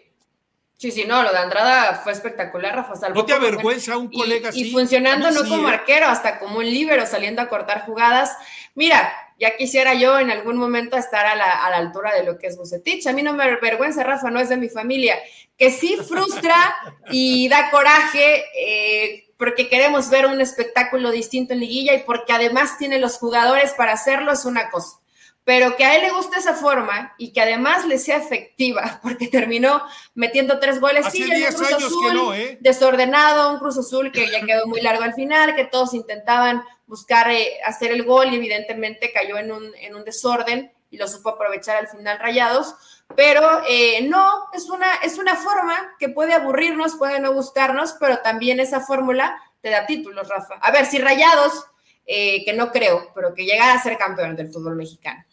Sí, 0.78 0.90
sí, 0.90 1.04
no, 1.06 1.22
lo 1.22 1.30
de 1.30 1.36
Andrada 1.36 1.96
fue 1.96 2.12
espectacular, 2.12 2.74
Rafa. 2.74 3.10
¿No 3.10 3.26
te 3.26 3.34
avergüenza 3.34 3.98
un 3.98 4.10
colega 4.10 4.48
así? 4.48 4.62
Y 4.62 4.72
funcionando 4.72 5.30
no 5.30 5.46
como 5.46 5.68
¿eh? 5.68 5.74
arquero, 5.74 6.06
hasta 6.06 6.38
como 6.38 6.56
un 6.60 6.64
líbero 6.64 7.04
saliendo 7.04 7.42
a 7.42 7.50
cortar 7.50 7.84
jugadas. 7.84 8.34
Mira, 8.74 9.12
ya 9.40 9.56
quisiera 9.56 9.94
yo 9.94 10.18
en 10.18 10.30
algún 10.30 10.58
momento 10.58 10.96
estar 10.98 11.24
a 11.26 11.34
la, 11.34 11.64
altura 11.74 12.14
de 12.14 12.24
lo 12.24 12.38
que 12.38 12.46
es 12.46 12.58
Bucetich. 12.58 13.06
A 13.06 13.12
mí 13.14 13.22
no 13.22 13.32
me 13.32 13.44
avergüenza, 13.44 14.04
Rafa, 14.04 14.30
no 14.30 14.38
es 14.38 14.50
de 14.50 14.58
mi 14.58 14.68
familia, 14.68 15.18
que 15.56 15.70
sí 15.70 15.96
frustra 15.96 16.54
y 17.10 17.48
da 17.48 17.70
coraje 17.70 18.44
eh, 18.54 19.32
porque 19.38 19.70
queremos 19.70 20.10
ver 20.10 20.26
un 20.26 20.42
espectáculo 20.42 21.10
distinto 21.10 21.54
en 21.54 21.60
liguilla 21.60 21.94
y 21.94 22.02
porque 22.02 22.34
además 22.34 22.76
tiene 22.76 22.98
los 22.98 23.16
jugadores 23.16 23.72
para 23.72 23.92
hacerlo 23.92 24.32
es 24.32 24.44
una 24.44 24.70
cosa 24.70 25.00
pero 25.44 25.76
que 25.76 25.84
a 25.84 25.96
él 25.96 26.02
le 26.02 26.10
guste 26.10 26.38
esa 26.38 26.54
forma 26.54 27.14
y 27.18 27.32
que 27.32 27.40
además 27.40 27.86
le 27.86 27.98
sea 27.98 28.18
efectiva, 28.18 29.00
porque 29.02 29.28
terminó 29.28 29.82
metiendo 30.14 30.58
tres 30.58 30.80
goles. 30.80 31.06
sí, 31.10 31.24
un 31.24 31.54
Cruz 31.54 31.72
Azul 31.72 32.34
¿eh? 32.34 32.58
desordenado, 32.60 33.52
un 33.52 33.58
Cruz 33.58 33.78
Azul 33.78 34.12
que 34.12 34.30
ya 34.30 34.44
quedó 34.44 34.66
muy 34.66 34.80
largo 34.80 35.02
al 35.02 35.14
final, 35.14 35.54
que 35.54 35.64
todos 35.64 35.94
intentaban 35.94 36.62
buscar 36.86 37.30
eh, 37.30 37.58
hacer 37.64 37.92
el 37.92 38.04
gol 38.04 38.32
y 38.32 38.36
evidentemente 38.36 39.12
cayó 39.12 39.38
en 39.38 39.52
un, 39.52 39.74
en 39.76 39.94
un 39.94 40.04
desorden 40.04 40.72
y 40.90 40.96
lo 40.96 41.06
supo 41.06 41.30
aprovechar 41.30 41.76
al 41.76 41.86
final 41.86 42.18
Rayados, 42.18 42.74
pero 43.14 43.62
eh, 43.68 44.02
no, 44.08 44.46
es 44.52 44.68
una, 44.68 44.96
es 45.02 45.18
una 45.18 45.36
forma 45.36 45.94
que 46.00 46.08
puede 46.08 46.34
aburrirnos, 46.34 46.96
puede 46.96 47.20
no 47.20 47.32
gustarnos, 47.32 47.94
pero 48.00 48.18
también 48.18 48.58
esa 48.58 48.80
fórmula 48.80 49.40
te 49.60 49.70
da 49.70 49.86
títulos, 49.86 50.28
Rafa. 50.28 50.54
A 50.60 50.72
ver, 50.72 50.86
si 50.86 50.98
Rayados, 50.98 51.64
que 52.06 52.52
no 52.56 52.72
creo, 52.72 53.12
pero 53.14 53.34
que 53.34 53.44
llegara 53.44 53.74
a 53.74 53.82
ser 53.82 53.96
campeón 53.96 54.34
del 54.34 54.52
fútbol 54.52 54.74
mexicano, 54.74 55.24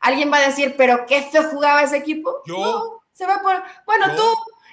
Alguien 0.00 0.32
va 0.32 0.38
a 0.38 0.46
decir, 0.46 0.74
pero 0.76 1.06
qué 1.06 1.22
feo 1.22 1.44
jugaba 1.50 1.82
ese 1.82 1.96
equipo. 1.96 2.42
Yo. 2.46 3.02
se 3.12 3.26
va 3.26 3.40
por, 3.40 3.62
bueno, 3.86 4.14
tú 4.14 4.22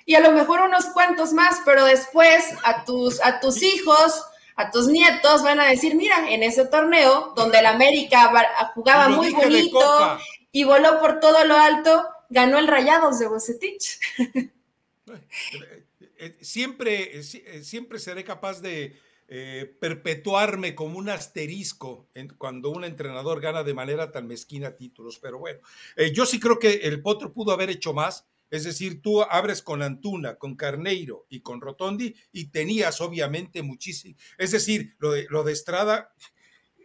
y 0.06 0.16
a 0.16 0.20
lo 0.20 0.32
mejor 0.32 0.62
unos 0.62 0.86
cuantos 0.88 1.34
más, 1.34 1.62
pero 1.66 1.86
después 1.86 2.44
a 2.64 2.84
tus, 2.84 3.22
a 3.22 3.40
tus 3.40 3.62
hijos, 3.64 4.24
a 4.56 4.70
tus 4.70 4.88
nietos 4.88 5.44
van 5.44 5.60
a 5.60 5.66
decir, 5.68 5.96
mira, 5.96 6.30
en 6.30 6.44
ese 6.44 6.66
torneo 6.66 7.34
donde 7.36 7.60
el 7.60 7.66
América 7.66 8.32
jugaba 8.76 9.10
muy 9.10 9.32
bonito 9.32 10.18
y 10.52 10.64
voló 10.64 11.00
por 11.00 11.20
todo 11.20 11.44
lo 11.46 11.58
alto, 11.58 12.06
ganó 12.30 12.60
el 12.60 12.68
Rayados 12.68 13.20
de 13.20 13.28
Bocetich. 13.28 14.00
Eh, 15.06 16.10
eh, 16.18 16.38
siempre, 16.42 17.20
eh, 17.20 17.64
siempre 17.64 18.00
seré 18.00 18.24
capaz 18.24 18.62
de 18.62 19.00
eh, 19.28 19.76
perpetuarme 19.80 20.76
como 20.76 21.00
un 21.00 21.10
asterisco 21.10 22.10
cuando 22.38 22.70
un 22.70 22.84
entrenador 22.84 23.42
gana 23.42 23.64
de 23.64 23.74
manera 23.74 24.12
tan 24.12 24.28
mezquina 24.28 24.76
títulos. 24.76 25.20
Pero 25.20 25.40
bueno, 25.40 25.60
eh, 25.96 26.12
yo 26.14 26.26
sí 26.26 26.40
creo 26.40 26.60
que 26.60 26.74
el 26.84 27.02
Potro 27.02 27.34
pudo 27.34 27.52
haber 27.52 27.70
hecho 27.70 27.94
más. 27.94 28.28
Es 28.50 28.66
decir, 28.66 29.02
tú 29.02 29.24
abres 29.24 29.64
con 29.64 29.82
Antuna, 29.82 30.36
con 30.36 30.56
Carneiro 30.56 31.26
y 31.30 31.40
con 31.40 31.60
Rotondi 31.60 32.14
y 32.32 32.50
tenías 32.50 33.02
obviamente 33.02 33.64
muchísimo. 33.64 34.16
Es 34.38 34.52
decir, 34.52 34.96
lo 35.00 35.12
de, 35.12 35.26
lo 35.30 35.44
de 35.44 35.54
Estrada 35.54 36.14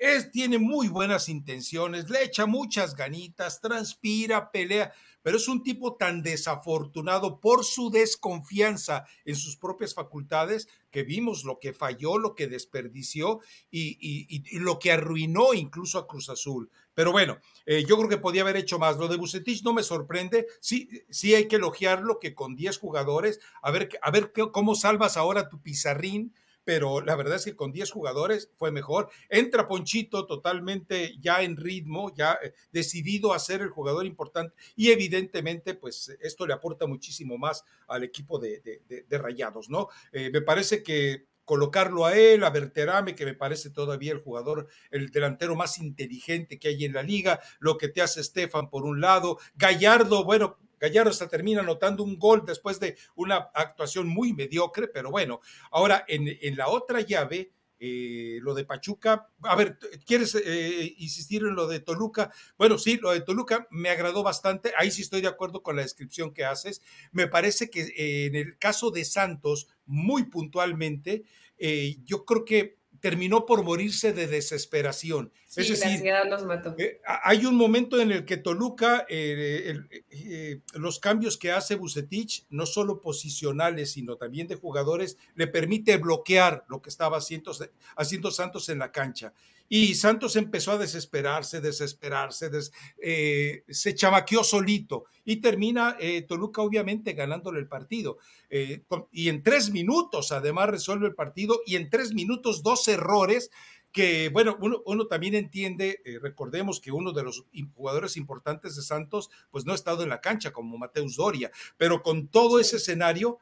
es, 0.00 0.30
tiene 0.30 0.58
muy 0.58 0.88
buenas 0.88 1.28
intenciones, 1.28 2.10
le 2.10 2.24
echa 2.24 2.46
muchas 2.46 2.94
ganitas, 2.94 3.60
transpira, 3.60 4.50
pelea, 4.50 4.92
pero 5.22 5.36
es 5.36 5.48
un 5.48 5.62
tipo 5.62 5.96
tan 5.96 6.22
desafortunado 6.22 7.40
por 7.40 7.64
su 7.64 7.90
desconfianza 7.90 9.04
en 9.24 9.36
sus 9.36 9.56
propias 9.56 9.94
facultades 9.94 10.68
que 10.90 11.02
vimos 11.02 11.44
lo 11.44 11.58
que 11.58 11.72
falló, 11.72 12.18
lo 12.18 12.34
que 12.34 12.46
desperdició 12.46 13.40
y, 13.70 14.58
lo 14.58 14.78
que 14.78 14.92
arruinó 14.92 15.54
incluso 15.54 15.98
a 15.98 16.06
Cruz 16.06 16.30
Azul. 16.30 16.70
Pero 16.94 17.12
bueno, 17.12 17.38
eh, 17.66 17.84
yo 17.86 17.96
creo 17.96 18.08
que 18.08 18.18
podía 18.18 18.42
haber 18.42 18.56
hecho 18.56 18.78
más. 18.78 18.96
Lo 18.96 19.06
de 19.06 19.16
Bucetich 19.16 19.62
no 19.62 19.72
me 19.72 19.82
sorprende. 19.82 20.46
Sí, 20.60 20.88
sí 21.10 21.34
hay 21.34 21.46
que 21.46 21.56
elogiarlo 21.56 22.18
que 22.18 22.34
con 22.34 22.56
10 22.56 22.78
jugadores, 22.78 23.38
a 23.62 23.70
ver, 23.70 23.88
a 24.00 24.10
ver 24.10 24.32
cómo 24.52 24.74
salvas 24.74 25.16
ahora 25.16 25.48
tu 25.48 25.60
pizarrín 25.60 26.34
pero 26.68 27.00
la 27.00 27.16
verdad 27.16 27.36
es 27.36 27.46
que 27.46 27.56
con 27.56 27.72
10 27.72 27.90
jugadores 27.90 28.50
fue 28.58 28.70
mejor. 28.70 29.08
Entra 29.30 29.66
Ponchito 29.66 30.26
totalmente 30.26 31.16
ya 31.18 31.42
en 31.42 31.56
ritmo, 31.56 32.14
ya 32.14 32.38
eh, 32.42 32.52
decidido 32.70 33.32
a 33.32 33.38
ser 33.38 33.62
el 33.62 33.70
jugador 33.70 34.04
importante 34.04 34.54
y 34.76 34.90
evidentemente 34.90 35.72
pues 35.72 36.14
esto 36.20 36.46
le 36.46 36.52
aporta 36.52 36.86
muchísimo 36.86 37.38
más 37.38 37.64
al 37.86 38.04
equipo 38.04 38.38
de, 38.38 38.82
Rayados, 39.08 39.70
¿no? 39.70 39.88
Eh, 40.12 40.28
me 40.30 40.42
parece 40.42 40.82
que 40.82 41.24
colocarlo 41.48 42.04
a 42.04 42.14
él, 42.14 42.44
a 42.44 42.50
Berterame, 42.50 43.14
que 43.14 43.24
me 43.24 43.32
parece 43.32 43.70
todavía 43.70 44.12
el 44.12 44.20
jugador, 44.20 44.68
el 44.90 45.08
delantero 45.08 45.56
más 45.56 45.78
inteligente 45.78 46.58
que 46.58 46.68
hay 46.68 46.84
en 46.84 46.92
la 46.92 47.02
liga, 47.02 47.40
lo 47.58 47.78
que 47.78 47.88
te 47.88 48.02
hace 48.02 48.20
Estefan 48.20 48.68
por 48.68 48.84
un 48.84 49.00
lado, 49.00 49.38
Gallardo, 49.54 50.24
bueno, 50.24 50.58
Gallardo 50.78 51.08
hasta 51.10 51.26
termina 51.26 51.62
anotando 51.62 52.04
un 52.04 52.18
gol 52.18 52.44
después 52.44 52.78
de 52.80 52.98
una 53.16 53.48
actuación 53.54 54.08
muy 54.08 54.34
mediocre, 54.34 54.88
pero 54.88 55.10
bueno, 55.10 55.40
ahora 55.70 56.04
en, 56.06 56.54
la 56.54 56.68
otra 56.68 57.00
llave, 57.00 57.50
eh, 57.80 58.38
lo 58.42 58.54
de 58.54 58.64
Pachuca, 58.64 59.28
a 59.42 59.56
ver, 59.56 59.78
¿quieres 60.04 60.34
eh, 60.34 60.94
insistir 60.98 61.42
en 61.42 61.54
lo 61.54 61.66
de 61.66 61.80
Toluca? 61.80 62.32
Bueno, 62.56 62.78
sí, 62.78 62.98
lo 63.00 63.12
de 63.12 63.20
Toluca 63.20 63.68
me 63.70 63.90
agradó 63.90 64.22
bastante, 64.22 64.72
ahí 64.76 64.90
sí 64.90 65.02
estoy 65.02 65.20
de 65.20 65.28
acuerdo 65.28 65.62
con 65.62 65.76
la 65.76 65.82
descripción 65.82 66.32
que 66.34 66.44
haces. 66.44 66.82
Me 67.12 67.28
parece 67.28 67.70
que 67.70 67.82
eh, 67.82 68.26
en 68.26 68.34
el 68.34 68.58
caso 68.58 68.90
de 68.90 69.04
Santos, 69.04 69.68
muy 69.86 70.24
puntualmente, 70.24 71.24
yo 72.04 72.24
creo 72.24 72.44
que 72.44 72.77
terminó 73.00 73.46
por 73.46 73.62
morirse 73.62 74.12
de 74.12 74.26
desesperación. 74.26 75.32
Sí, 75.46 75.62
es 75.62 75.80
decir, 75.80 76.02
los 76.28 76.44
mató. 76.44 76.74
Eh, 76.78 77.00
hay 77.04 77.46
un 77.46 77.56
momento 77.56 78.00
en 78.00 78.12
el 78.12 78.24
que 78.24 78.36
Toluca, 78.36 79.06
eh, 79.08 79.78
eh, 80.10 80.60
los 80.74 80.98
cambios 80.98 81.36
que 81.36 81.52
hace 81.52 81.76
Bucetich, 81.76 82.44
no 82.50 82.66
solo 82.66 83.00
posicionales, 83.00 83.92
sino 83.92 84.16
también 84.16 84.46
de 84.46 84.56
jugadores, 84.56 85.16
le 85.34 85.46
permite 85.46 85.96
bloquear 85.96 86.64
lo 86.68 86.82
que 86.82 86.90
estaba 86.90 87.18
haciendo, 87.18 87.52
haciendo 87.96 88.30
Santos 88.30 88.68
en 88.68 88.78
la 88.78 88.92
cancha. 88.92 89.32
Y 89.68 89.94
Santos 89.94 90.36
empezó 90.36 90.72
a 90.72 90.78
desesperarse, 90.78 91.60
desesperarse, 91.60 92.50
eh, 93.02 93.64
se 93.68 93.94
chamaqueó 93.94 94.42
solito 94.42 95.04
y 95.24 95.36
termina 95.36 95.96
eh, 96.00 96.22
Toluca 96.22 96.62
obviamente 96.62 97.12
ganándole 97.12 97.60
el 97.60 97.68
partido. 97.68 98.16
Eh, 98.48 98.82
y 99.12 99.28
en 99.28 99.42
tres 99.42 99.70
minutos 99.70 100.32
además 100.32 100.70
resuelve 100.70 101.08
el 101.08 101.14
partido 101.14 101.60
y 101.66 101.76
en 101.76 101.90
tres 101.90 102.14
minutos 102.14 102.62
dos 102.62 102.88
errores 102.88 103.50
que, 103.92 104.28
bueno, 104.28 104.58
uno, 104.60 105.06
también 105.06 105.34
entiende, 105.34 106.00
recordemos 106.20 106.78
que 106.78 106.92
uno 106.92 107.12
de 107.12 107.22
los 107.22 107.46
jugadores 107.74 108.18
importantes 108.18 108.76
de 108.76 108.82
Santos, 108.82 109.30
pues 109.50 109.64
no 109.64 109.72
ha 109.72 109.76
estado 109.76 110.02
en 110.02 110.10
la 110.10 110.20
cancha 110.20 110.52
como 110.52 110.76
Mateus 110.76 111.16
Doria, 111.16 111.50
pero 111.78 112.02
con 112.02 112.28
todo 112.28 112.60
ese 112.60 112.76
escenario, 112.76 113.38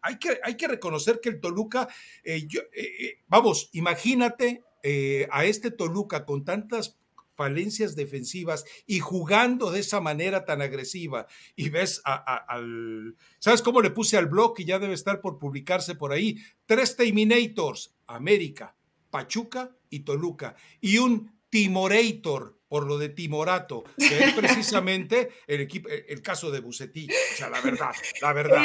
hay 0.00 0.18
que, 0.18 0.38
hay 0.44 0.56
que 0.56 0.68
reconocer 0.68 1.20
que 1.20 1.30
el 1.30 1.40
Toluca, 1.40 1.88
vamos, 3.26 3.70
imagínate 3.72 4.62
eh, 4.82 5.28
a 5.30 5.44
este 5.44 5.70
Toluca 5.70 6.24
con 6.24 6.44
tantas 6.44 6.98
falencias 7.38 7.94
defensivas 7.94 8.64
y 8.84 8.98
jugando 8.98 9.70
de 9.70 9.78
esa 9.78 10.00
manera 10.00 10.44
tan 10.44 10.60
agresiva 10.60 11.28
y 11.54 11.68
ves 11.68 12.02
al... 12.04 13.16
¿Sabes 13.38 13.62
cómo 13.62 13.80
le 13.80 13.92
puse 13.92 14.16
al 14.16 14.26
blog 14.26 14.54
y 14.58 14.64
ya 14.64 14.80
debe 14.80 14.94
estar 14.94 15.20
por 15.20 15.38
publicarse 15.38 15.94
por 15.94 16.12
ahí? 16.12 16.36
Tres 16.66 16.96
Terminators, 16.96 17.94
América, 18.08 18.74
Pachuca 19.10 19.70
y 19.88 20.00
Toluca 20.00 20.56
y 20.80 20.98
un 20.98 21.32
Timorator 21.48 22.58
por 22.68 22.86
lo 22.86 22.98
de 22.98 23.08
Timorato, 23.08 23.84
que 23.96 24.24
es 24.24 24.32
precisamente 24.34 25.30
el, 25.46 25.60
equipo, 25.60 25.88
el 25.88 26.20
caso 26.20 26.50
de 26.50 26.60
Bucetich, 26.60 27.10
o 27.10 27.36
sea, 27.36 27.48
la 27.48 27.60
verdad, 27.60 27.92
la 28.20 28.32
verdad. 28.34 28.62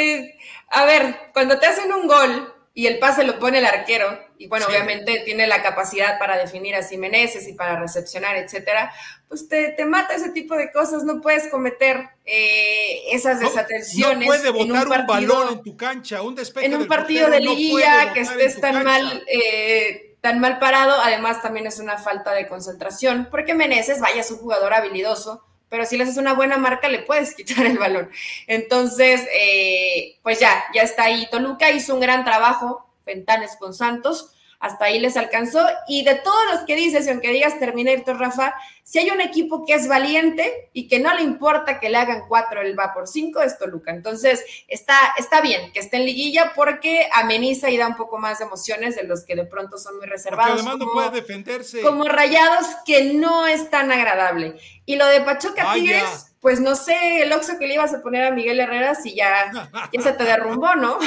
a 0.69 0.85
ver, 0.85 1.15
cuando 1.31 1.57
te 1.59 1.67
hacen 1.67 1.91
un 1.93 2.07
gol 2.07 2.53
y 2.75 2.87
el 2.87 2.97
pase 2.97 3.23
lo 3.23 3.37
pone 3.37 3.59
el 3.59 3.65
arquero, 3.65 4.19
y 4.39 4.47
bueno, 4.47 4.65
obviamente 4.67 5.21
tiene 5.23 5.45
la 5.45 5.61
capacidad 5.61 6.17
para 6.17 6.37
definir 6.37 6.75
a 6.75 6.83
Jiménez 6.83 7.47
y 7.47 7.53
para 7.53 7.79
recepcionar, 7.79 8.35
etcétera, 8.35 8.91
pues 9.27 9.47
te, 9.47 9.75
mata 9.85 10.15
ese 10.15 10.31
tipo 10.31 10.55
de 10.55 10.71
cosas, 10.71 11.03
no 11.03 11.21
puedes 11.21 11.49
cometer 11.49 12.09
eh, 12.25 13.11
esas 13.11 13.39
desatenciones. 13.39 14.19
No 14.19 14.25
puede 14.25 14.49
botar 14.49 14.87
un, 14.87 15.07
balón 15.07 15.53
en 15.53 15.61
tu 15.61 15.77
cancha, 15.77 16.23
un 16.23 16.33
despeje 16.33 16.65
En 16.65 16.75
un 16.75 16.87
partido 16.87 17.29
de 17.29 17.41
liguilla 17.41 18.11
que 18.11 18.21
estés 18.21 18.59
tan 18.59 18.83
mal, 18.83 19.23
eh, 19.27 20.17
tan 20.21 20.39
mal 20.39 20.57
parado, 20.57 20.99
además 21.03 21.43
también 21.43 21.67
es 21.67 21.77
una 21.77 21.99
falta 21.99 22.33
de 22.33 22.47
concentración, 22.47 23.27
porque 23.29 23.53
Meneses, 23.53 23.99
vaya, 23.99 24.21
es 24.21 24.31
un 24.31 24.39
jugador 24.39 24.73
habilidoso, 24.73 25.45
pero 25.73 25.87
si 25.87 25.97
le 25.97 26.03
haces 26.03 26.17
una 26.17 26.35
buena 26.35 26.59
marca 26.59 26.87
le 26.87 26.99
puedes 26.99 27.33
quitar 27.35 27.65
el 27.65 27.79
balón. 27.79 28.07
Entonces, 28.45 29.27
eh, 29.33 30.19
pues 30.21 30.39
ya, 30.39 30.63
ya 30.75 30.83
está 30.83 31.05
ahí. 31.05 31.27
Toluca 31.31 31.71
hizo 31.71 31.95
un 31.95 31.99
gran 31.99 32.23
trabajo, 32.23 32.87
Ventanes 33.07 33.55
con 33.57 33.73
Santos, 33.73 34.35
hasta 34.63 34.85
ahí 34.85 34.97
les 34.97 35.17
alcanzó. 35.17 35.59
Y 35.89 36.05
de 36.05 36.15
todos 36.15 36.41
los 36.49 36.61
que 36.61 36.77
dices, 36.77 37.05
y 37.05 37.09
aunque 37.09 37.31
digas 37.31 37.59
Terminator, 37.59 38.17
Rafa, 38.17 38.55
si 38.81 38.97
hay 38.97 39.09
un 39.09 39.19
equipo 39.19 39.65
que 39.65 39.73
es 39.73 39.89
valiente 39.89 40.69
y 40.71 40.87
que 40.87 40.99
no 40.99 41.13
le 41.13 41.21
importa 41.21 41.81
que 41.81 41.89
le 41.89 41.97
hagan 41.97 42.23
cuatro, 42.29 42.61
él 42.61 42.79
va 42.79 42.93
por 42.93 43.05
cinco, 43.05 43.41
es 43.41 43.57
Toluca. 43.57 43.91
Entonces, 43.91 44.41
está, 44.69 44.95
está 45.17 45.41
bien 45.41 45.73
que 45.73 45.81
esté 45.81 45.97
en 45.97 46.05
liguilla 46.05 46.53
porque 46.55 47.09
ameniza 47.11 47.69
y 47.69 47.77
da 47.77 47.87
un 47.87 47.97
poco 47.97 48.17
más 48.19 48.39
de 48.39 48.45
emociones 48.45 48.95
de 48.95 49.03
los 49.03 49.25
que 49.25 49.35
de 49.35 49.43
pronto 49.43 49.77
son 49.77 49.97
muy 49.97 50.07
reservados. 50.07 50.61
además 50.61 50.77
no 50.77 50.93
puede 50.93 51.11
defenderse. 51.11 51.81
Como 51.81 52.05
rayados, 52.05 52.65
que 52.85 53.13
no 53.15 53.45
es 53.45 53.69
tan 53.69 53.91
agradable. 53.91 54.55
Y 54.85 54.95
lo 54.95 55.05
de 55.07 55.19
Pachuca 55.19 55.73
Tigres 55.73 56.32
pues 56.43 56.59
no 56.59 56.75
sé, 56.75 57.23
el 57.23 57.31
oxo 57.31 57.57
que 57.57 57.67
le 57.67 57.75
ibas 57.75 57.93
a 57.93 58.01
poner 58.01 58.25
a 58.25 58.31
Miguel 58.31 58.59
Herrera 58.59 58.95
si 58.95 59.15
ya, 59.15 59.49
se 59.97 60.11
te 60.11 60.25
derrumbó, 60.25 60.75
¿no? 60.75 60.99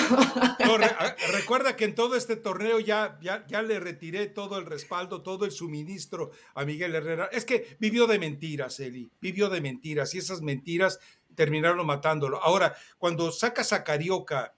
recuerda 1.31 1.77
que 1.77 1.85
en 1.85 1.95
todo 1.95 2.17
este 2.17 2.37
torneo 2.37 2.81
ya, 2.81 3.19
ya, 3.21 3.47
ya 3.47 3.61
le 3.61 3.79
retiré 3.79 4.29
todo 4.29 4.57
el 4.59 4.65
respaldo, 4.65 5.23
todo 5.23 5.45
el 5.45 5.51
suministro 5.51 6.31
a 6.55 6.65
Miguel 6.65 6.95
Herrera. 6.95 7.29
Es 7.31 7.45
que 7.45 7.77
vivió 7.79 8.07
de 8.07 8.19
mentiras, 8.19 8.81
Eli, 8.81 9.13
vivió 9.21 9.51
de 9.51 9.61
mentiras 9.61 10.15
y 10.15 10.19
esas 10.19 10.41
mentiras 10.41 11.01
terminaron 11.35 11.87
matándolo. 11.87 12.43
Ahora, 12.43 12.75
cuando 12.97 13.31
sacas 13.31 13.75
a 13.75 13.85
Carioca 13.85 14.55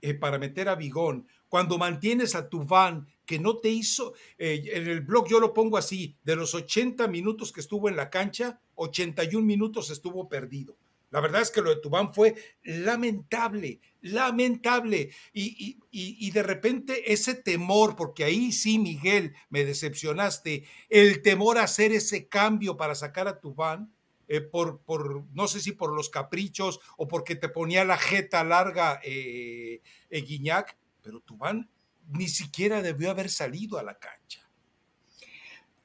eh, 0.00 0.14
para 0.14 0.38
meter 0.38 0.70
a 0.70 0.74
Bigón, 0.74 1.28
cuando 1.50 1.76
mantienes 1.76 2.34
a 2.34 2.48
Tubán, 2.48 3.06
que 3.26 3.38
no 3.38 3.58
te 3.58 3.68
hizo, 3.68 4.14
eh, 4.38 4.70
en 4.72 4.88
el 4.88 5.02
blog 5.02 5.28
yo 5.28 5.38
lo 5.38 5.52
pongo 5.52 5.76
así, 5.76 6.16
de 6.24 6.34
los 6.34 6.54
80 6.54 7.08
minutos 7.08 7.52
que 7.52 7.60
estuvo 7.60 7.90
en 7.90 7.96
la 7.96 8.08
cancha, 8.08 8.62
81 8.76 9.44
minutos 9.44 9.90
estuvo 9.90 10.28
perdido. 10.28 10.76
La 11.14 11.20
verdad 11.20 11.42
es 11.42 11.52
que 11.52 11.62
lo 11.62 11.70
de 11.70 11.80
Tubán 11.80 12.12
fue 12.12 12.34
lamentable, 12.64 13.80
lamentable. 14.00 15.10
Y, 15.32 15.78
y, 15.92 16.30
de 16.32 16.42
repente 16.42 17.12
ese 17.12 17.36
temor, 17.36 17.94
porque 17.94 18.24
ahí 18.24 18.50
sí, 18.50 18.80
Miguel, 18.80 19.32
me 19.48 19.64
decepcionaste, 19.64 20.64
el 20.88 21.22
temor 21.22 21.58
a 21.58 21.62
hacer 21.62 21.92
ese 21.92 22.26
cambio 22.26 22.76
para 22.76 22.96
sacar 22.96 23.28
a 23.28 23.38
Tubán, 23.38 23.94
eh, 24.26 24.40
por, 24.40 24.80
por, 24.80 25.22
no 25.32 25.46
sé 25.46 25.60
si 25.60 25.70
por 25.70 25.94
los 25.94 26.10
caprichos 26.10 26.80
o 26.96 27.06
porque 27.06 27.36
te 27.36 27.48
ponía 27.48 27.84
la 27.84 27.96
jeta 27.96 28.42
larga 28.42 29.00
eh, 29.04 29.82
Guiñac, 30.10 30.76
pero 31.00 31.20
Tubán 31.20 31.70
ni 32.08 32.26
siquiera 32.26 32.82
debió 32.82 33.10
haber 33.10 33.30
salido 33.30 33.78
a 33.78 33.84
la 33.84 33.98
cancha. 33.98 34.43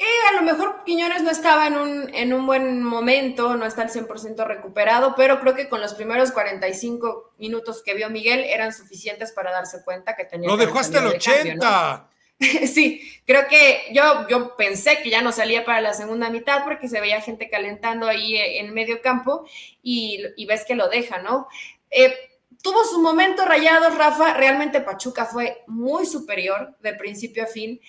Eh, 0.02 0.06
a 0.30 0.34
lo 0.34 0.43
mejor 0.43 0.86
Quiñones 0.86 1.24
no 1.24 1.30
estaba 1.30 1.68
en 1.68 1.76
un, 1.76 2.16
en 2.16 2.32
un 2.34 2.45
buen 2.45 2.82
momento, 2.82 3.58
no 3.58 3.66
está 3.66 3.82
al 3.82 3.89
100% 3.89 4.45
recuperado, 4.47 5.14
pero 5.14 5.41
creo 5.41 5.56
que 5.56 5.68
con 5.68 5.82
los 5.82 5.93
primeros 5.93 6.32
45 6.32 7.34
minutos 7.38 7.84
que 7.84 7.95
vio 7.95 8.10
Miguel 8.10 8.39
eran 8.45 8.72
suficientes 8.72 9.34
para 9.34 9.52
darse 9.52 9.84
cuenta 9.84 10.16
que 10.16 10.24
tenía... 10.24 10.47
Lo 10.47 10.56
dejó 10.56 10.80
hasta 10.80 11.00
el 11.00 11.08
80. 11.08 12.10
sí, 12.39 13.02
creo 13.26 13.50
que 13.50 13.88
yo, 13.91 14.26
yo 14.30 14.56
pensé 14.56 15.02
que 15.04 15.10
ya 15.10 15.22
no 15.22 15.34
salía 15.34 15.66
para 15.66 15.82
la 15.82 15.93
segunda 15.93 16.30
mitad 16.30 16.64
porque 16.64 16.88
se 16.88 17.02
veía 17.02 17.20
gente 17.20 17.50
calentando 17.50 18.08
ahí 18.08 18.38
en 18.38 18.74
medio 18.74 19.02
campo 19.02 19.45
y, 19.84 20.24
y 20.38 20.45
ves 20.45 20.64
que 20.66 20.76
lo 20.76 20.88
deja, 20.88 21.22
¿no? 21.22 21.50
Eh, 21.91 22.16
tuvo 22.62 22.84
su 22.84 23.01
momento 23.01 23.45
rayado, 23.45 23.89
Rafa. 23.95 24.34
Realmente 24.34 24.82
Pachuca 24.82 25.26
fue 25.26 25.64
muy 25.68 26.05
superior 26.05 26.76
de 26.82 26.93
principio 26.93 27.43
a 27.43 27.47
fin. 27.47 27.80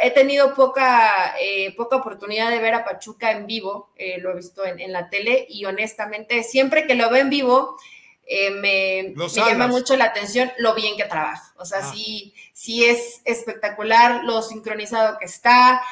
he 0.00 0.10
tenido 0.10 0.54
poca, 0.54 1.34
eh, 1.40 1.74
poca 1.76 1.96
oportunidad 1.96 2.50
de 2.50 2.58
ver 2.58 2.74
a 2.74 2.84
Pachuca 2.84 3.32
en 3.32 3.46
vivo, 3.46 3.92
eh, 3.96 4.18
lo 4.18 4.30
he 4.30 4.36
visto 4.36 4.64
en, 4.64 4.92
la 4.92 5.08
tele 5.10 5.46
y 5.48 5.64
honestamente 5.64 6.42
siempre 6.42 6.86
que 6.86 6.94
lo 6.94 7.10
veo 7.10 7.22
en 7.22 7.30
vivo 7.30 7.76
eh, 8.26 8.50
me, 8.50 9.14
llama 9.28 9.66
mucho 9.66 9.96
la 9.96 10.06
atención 10.06 10.50
lo 10.58 10.74
bien 10.74 10.96
que 10.96 11.04
trabaja. 11.04 11.52
O 11.56 11.64
sea, 11.64 11.80
ah. 11.82 11.92
sí, 11.92 12.34
sí 12.52 12.84
es 12.84 13.20
espectacular 13.24 14.24
lo 14.24 14.42
sincronizado 14.42 15.18
que 15.18 15.26
está. 15.26 15.82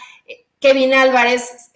Kevin 0.61 0.95
Álvarez, 0.95 1.73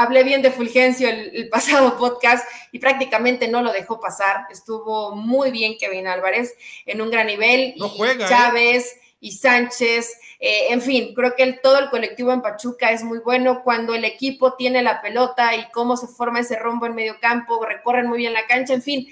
hablé 0.00 0.24
bien 0.24 0.40
de 0.40 0.50
Fulgencio 0.50 1.08
el, 1.08 1.48
pasado 1.50 1.96
podcast 1.98 2.46
y 2.72 2.78
prácticamente 2.78 3.48
no 3.48 3.62
lo 3.62 3.72
dejó 3.72 4.00
pasar. 4.00 4.46
Estuvo 4.50 5.14
muy 5.14 5.50
bien 5.50 5.76
Kevin 5.78 6.06
Álvarez 6.06 6.56
en 6.86 7.00
un 7.02 7.10
gran 7.10 7.26
nivel. 7.26 7.74
y 7.76 7.82
¿eh? 7.82 8.18
Chávez 8.28 8.98
y 9.20 9.32
Sánchez. 9.32 10.16
Eh, 10.40 10.68
en 10.70 10.80
fin, 10.80 11.14
creo 11.14 11.34
que 11.36 11.52
todo 11.62 11.78
el 11.78 11.90
colectivo 11.90 12.32
en 12.32 12.40
Pachuca 12.40 12.90
es 12.90 13.04
muy 13.04 13.18
bueno. 13.18 13.62
Cuando 13.62 13.94
el 13.94 14.04
equipo 14.04 14.54
tiene 14.54 14.82
la 14.82 15.02
pelota 15.02 15.54
y 15.54 15.70
cómo 15.70 15.96
se 15.98 16.06
forma 16.06 16.40
ese 16.40 16.56
rombo 16.56 16.86
en 16.86 16.94
medio 16.94 17.20
campo, 17.20 17.64
recorren 17.64 18.08
muy 18.08 18.18
bien 18.18 18.32
la 18.32 18.46
cancha, 18.46 18.72
en 18.72 18.82
fin, 18.82 19.06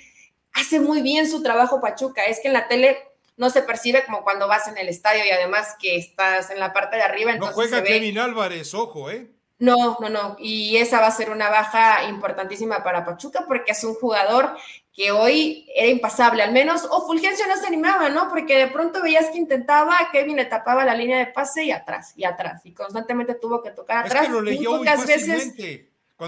hace 0.53 0.81
muy 0.81 1.03
bien 1.03 1.29
su 1.29 1.43
trabajo 1.43 1.83
Pachuca. 1.83 2.23
Es 2.23 2.41
que 2.41 2.49
en 2.49 2.55
la 2.55 2.67
tele 2.67 2.97
no 3.37 3.51
se 3.51 3.63
percibe 3.63 4.05
como 4.05 4.25
cuando 4.25 4.49
vas 4.49 4.67
en 4.69 4.79
el 4.79 4.89
estadio 4.89 5.25
y 5.25 5.31
además 5.31 5.77
que 5.79 5.97
estás 5.97 6.51
en 6.51 6.59
la 6.59 6.73
parte 6.73 6.97
de 6.97 7.03
arriba. 7.03 7.37
no 7.37 7.49
juega 7.49 7.85
Kevin 7.85 8.19
Álvarez, 8.19 8.73
ojo, 8.73 9.11
¿eh? 9.11 9.38
No, 9.59 9.99
no, 10.01 10.09
no. 10.09 10.37
Y 10.39 10.77
esa 10.77 11.01
va 11.01 11.09
a 11.09 11.13
ser 11.13 11.31
una 11.31 11.51
baja 11.51 12.05
importantísima 12.05 12.85
para 12.85 13.05
Pachuca 13.05 13.45
porque 13.47 13.73
es 13.73 13.83
un 13.83 13.95
jugador 13.95 14.57
que 14.93 15.11
hoy 15.13 15.69
era 15.75 15.89
impasable, 15.89 16.43
al 16.43 16.53
menos, 16.53 16.85
o 16.91 17.07
Fulgencio 17.07 17.47
no 17.47 17.57
se 17.57 17.69
animaba, 17.69 18.09
¿no? 18.09 18.29
Porque 18.29 18.57
de 18.57 18.67
pronto 18.67 19.01
veías 19.01 19.31
que 19.31 19.39
intentaba, 19.39 19.97
Kevin 20.11 20.37
le 20.37 20.45
tapaba 20.45 20.85
la 20.85 20.95
línea 20.95 21.19
de 21.19 21.27
pase 21.27 21.65
y 21.65 21.71
atrás, 21.71 22.15
y 22.17 22.25
atrás, 22.25 22.63
y 22.65 22.73
constantemente 22.73 23.35
tuvo 23.35 23.63
que 23.63 23.71
tocar 23.71 24.05
atrás. 24.07 24.29
muy 24.29 24.65
pocas 24.65 25.07
veces, 25.07 25.55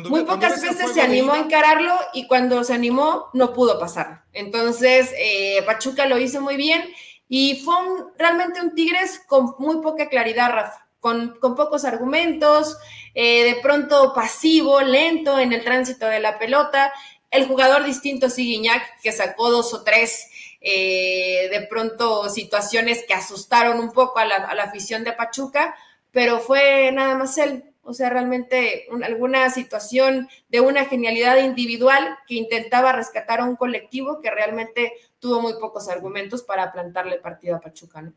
muy 0.08 0.24
pocas 0.24 0.62
veces 0.62 0.92
se 0.92 1.00
animó 1.00 1.32
a 1.32 1.40
encararlo 1.40 1.94
y 2.14 2.28
cuando 2.28 2.62
se 2.62 2.72
animó 2.72 3.28
no 3.32 3.52
pudo 3.52 3.80
pasar. 3.80 4.22
Entonces, 4.32 5.12
eh, 5.18 5.62
Pachuca 5.66 6.06
lo 6.06 6.18
hizo 6.18 6.40
muy 6.40 6.56
bien 6.56 6.84
y 7.28 7.62
fue 7.64 7.74
realmente 8.18 8.60
un 8.60 8.74
Tigres 8.76 9.20
con 9.26 9.52
muy 9.58 9.82
poca 9.82 10.08
claridad, 10.08 10.52
Rafa 10.52 10.89
con, 11.00 11.38
pocos 11.40 11.84
argumentos, 11.84 12.76
eh, 13.14 13.54
de 13.54 13.60
pronto 13.60 14.12
pasivo, 14.14 14.80
lento 14.82 15.38
en 15.38 15.52
el 15.52 15.64
tránsito 15.64 16.06
de 16.06 16.20
la 16.20 16.38
pelota. 16.38 16.92
El 17.30 17.46
jugador 17.46 17.84
distinto, 17.84 18.28
Siguiñac, 18.28 19.00
que 19.02 19.12
sacó 19.12 19.50
dos 19.50 19.72
o 19.72 19.82
tres 19.82 20.28
eh, 20.60 21.48
de 21.50 21.66
pronto 21.66 22.28
situaciones 22.28 23.04
que 23.08 23.14
asustaron 23.14 23.80
un 23.80 23.92
poco 23.92 24.18
a 24.18 24.26
la, 24.26 24.36
afición 24.62 25.04
de 25.04 25.12
Pachuca, 25.12 25.74
pero 26.12 26.38
fue 26.38 26.92
nada 26.92 27.16
más 27.16 27.38
él. 27.38 27.64
O 27.82 27.94
sea, 27.94 28.10
realmente 28.10 28.86
alguna 29.02 29.48
situación 29.48 30.28
de 30.50 30.60
una 30.60 30.84
genialidad 30.84 31.38
individual 31.38 32.18
que 32.28 32.34
intentaba 32.34 32.92
rescatar 32.92 33.40
a 33.40 33.44
un 33.44 33.56
colectivo 33.56 34.20
que 34.20 34.30
realmente 34.30 34.92
tuvo 35.18 35.40
muy 35.40 35.54
pocos 35.54 35.88
argumentos 35.88 36.42
para 36.42 36.72
plantarle 36.72 37.16
partido 37.16 37.56
a 37.56 37.60
Pachuca, 37.60 38.02
¿no? 38.02 38.12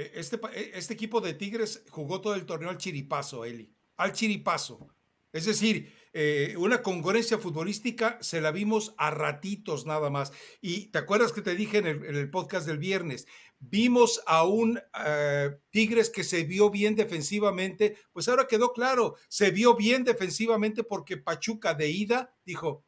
Eh, 0.00 0.12
este, 0.14 0.36
eh, 0.54 0.70
este 0.74 0.94
equipo 0.94 1.20
de 1.20 1.34
Tigres 1.34 1.84
jugó 1.90 2.22
todo 2.22 2.34
el 2.34 2.46
torneo 2.46 2.70
al 2.70 2.78
chiripazo, 2.78 3.44
Eli, 3.44 3.70
al 3.98 4.14
chiripazo. 4.14 4.88
Es 5.30 5.44
decir, 5.44 5.94
eh, 6.14 6.54
una 6.56 6.82
congruencia 6.82 7.38
futbolística 7.38 8.18
se 8.22 8.40
la 8.40 8.50
vimos 8.50 8.94
a 8.96 9.10
ratitos 9.10 9.84
nada 9.84 10.08
más. 10.08 10.32
Y 10.62 10.86
te 10.86 10.98
acuerdas 10.98 11.32
que 11.32 11.42
te 11.42 11.54
dije 11.54 11.78
en 11.78 11.86
el, 11.86 12.30
podcast 12.30 12.66
del 12.66 12.78
viernes, 12.78 13.26
vimos 13.58 14.22
a 14.26 14.44
un 14.44 14.80
Tigres 15.68 16.08
que 16.08 16.24
se 16.24 16.44
vio 16.44 16.70
bien 16.70 16.96
defensivamente, 16.96 17.96
pues 18.12 18.26
ahora 18.28 18.48
quedó 18.48 18.72
claro, 18.72 19.16
se 19.28 19.50
vio 19.50 19.76
bien 19.76 20.02
defensivamente 20.02 20.82
porque 20.82 21.18
Pachuca 21.18 21.74
de 21.74 21.90
ida 21.90 22.34
dijo, 22.44 22.84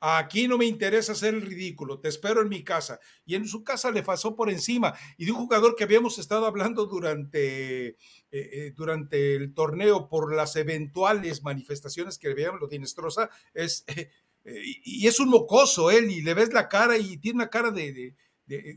Aquí 0.00 0.46
no 0.46 0.58
me 0.58 0.66
interesa 0.66 1.12
hacer 1.12 1.34
el 1.34 1.42
ridículo, 1.42 1.98
te 1.98 2.08
espero 2.08 2.40
en 2.40 2.48
mi 2.48 2.62
casa. 2.62 3.00
Y 3.24 3.34
en 3.34 3.46
su 3.46 3.64
casa 3.64 3.90
le 3.90 4.02
pasó 4.02 4.36
por 4.36 4.50
encima. 4.50 4.94
Y 5.16 5.24
de 5.24 5.32
un 5.32 5.38
jugador 5.38 5.74
que 5.74 5.84
habíamos 5.84 6.18
estado 6.18 6.46
hablando 6.46 6.86
durante, 6.86 7.88
eh, 7.88 7.96
eh, 8.30 8.72
durante 8.76 9.34
el 9.34 9.54
torneo 9.54 10.08
por 10.08 10.34
las 10.34 10.54
eventuales 10.56 11.42
manifestaciones 11.42 12.18
que 12.18 12.32
veíamos, 12.32 12.60
lo 12.60 12.68
Dinestrosa, 12.68 13.28
es, 13.54 13.84
eh, 14.44 14.62
y 14.84 15.06
es 15.06 15.18
un 15.18 15.30
mocoso 15.30 15.90
él, 15.90 16.10
y 16.10 16.22
le 16.22 16.34
ves 16.34 16.52
la 16.52 16.68
cara 16.68 16.96
y 16.96 17.16
tiene 17.16 17.36
una 17.36 17.50
cara 17.50 17.70
de, 17.70 18.14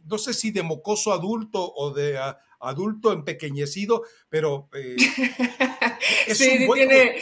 no 0.06 0.18
sé 0.18 0.34
si 0.34 0.52
de 0.52 0.64
mocoso 0.64 1.14
adulto 1.14 1.72
o 1.76 1.94
de 1.94 2.20
adulto 2.60 3.14
empequeñecido, 3.14 4.04
pero 4.28 4.70
es 6.28 6.38
sí, 6.38 6.68
tiene 6.74 7.16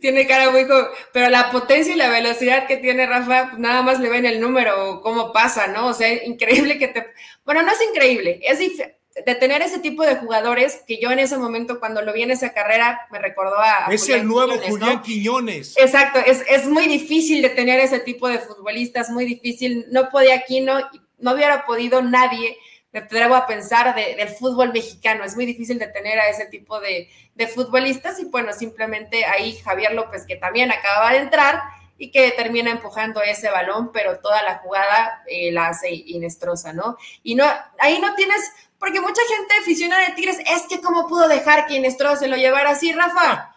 tiene 0.00 0.26
cara 0.26 0.50
muy 0.50 0.66
pero 1.12 1.28
la 1.28 1.50
potencia 1.50 1.94
y 1.94 1.98
la 1.98 2.08
velocidad 2.08 2.66
que 2.66 2.76
tiene 2.76 3.06
Rafa, 3.06 3.48
pues, 3.50 3.58
nada 3.58 3.82
más 3.82 4.00
le 4.00 4.08
ven 4.08 4.26
el 4.26 4.40
número, 4.40 5.00
cómo 5.02 5.32
pasa, 5.32 5.66
¿no? 5.66 5.88
O 5.88 5.94
sea, 5.94 6.12
increíble 6.24 6.78
que 6.78 6.88
te, 6.88 7.06
bueno, 7.44 7.62
no 7.62 7.70
es 7.70 7.78
increíble, 7.82 8.40
es 8.42 8.58
de 8.58 9.34
tener 9.34 9.60
ese 9.62 9.78
tipo 9.78 10.04
de 10.04 10.16
jugadores 10.16 10.82
que 10.86 10.98
yo 11.00 11.10
en 11.10 11.18
ese 11.18 11.36
momento 11.36 11.80
cuando 11.80 12.00
lo 12.00 12.12
vi 12.12 12.22
en 12.22 12.30
esa 12.30 12.52
carrera 12.52 13.00
me 13.10 13.18
recordó 13.18 13.58
a... 13.58 13.86
Es 13.90 14.08
el 14.08 14.26
nuevo 14.26 14.56
Julián 14.58 15.02
Quiñones. 15.02 15.76
Exacto, 15.76 16.20
es, 16.24 16.42
es, 16.48 16.66
muy 16.66 16.86
difícil 16.86 17.42
de 17.42 17.50
tener 17.50 17.80
ese 17.80 17.98
tipo 17.98 18.28
de 18.28 18.38
futbolistas, 18.38 19.10
muy 19.10 19.24
difícil, 19.24 19.86
no 19.90 20.08
podía 20.10 20.36
aquí, 20.36 20.60
no, 20.60 20.78
no 21.18 21.32
hubiera 21.32 21.66
podido 21.66 22.02
nadie, 22.02 22.56
me 22.92 23.00
atrevo 23.00 23.34
a 23.34 23.46
pensar, 23.46 23.94
del 23.94 24.28
fútbol 24.28 24.72
mexicano, 24.72 25.24
es 25.24 25.36
muy 25.36 25.46
difícil 25.46 25.78
de 25.78 25.86
tener 25.86 26.18
a 26.18 26.28
ese 26.28 26.46
tipo 26.46 26.80
de, 26.80 27.08
de 27.34 27.46
futbolistas 27.46 28.18
y 28.18 28.24
bueno, 28.24 28.52
simplemente 28.52 29.24
ahí 29.24 29.56
Javier 29.58 29.94
López 29.94 30.26
que 30.26 30.36
también 30.36 30.72
acababa 30.72 31.12
de 31.12 31.18
entrar 31.18 31.62
y 31.98 32.10
que 32.10 32.30
termina 32.32 32.70
empujando 32.70 33.22
ese 33.22 33.50
balón, 33.50 33.92
pero 33.92 34.18
toda 34.20 34.42
la 34.42 34.58
jugada 34.58 35.22
eh, 35.26 35.52
la 35.52 35.68
hace 35.68 35.90
Inestrosa, 35.92 36.72
¿no? 36.72 36.96
Y 37.22 37.34
no, 37.34 37.44
ahí 37.78 38.00
no 38.00 38.14
tienes 38.14 38.40
porque 38.80 39.00
mucha 39.00 39.20
gente 39.28 39.54
aficionada 39.60 40.08
de 40.08 40.14
Tigres, 40.14 40.38
es 40.38 40.62
que 40.66 40.80
cómo 40.80 41.06
pudo 41.06 41.28
dejar 41.28 41.66
que 41.66 41.76
Inestro 41.76 42.16
se 42.16 42.28
lo 42.28 42.36
llevara 42.36 42.70
así, 42.70 42.90
Rafa. 42.92 43.54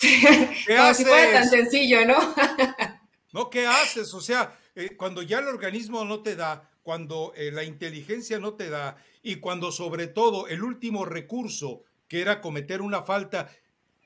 Como 0.66 0.94
si 0.94 1.04
fuera 1.04 1.32
tan 1.32 1.50
sencillo, 1.50 2.06
¿no? 2.06 2.34
no, 3.32 3.50
¿qué 3.50 3.66
haces? 3.66 4.14
O 4.14 4.20
sea, 4.20 4.56
eh, 4.76 4.96
cuando 4.96 5.22
ya 5.22 5.40
el 5.40 5.48
organismo 5.48 6.04
no 6.04 6.22
te 6.22 6.36
da, 6.36 6.70
cuando 6.82 7.32
eh, 7.36 7.50
la 7.52 7.64
inteligencia 7.64 8.38
no 8.38 8.54
te 8.54 8.70
da 8.70 8.96
y 9.22 9.36
cuando 9.36 9.72
sobre 9.72 10.06
todo 10.06 10.48
el 10.48 10.62
último 10.62 11.04
recurso, 11.04 11.82
que 12.08 12.20
era 12.20 12.40
cometer 12.40 12.82
una 12.82 13.02
falta, 13.02 13.50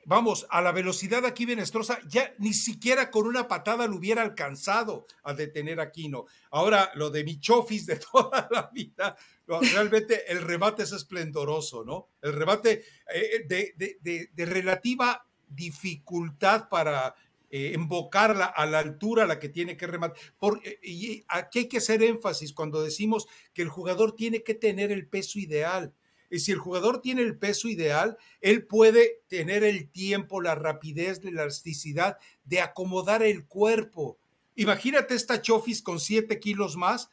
vamos, 0.06 0.46
a 0.50 0.62
la 0.62 0.72
velocidad 0.72 1.26
aquí 1.26 1.44
Benestrosa, 1.44 1.98
ya 2.08 2.32
ni 2.38 2.54
siquiera 2.54 3.10
con 3.10 3.26
una 3.26 3.48
patada 3.48 3.86
lo 3.86 3.96
hubiera 3.96 4.22
alcanzado 4.22 5.06
a 5.24 5.34
detener 5.34 5.80
a 5.80 5.84
Aquino. 5.84 6.26
Ahora, 6.50 6.90
lo 6.94 7.10
de 7.10 7.24
Michofis 7.24 7.86
de 7.86 7.96
toda 8.12 8.48
la 8.50 8.70
vida, 8.72 9.16
realmente 9.46 10.30
el 10.30 10.42
remate 10.42 10.84
es 10.84 10.92
esplendoroso, 10.92 11.84
¿no? 11.84 12.08
El 12.22 12.32
remate 12.32 12.84
eh, 13.12 13.46
de, 13.46 14.46
relativa 14.46 15.26
dificultad 15.48 16.68
para 16.68 17.14
eh, 17.50 17.72
invocarla 17.74 18.46
a 18.46 18.66
la 18.66 18.80
altura 18.80 19.22
a 19.22 19.26
la 19.26 19.38
que 19.38 19.48
tiene 19.48 19.76
que 19.76 19.86
rematar. 19.86 20.18
Eh, 20.64 20.78
y 20.82 21.24
aquí 21.28 21.60
hay 21.60 21.68
que 21.68 21.78
hacer 21.78 22.02
énfasis 22.02 22.52
cuando 22.52 22.82
decimos 22.82 23.26
que 23.52 23.62
el 23.62 23.68
jugador 23.68 24.14
tiene 24.16 24.42
que 24.42 24.54
tener 24.54 24.90
el 24.90 25.06
peso 25.06 25.38
ideal. 25.38 25.94
Y 26.28 26.40
si 26.40 26.52
el 26.52 26.58
jugador 26.58 27.00
tiene 27.00 27.22
el 27.22 27.38
peso 27.38 27.68
ideal, 27.68 28.16
él 28.40 28.66
puede 28.66 29.22
tener 29.28 29.62
el 29.62 29.88
tiempo, 29.90 30.40
la 30.40 30.54
rapidez, 30.54 31.22
la 31.22 31.30
elasticidad 31.30 32.18
de 32.44 32.60
acomodar 32.60 33.22
el 33.22 33.46
cuerpo. 33.46 34.18
Imagínate 34.56 35.14
esta 35.14 35.40
Chofis 35.40 35.82
con 35.82 36.00
siete 36.00 36.40
kilos 36.40 36.76
más, 36.76 37.10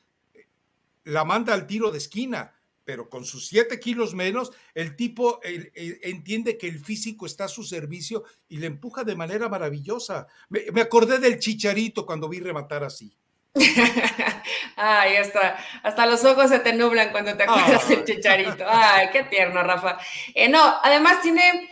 la 1.04 1.26
manda 1.26 1.54
al 1.54 1.68
tiro 1.68 1.92
de 1.92 1.98
esquina, 1.98 2.54
pero 2.86 3.10
con 3.10 3.26
sus 3.26 3.48
siete 3.48 3.80
kilos 3.80 4.14
menos, 4.14 4.52
el 4.74 4.96
tipo 4.96 5.40
entiende 5.44 6.58
que 6.58 6.68
el 6.68 6.80
físico 6.80 7.26
está 7.26 7.46
a 7.46 7.50
su 7.50 7.64
servicio 7.64 8.24
y 8.50 8.58
le 8.58 8.68
empuja 8.68 9.04
de 9.04 9.16
manera 9.16 9.50
maravillosa. 9.50 10.28
Me, 10.50 10.82
acordé 10.82 11.20
del 11.20 11.40
chicharito 11.40 12.06
cuando 12.06 12.28
vi 12.28 12.40
rematar 12.40 12.84
así. 12.84 13.16
Ay, 14.76 15.16
hasta, 15.18 15.58
hasta 15.84 16.06
los 16.06 16.26
ojos 16.26 16.50
se 16.50 16.60
te 16.60 16.74
nublan 16.74 17.12
cuando 17.12 17.36
te 17.38 17.44
acuerdas 17.44 17.88
del 17.88 18.04
chicharito. 18.04 18.66
Ay, 18.68 19.10
qué 19.12 19.24
tierno, 19.24 19.64
Rafa. 19.64 20.00
Eh, 20.34 20.50
no, 20.50 20.62
además 20.84 21.22
tiene. 21.22 21.70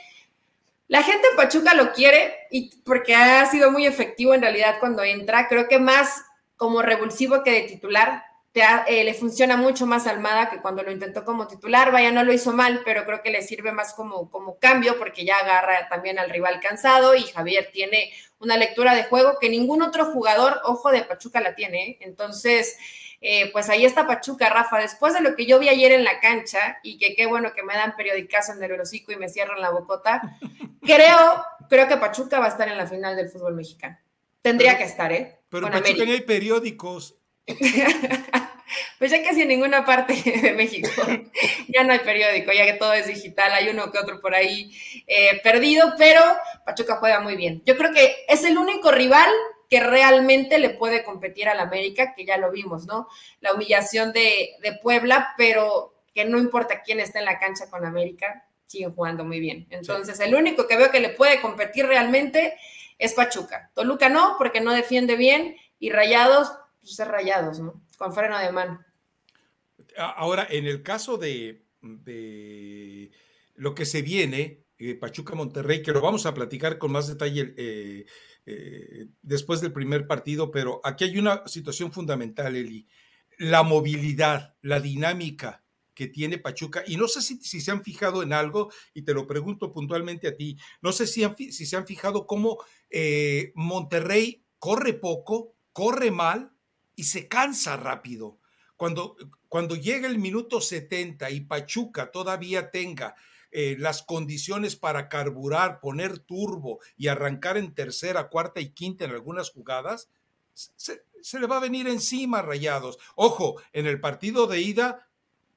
La 0.87 1.03
gente 1.03 1.25
en 1.29 1.37
Pachuca 1.37 1.73
lo 1.73 1.93
quiere 1.93 2.47
y 2.51 2.69
porque 2.83 3.15
ha 3.15 3.45
sido 3.45 3.71
muy 3.71 3.85
efectivo 3.85 4.33
en 4.33 4.41
realidad 4.41 4.75
cuando 4.79 5.03
entra. 5.03 5.47
Creo 5.47 5.67
que 5.67 5.79
más 5.79 6.23
como 6.57 6.81
revulsivo 6.81 7.43
que 7.43 7.51
de 7.51 7.61
titular 7.61 8.23
eh, 8.53 9.05
le 9.05 9.13
funciona 9.13 9.55
mucho 9.55 9.85
más 9.85 10.07
Almada 10.07 10.49
que 10.49 10.61
cuando 10.61 10.83
lo 10.83 10.91
intentó 10.91 11.23
como 11.23 11.47
titular. 11.47 11.91
Vaya, 11.91 12.11
no 12.11 12.23
lo 12.23 12.33
hizo 12.33 12.51
mal, 12.51 12.81
pero 12.83 13.05
creo 13.05 13.21
que 13.21 13.31
le 13.31 13.41
sirve 13.41 13.71
más 13.71 13.93
como, 13.93 14.29
como 14.29 14.57
cambio 14.59 14.97
porque 14.97 15.23
ya 15.23 15.37
agarra 15.37 15.87
también 15.87 16.19
al 16.19 16.29
rival 16.29 16.59
cansado 16.59 17.15
y 17.15 17.23
Javier 17.23 17.69
tiene 17.71 18.11
una 18.39 18.57
lectura 18.57 18.93
de 18.93 19.03
juego 19.03 19.37
que 19.39 19.49
ningún 19.49 19.81
otro 19.81 20.05
jugador, 20.05 20.59
ojo 20.65 20.91
de 20.91 21.03
Pachuca, 21.03 21.39
la 21.39 21.55
tiene. 21.55 21.83
¿eh? 21.83 21.97
Entonces, 22.01 22.77
eh, 23.21 23.51
pues 23.53 23.69
ahí 23.69 23.85
está 23.85 24.05
Pachuca, 24.05 24.49
Rafa. 24.49 24.79
Después 24.79 25.13
de 25.13 25.21
lo 25.21 25.35
que 25.35 25.45
yo 25.45 25.57
vi 25.57 25.69
ayer 25.69 25.93
en 25.93 26.03
la 26.03 26.19
cancha 26.19 26.79
y 26.83 26.97
que 26.97 27.15
qué 27.15 27.27
bueno 27.27 27.53
que 27.53 27.63
me 27.63 27.75
dan 27.75 27.95
periodicazo 27.95 28.51
en 28.51 28.63
el 28.63 28.81
hocico 28.81 29.13
y 29.13 29.15
me 29.15 29.29
cierran 29.29 29.61
la 29.61 29.69
bocota, 29.69 30.37
creo, 30.81 31.45
creo 31.69 31.87
que 31.87 31.97
Pachuca 31.97 32.39
va 32.39 32.47
a 32.47 32.49
estar 32.49 32.67
en 32.67 32.77
la 32.77 32.87
final 32.87 33.15
del 33.15 33.29
fútbol 33.29 33.55
mexicano. 33.55 33.97
Tendría 34.41 34.77
que 34.77 34.83
estar, 34.83 35.11
¿eh? 35.13 35.39
Pero 35.47 35.69
Pachuca 35.69 36.03
hay 36.03 36.21
periódicos 36.21 37.20
pues 38.99 39.11
ya 39.11 39.23
casi 39.23 39.41
en 39.41 39.49
ninguna 39.49 39.85
parte 39.85 40.13
de 40.13 40.53
México 40.53 40.89
ya 41.67 41.83
no 41.83 41.93
hay 41.93 41.99
periódico, 41.99 42.51
ya 42.51 42.65
que 42.65 42.73
todo 42.73 42.93
es 42.93 43.07
digital, 43.07 43.51
hay 43.53 43.69
uno 43.69 43.91
que 43.91 43.99
otro 43.99 44.21
por 44.21 44.35
ahí 44.35 44.71
eh, 45.07 45.39
perdido, 45.43 45.93
pero 45.97 46.21
Pachuca 46.65 46.97
juega 46.97 47.19
muy 47.19 47.35
bien. 47.35 47.61
Yo 47.65 47.77
creo 47.77 47.91
que 47.91 48.25
es 48.27 48.43
el 48.43 48.57
único 48.57 48.91
rival 48.91 49.29
que 49.71 49.79
realmente 49.79 50.59
le 50.59 50.71
puede 50.71 51.01
competir 51.01 51.47
al 51.47 51.61
América, 51.61 52.13
que 52.13 52.25
ya 52.25 52.37
lo 52.37 52.51
vimos, 52.51 52.85
¿no? 52.87 53.07
La 53.39 53.53
humillación 53.53 54.11
de, 54.11 54.49
Puebla, 54.83 55.33
pero 55.37 55.95
que 56.13 56.25
no 56.25 56.37
importa 56.37 56.81
quién 56.81 56.99
está 56.99 57.19
en 57.19 57.25
la 57.25 57.39
cancha 57.39 57.69
con 57.69 57.85
América, 57.85 58.45
siguen 58.65 58.91
jugando 58.91 59.23
muy 59.23 59.39
bien. 59.39 59.67
Entonces, 59.69 60.19
el 60.19 60.35
único 60.35 60.67
que 60.67 60.75
veo 60.75 60.91
que 60.91 60.99
le 60.99 61.09
puede 61.09 61.39
competir 61.39 61.85
realmente 61.85 62.57
es 62.97 63.13
Pachuca. 63.13 63.71
Toluca 63.73 64.09
no, 64.09 64.35
porque 64.37 64.59
no 64.59 64.73
defiende 64.73 65.15
bien, 65.15 65.55
y 65.79 65.89
Rayados 65.89 66.51
pues, 66.81 66.95
ser 66.95 67.07
rayados, 67.07 67.59
¿no? 67.59 67.83
Con 67.97 68.13
freno 68.13 68.37
de 68.39 68.51
mano. 68.51 68.83
Ahora, 69.97 70.47
en 70.49 70.65
el 70.65 70.83
caso 70.83 71.17
de, 71.17 71.65
lo 73.55 73.75
que 73.75 73.85
se 73.85 74.01
viene, 74.01 74.65
eh, 74.77 74.95
Pachuca 74.95 75.35
Monterrey, 75.35 75.81
que 75.81 75.91
lo 75.91 76.01
vamos 76.01 76.25
a 76.25 76.33
platicar 76.33 76.77
con 76.77 76.91
más 76.91 77.07
detalle 77.07 77.53
eh, 77.57 78.05
eh, 78.45 79.07
después 79.21 79.61
del 79.61 79.73
primer 79.73 80.07
partido, 80.07 80.51
pero 80.51 80.81
aquí 80.83 81.03
hay 81.03 81.17
una 81.17 81.47
situación 81.47 81.91
fundamental, 81.91 82.55
Eli. 82.55 82.87
La 83.37 83.63
movilidad, 83.63 84.55
la 84.61 84.79
dinámica 84.79 85.63
que 85.93 86.07
tiene 86.07 86.37
Pachuca, 86.37 86.83
y 86.87 86.95
no 86.95 87.07
sé 87.07 87.21
si, 87.21 87.37
si, 87.41 87.59
se 87.59 87.69
han 87.69 87.83
fijado 87.83 88.23
en 88.23 88.33
algo, 88.33 88.71
y 88.93 89.03
te 89.03 89.13
lo 89.13 89.27
pregunto 89.27 89.73
puntualmente 89.73 90.27
a 90.27 90.35
ti, 90.35 90.57
no 90.81 90.91
sé 90.93 91.05
si, 91.05 91.23
si 91.51 91.65
se 91.65 91.75
han 91.75 91.85
fijado 91.85 92.25
cómo 92.25 92.63
Monterrey 93.55 94.45
corre 94.57 94.93
poco, 94.93 95.55
corre 95.73 96.11
mal, 96.11 96.51
y 96.95 97.05
se 97.05 97.27
cansa 97.27 97.77
rápido. 97.77 98.37
Cuando, 98.77 99.15
cuando 99.47 99.75
llega 99.75 100.07
el 100.07 100.17
minuto 100.17 100.59
70 100.59 101.29
y 101.29 101.41
Pachuca 101.41 102.11
todavía 102.11 102.71
tenga 102.71 103.15
eh, 103.51 103.75
las 103.77 104.01
condiciones 104.01 104.75
para 104.75 105.09
carburar, 105.09 105.79
poner 105.81 106.19
turbo 106.19 106.79
y 106.97 107.09
arrancar 107.09 107.57
en 107.57 107.73
tercera, 107.73 108.29
cuarta 108.29 108.61
y 108.61 108.69
quinta 108.69 109.05
en 109.05 109.11
algunas 109.11 109.51
jugadas, 109.51 110.09
se, 110.53 111.39
le 111.39 111.47
va 111.47 111.57
a 111.57 111.61
venir 111.61 111.87
encima 111.87 112.41
rayados. 112.41 112.97
Ojo, 113.15 113.61
en 113.73 113.87
el 113.87 113.99
partido 113.99 114.47
de 114.47 114.61
ida, 114.61 115.07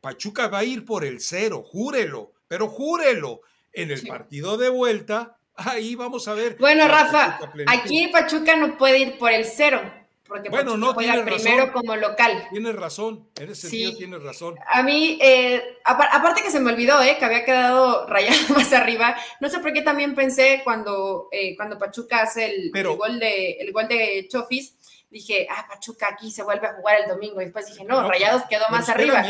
Pachuca 0.01 0.49
va 0.49 0.59
a 0.59 0.65
ir 0.65 0.85
por 0.85 1.05
el 1.05 1.21
cero, 1.21 1.63
júrelo, 1.63 2.33
pero 2.49 2.69
júrelo. 2.69 3.41
En 3.73 3.91
el 3.91 4.07
partido 4.07 4.57
de 4.57 4.69
vuelta, 4.69 5.37
ahí 5.55 5.95
vamos 5.95 6.29
a 6.29 6.35
ver. 6.35 6.57
Bueno, 6.61 6.87
Rafa, 6.87 7.41
aquí 7.67 8.09
Pachuca 8.09 8.57
no 8.57 8.77
puede 8.77 8.99
ir 8.99 9.19
por 9.19 9.33
el 9.33 9.45
cero 9.45 9.81
porque 10.27 10.49
bueno, 10.49 10.77
no 10.77 10.95
juega 10.95 11.23
primero 11.25 11.73
como 11.73 11.97
local. 11.97 12.49
Tienes 12.51 12.75
razón, 12.75 13.29
en 13.37 13.51
ese 13.51 13.69
sentido 13.69 13.97
tienes 13.97 14.23
razón. 14.23 14.57
A 14.67 14.83
mí, 14.83 15.19
eh, 15.21 15.63
aparte 15.85 16.43
que 16.43 16.51
se 16.51 16.61
me 16.61 16.73
olvidó, 16.73 17.03
eh, 17.03 17.17
que 17.19 17.25
había 17.25 17.45
quedado 17.45 18.07
rayado 18.07 18.39
más 18.55 18.73
arriba, 18.73 19.17
no 19.41 19.51
sé 19.51 19.59
por 19.59 19.73
qué 19.73 19.83
también 19.83 20.15
pensé 20.15 20.63
cuando, 20.65 21.29
eh, 21.31 21.55
cuando 21.57 21.79
Pachuca 21.79 22.23
hace 22.23 22.47
el, 22.47 22.73
gol 22.97 23.19
de, 23.19 23.53
el 23.61 23.73
gol 23.73 23.87
de 23.87 24.27
Chofis, 24.31 24.75
dije, 25.11 25.47
ah, 25.51 25.67
Pachuca 25.69 26.09
aquí 26.09 26.31
se 26.31 26.43
vuelve 26.43 26.69
a 26.69 26.75
jugar 26.75 27.03
el 27.03 27.09
domingo, 27.09 27.41
y 27.43 27.45
después 27.45 27.67
dije, 27.67 27.85
no, 27.85 28.09
Rayados 28.09 28.45
quedó 28.49 28.65
más 28.71 28.89
arriba 28.89 29.23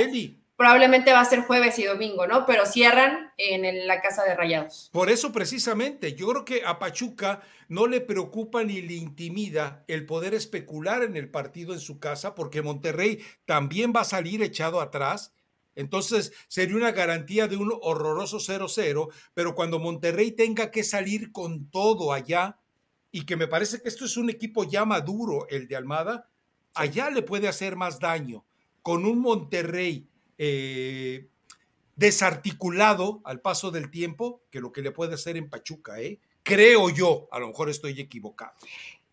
probablemente 0.56 1.12
va 1.12 1.20
a 1.20 1.24
ser 1.24 1.40
jueves 1.42 1.78
y 1.78 1.84
domingo, 1.84 2.26
¿no? 2.26 2.46
Pero 2.46 2.66
cierran 2.66 3.32
en 3.36 3.86
la 3.86 4.00
casa 4.00 4.24
de 4.24 4.34
Rayados. 4.34 4.90
Por 4.92 5.10
eso 5.10 5.32
precisamente, 5.32 6.14
yo 6.14 6.28
creo 6.28 6.44
que 6.44 6.62
a 6.64 6.78
Pachuca 6.78 7.42
no 7.68 7.86
le 7.86 8.00
preocupa 8.00 8.62
ni 8.62 8.82
le 8.82 8.94
intimida 8.94 9.84
el 9.88 10.06
poder 10.06 10.34
especular 10.34 11.02
en 11.02 11.16
el 11.16 11.30
partido 11.30 11.72
en 11.72 11.80
su 11.80 11.98
casa, 11.98 12.34
porque 12.34 12.62
Monterrey 12.62 13.20
también 13.46 13.92
va 13.94 14.02
a 14.02 14.04
salir 14.04 14.42
echado 14.42 14.80
atrás. 14.80 15.32
Entonces 15.74 16.32
sería 16.46 16.76
una 16.76 16.92
garantía 16.92 17.48
de 17.48 17.56
un 17.56 17.76
horroroso 17.82 18.38
0-0, 18.38 19.08
pero 19.34 19.54
cuando 19.56 19.80
Monterrey 19.80 20.30
tenga 20.30 20.70
que 20.70 20.84
salir 20.84 21.32
con 21.32 21.68
todo 21.70 22.12
allá, 22.12 22.58
y 23.10 23.26
que 23.26 23.36
me 23.36 23.46
parece 23.46 23.80
que 23.80 23.88
esto 23.88 24.04
es 24.04 24.16
un 24.16 24.28
equipo 24.28 24.64
ya 24.64 24.84
maduro, 24.84 25.46
el 25.48 25.68
de 25.68 25.76
Almada, 25.76 26.28
allá 26.74 27.10
le 27.10 27.22
puede 27.22 27.46
hacer 27.46 27.76
más 27.76 28.00
daño. 28.00 28.44
Con 28.82 29.06
un 29.06 29.20
Monterrey 29.20 30.08
eh, 30.38 31.28
desarticulado 31.96 33.20
al 33.24 33.40
paso 33.40 33.70
del 33.70 33.90
tiempo 33.90 34.42
que 34.50 34.60
lo 34.60 34.72
que 34.72 34.82
le 34.82 34.90
puede 34.90 35.14
hacer 35.14 35.36
en 35.36 35.48
Pachuca, 35.48 36.00
¿eh? 36.00 36.20
Creo 36.42 36.90
yo, 36.90 37.28
a 37.32 37.38
lo 37.38 37.48
mejor 37.48 37.70
estoy 37.70 37.98
equivocado. 38.00 38.52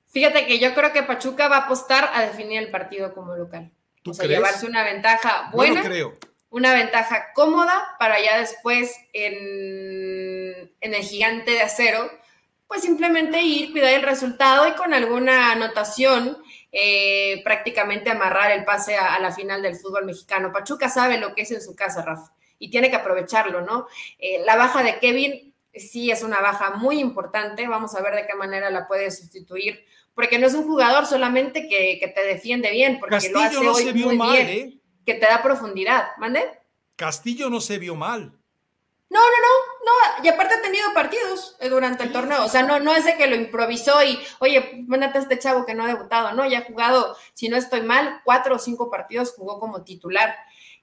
Fíjate 0.07 0.45
que 0.45 0.59
yo 0.59 0.73
creo 0.73 0.91
que 0.91 1.03
Pachuca 1.03 1.47
va 1.47 1.57
a 1.57 1.65
apostar 1.65 2.09
a 2.13 2.25
definir 2.25 2.61
el 2.61 2.71
partido 2.71 3.13
como 3.13 3.35
local. 3.35 3.71
¿Tú 4.03 4.11
o 4.11 4.13
sea, 4.13 4.27
llevarse 4.27 4.65
una 4.65 4.83
ventaja 4.83 5.49
buena. 5.53 5.81
creo. 5.83 6.17
una 6.49 6.73
ventaja 6.73 7.31
cómoda 7.33 7.95
para 7.97 8.21
ya 8.21 8.39
después 8.39 8.93
en, 9.13 10.71
en 10.81 10.93
el 10.93 11.01
gigante 11.03 11.51
de 11.51 11.61
acero, 11.61 12.11
pues 12.67 12.81
simplemente 12.81 13.41
ir, 13.41 13.71
cuidar 13.71 13.93
el 13.93 14.01
resultado 14.01 14.67
y 14.67 14.73
con 14.73 14.93
alguna 14.93 15.51
anotación 15.51 16.40
eh, 16.71 17.41
prácticamente 17.43 18.09
amarrar 18.09 18.51
el 18.51 18.63
pase 18.63 18.95
a, 18.95 19.19
la 19.19 19.31
final 19.31 19.61
del 19.61 19.75
fútbol 19.75 20.05
mexicano. 20.05 20.51
Pachuca 20.51 20.89
sabe 20.89 21.17
lo 21.17 21.35
que 21.35 21.41
es 21.41 21.51
en 21.51 21.61
su 21.61 21.75
casa, 21.75 22.03
Rafa, 22.03 22.33
y 22.59 22.69
tiene 22.69 22.89
que 22.89 22.95
aprovecharlo, 22.95 23.61
¿no? 23.61 23.87
Eh, 24.17 24.41
la 24.45 24.55
baja 24.55 24.83
de 24.83 24.99
Kevin 24.99 25.53
sí 25.73 26.11
es 26.11 26.23
una 26.23 26.39
baja 26.41 26.71
muy 26.71 26.99
importante, 26.99 27.67
vamos 27.67 27.95
a 27.95 28.01
ver 28.01 28.15
de 28.15 28.27
qué 28.27 28.35
manera 28.35 28.69
la 28.69 28.87
puede 28.87 29.11
sustituir, 29.11 29.83
porque 30.13 30.39
no 30.39 30.47
es 30.47 30.53
un 30.53 30.63
jugador 30.63 31.05
solamente 31.05 31.67
que, 31.67 32.11
te 32.13 32.23
defiende 32.23 32.71
bien, 32.71 32.99
porque 32.99 33.29
lo 33.29 33.39
hace 33.39 33.57
hoy 33.57 33.93
muy 33.93 34.17
bien, 34.17 34.49
¿eh? 34.49 34.79
que 35.05 35.13
te 35.13 35.25
da 35.25 35.41
profundidad. 35.41 36.09
¿Mande? 36.17 36.41
Castillo 36.95 37.49
no 37.49 37.61
se 37.61 37.79
vio 37.79 37.95
mal. 37.95 38.40
No, 39.11 39.19
no, 39.19 39.25
no, 39.25 40.19
no, 40.19 40.23
y 40.23 40.29
aparte 40.29 40.53
ha 40.53 40.61
tenido 40.61 40.93
partidos 40.93 41.57
eh, 41.59 41.67
durante 41.67 42.05
el 42.05 42.13
torneo, 42.13 42.45
o 42.45 42.47
sea, 42.47 42.63
no, 42.63 42.79
no 42.79 42.95
es 42.95 43.03
de 43.03 43.17
que 43.17 43.27
lo 43.27 43.35
improvisó 43.35 44.01
y, 44.05 44.17
oye, 44.39 44.85
mándate 44.87 45.17
a 45.17 45.21
este 45.21 45.37
chavo 45.37 45.65
que 45.65 45.73
no 45.73 45.83
ha 45.83 45.87
debutado, 45.87 46.31
no, 46.31 46.47
ya 46.47 46.59
ha 46.59 46.63
jugado, 46.63 47.17
si 47.33 47.49
no 47.49 47.57
estoy 47.57 47.81
mal, 47.81 48.21
cuatro 48.23 48.55
o 48.55 48.59
cinco 48.59 48.89
partidos 48.89 49.33
jugó 49.35 49.59
como 49.59 49.83
titular. 49.83 50.33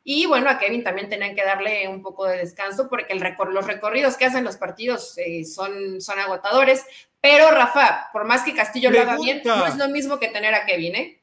Y 0.04 0.26
bueno, 0.26 0.50
a 0.50 0.58
Kevin 0.58 0.84
también 0.84 1.08
tenían 1.08 1.34
que 1.34 1.42
darle 1.42 1.88
un 1.88 2.02
poco 2.02 2.26
de 2.26 2.36
descanso 2.36 2.90
porque 2.90 3.14
el 3.14 3.36
los 3.50 3.66
recorridos 3.66 4.18
que 4.18 4.26
hacen 4.26 4.44
los 4.44 4.58
partidos 4.58 5.16
eh, 5.16 5.46
son, 5.46 6.02
son 6.02 6.18
agotadores. 6.18 6.84
Pero 7.22 7.50
Rafa, 7.50 8.10
por 8.12 8.24
más 8.24 8.42
que 8.42 8.54
Castillo 8.54 8.90
lo 8.90 9.00
haga 9.00 9.16
bien, 9.16 9.40
no 9.44 9.66
es 9.66 9.76
lo 9.76 9.88
mismo 9.88 10.18
que 10.18 10.28
tener 10.28 10.54
a 10.54 10.66
Kevin, 10.66 10.96
¿eh? 10.96 11.22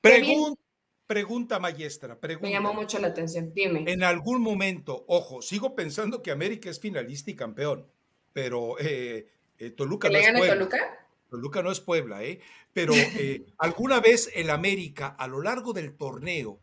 Pregunta. 0.00 0.65
Pregunta 1.06 1.60
maestra, 1.60 2.18
pregunta. 2.18 2.48
Me 2.48 2.52
llamó 2.52 2.74
mucho 2.74 2.98
la 2.98 3.08
atención, 3.08 3.52
dime. 3.54 3.84
En 3.86 4.02
algún 4.02 4.42
momento, 4.42 5.04
ojo, 5.06 5.40
sigo 5.40 5.76
pensando 5.76 6.20
que 6.20 6.32
América 6.32 6.68
es 6.68 6.80
finalista 6.80 7.30
y 7.30 7.36
campeón, 7.36 7.86
pero 8.32 8.78
eh, 8.80 9.28
eh, 9.58 9.70
Toluca 9.70 10.08
no 10.08 10.18
es 10.18 10.30
Puebla. 10.32 10.54
Toluca? 10.54 11.08
Toluca 11.30 11.62
no 11.62 11.70
es 11.70 11.80
Puebla, 11.80 12.24
¿eh? 12.24 12.40
Pero 12.72 12.92
eh, 12.94 13.46
alguna 13.58 14.00
vez 14.00 14.30
el 14.34 14.50
América, 14.50 15.08
a 15.08 15.28
lo 15.28 15.40
largo 15.42 15.72
del 15.72 15.96
torneo, 15.96 16.60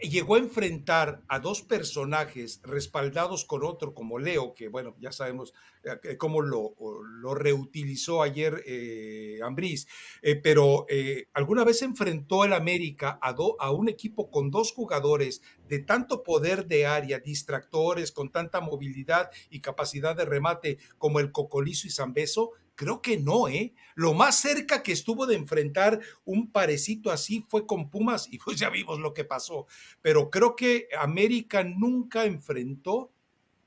llegó 0.00 0.34
a 0.34 0.38
enfrentar 0.38 1.22
a 1.28 1.38
dos 1.38 1.62
personajes 1.62 2.60
respaldados 2.64 3.44
con 3.44 3.64
otro 3.64 3.94
como 3.94 4.18
Leo, 4.18 4.54
que 4.54 4.68
bueno, 4.68 4.96
ya 4.98 5.12
sabemos 5.12 5.54
eh, 5.84 6.16
cómo 6.16 6.40
lo, 6.40 6.74
lo, 7.20 7.34
reutilizó 7.34 8.22
ayer 8.22 8.62
eh, 8.66 9.38
Ambriz, 9.42 9.86
eh, 10.22 10.36
pero 10.36 10.86
eh, 10.88 11.26
alguna 11.32 11.64
vez 11.64 11.82
enfrentó 11.82 12.44
el 12.44 12.52
América 12.52 13.18
a, 13.20 13.34
a 13.58 13.70
un 13.70 13.88
equipo 13.88 14.30
con 14.30 14.50
dos 14.50 14.72
jugadores 14.72 15.42
de 15.68 15.78
tanto 15.80 16.22
poder 16.22 16.66
de 16.66 16.86
área, 16.86 17.18
distractores, 17.18 18.12
con 18.12 18.30
tanta 18.30 18.60
movilidad 18.60 19.30
y 19.50 19.60
capacidad 19.60 20.16
de 20.16 20.24
remate 20.24 20.78
como 20.98 21.20
el 21.20 21.32
Cocolizo 21.32 21.86
y 21.86 21.90
Zambeso, 21.90 22.52
Creo 22.74 23.02
que 23.02 23.18
no, 23.18 23.48
¿eh? 23.48 23.74
Lo 23.94 24.14
más 24.14 24.40
cerca 24.40 24.82
que 24.82 24.92
estuvo 24.92 25.26
de 25.26 25.36
enfrentar 25.36 26.00
un 26.24 26.50
parecito 26.50 27.10
así 27.10 27.44
fue 27.48 27.66
con 27.66 27.90
Pumas 27.90 28.28
y 28.30 28.38
pues 28.38 28.58
ya 28.58 28.70
vimos 28.70 28.98
lo 28.98 29.12
que 29.12 29.24
pasó. 29.24 29.66
Pero 30.00 30.30
creo 30.30 30.56
que 30.56 30.88
América 30.98 31.62
nunca 31.64 32.24
enfrentó 32.24 33.12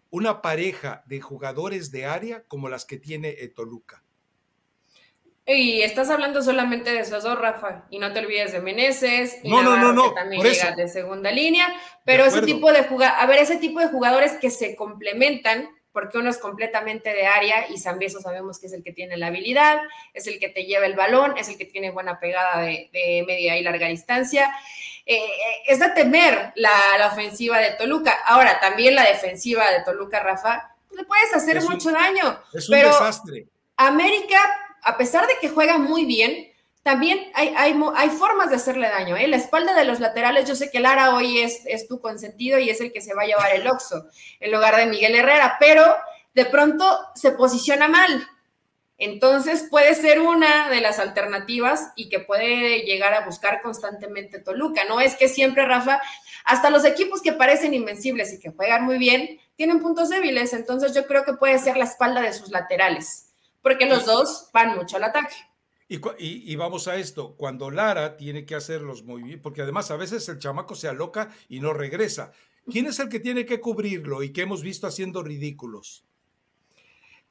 una 0.09 0.41
pareja 0.41 1.03
de 1.07 1.21
jugadores 1.21 1.91
de 1.91 2.05
área 2.05 2.43
como 2.43 2.69
las 2.69 2.85
que 2.85 2.97
tiene 2.97 3.29
eh, 3.29 3.49
Toluca. 3.49 4.03
Y 5.47 5.81
estás 5.81 6.09
hablando 6.09 6.41
solamente 6.41 6.91
de 6.91 7.01
esos 7.01 7.23
dos, 7.23 7.37
Rafa, 7.37 7.85
y 7.91 7.99
no 7.99 8.11
te 8.11 8.19
olvides 8.19 8.51
de 8.51 8.61
Meneses, 8.61 9.37
y 9.43 9.49
no, 9.49 9.61
no, 9.61 9.77
no, 9.77 9.93
no, 9.93 10.09
que 10.09 10.15
también 10.15 10.41
llega 10.41 10.75
de 10.75 10.87
segunda 10.87 11.31
línea, 11.31 11.67
pero 12.03 12.25
ese 12.25 12.41
tipo 12.41 12.71
de 12.71 12.83
jugadores, 12.85 13.21
a 13.21 13.27
ver, 13.27 13.37
ese 13.37 13.57
tipo 13.57 13.79
de 13.79 13.89
jugadores 13.89 14.33
que 14.41 14.49
se 14.49 14.75
complementan, 14.75 15.69
porque 15.95 16.17
uno 16.17 16.29
es 16.29 16.37
completamente 16.37 17.13
de 17.13 17.25
área 17.25 17.67
y 17.69 17.81
Beso 17.97 18.19
sabemos 18.19 18.59
que 18.59 18.67
es 18.67 18.73
el 18.73 18.83
que 18.83 18.91
tiene 18.91 19.15
la 19.15 19.27
habilidad, 19.27 19.79
es 20.13 20.27
el 20.27 20.39
que 20.39 20.49
te 20.49 20.65
lleva 20.65 20.85
el 20.85 20.93
balón, 20.93 21.37
es 21.37 21.47
el 21.47 21.57
que 21.57 21.63
tiene 21.63 21.89
buena 21.89 22.19
pegada 22.19 22.59
de, 22.63 22.89
media 23.25 23.57
y 23.57 23.63
larga 23.63 23.87
distancia. 23.87 24.53
Eh, 25.05 25.15
eh, 25.15 25.63
es 25.67 25.79
de 25.79 25.87
temer 25.91 26.51
la, 26.55 27.09
ofensiva 27.09 27.59
de 27.59 27.71
Toluca. 27.71 28.11
Ahora, 28.25 28.59
también 28.59 28.93
la 28.93 29.05
defensiva 29.07 29.71
de 29.71 29.83
Toluca, 29.85 30.19
Rafa, 30.19 30.75
le 30.91 31.05
puedes 31.05 31.33
hacer 31.33 31.63
mucho 31.63 31.91
daño. 31.91 32.41
Es 32.53 32.67
un 32.67 32.77
desastre. 32.77 33.47
América, 33.77 34.37
a 34.81 34.97
pesar 34.97 35.25
de 35.27 35.35
que 35.39 35.47
juega 35.47 35.77
muy 35.77 36.03
bien, 36.03 36.51
también 36.85 37.31
hay, 37.33 37.51
hay, 37.57 38.09
formas 38.11 38.51
de 38.51 38.57
hacerle 38.57 38.87
daño. 38.87 39.17
¿eh? 39.17 39.27
La 39.27 39.37
espalda 39.37 39.73
de 39.73 39.85
los 39.85 39.99
laterales, 39.99 40.47
yo 40.47 40.53
sé 40.53 40.69
que 40.69 40.79
Lara 40.79 41.15
hoy 41.15 41.39
es, 41.39 41.63
es 41.65 41.87
tu 41.87 41.99
consentido 41.99 42.59
y 42.59 42.69
es 42.69 42.79
el 42.79 42.93
que 42.93 43.01
se 43.01 43.15
va 43.15 43.23
a 43.23 43.25
llevar 43.25 43.55
el 43.55 43.67
Oxo 43.67 44.05
en 44.39 44.51
lugar 44.51 44.75
de 44.75 44.85
Miguel 44.85 45.15
Herrera, 45.15 45.57
pero 45.59 45.83
de 46.35 46.45
pronto 46.45 46.85
se 47.15 47.31
posiciona 47.31 47.87
mal. 47.87 48.27
Entonces 48.99 49.65
puede 49.67 49.95
ser 49.95 50.21
una 50.21 50.69
de 50.69 50.79
las 50.79 50.99
alternativas 50.99 51.91
y 51.95 52.07
que 52.07 52.19
puede 52.19 52.81
llegar 52.81 53.15
a 53.15 53.25
buscar 53.25 53.63
constantemente 53.63 54.37
Toluca. 54.37 54.85
No 54.85 55.01
es 55.01 55.15
que 55.15 55.27
siempre, 55.27 55.65
Rafa, 55.65 55.99
hasta 56.43 56.69
los 56.69 56.85
equipos 56.85 57.23
que 57.23 57.33
parecen 57.33 57.73
invencibles 57.73 58.31
y 58.31 58.39
que 58.39 58.51
juegan 58.51 58.83
muy 58.83 58.99
bien, 58.99 59.39
tienen 59.55 59.81
puntos 59.81 60.09
débiles. 60.09 60.53
Entonces 60.53 60.93
yo 60.93 61.07
creo 61.07 61.25
que 61.25 61.33
puede 61.33 61.57
ser 61.57 61.77
la 61.77 61.85
espalda 61.85 62.21
de 62.21 62.31
sus 62.31 62.51
laterales, 62.51 63.33
porque 63.63 63.87
los 63.87 64.05
dos 64.05 64.51
van 64.53 64.75
mucho 64.75 64.97
al 64.97 65.05
ataque. 65.05 65.35
Y, 65.87 66.55
vamos 66.55 66.87
a 66.87 66.95
esto, 66.95 67.35
cuando 67.35 67.69
Lara 67.69 68.17
tiene 68.17 68.45
que 68.45 68.55
hacer 68.55 68.81
los 68.81 69.03
movimientos, 69.03 69.43
porque 69.43 69.61
además 69.61 69.91
a 69.91 69.97
veces 69.97 70.27
el 70.29 70.39
chamaco 70.39 70.73
se 70.73 70.87
aloca 70.87 71.29
y 71.47 71.59
no 71.59 71.73
regresa. 71.73 72.31
¿Quién 72.71 72.87
es 72.87 72.97
el 72.99 73.09
que 73.09 73.19
tiene 73.19 73.45
que 73.45 73.61
cubrirlo 73.61 74.23
y 74.23 74.33
que 74.33 74.41
hemos 74.41 74.63
visto 74.63 74.87
haciendo 74.87 75.21
ridículos? 75.21 76.03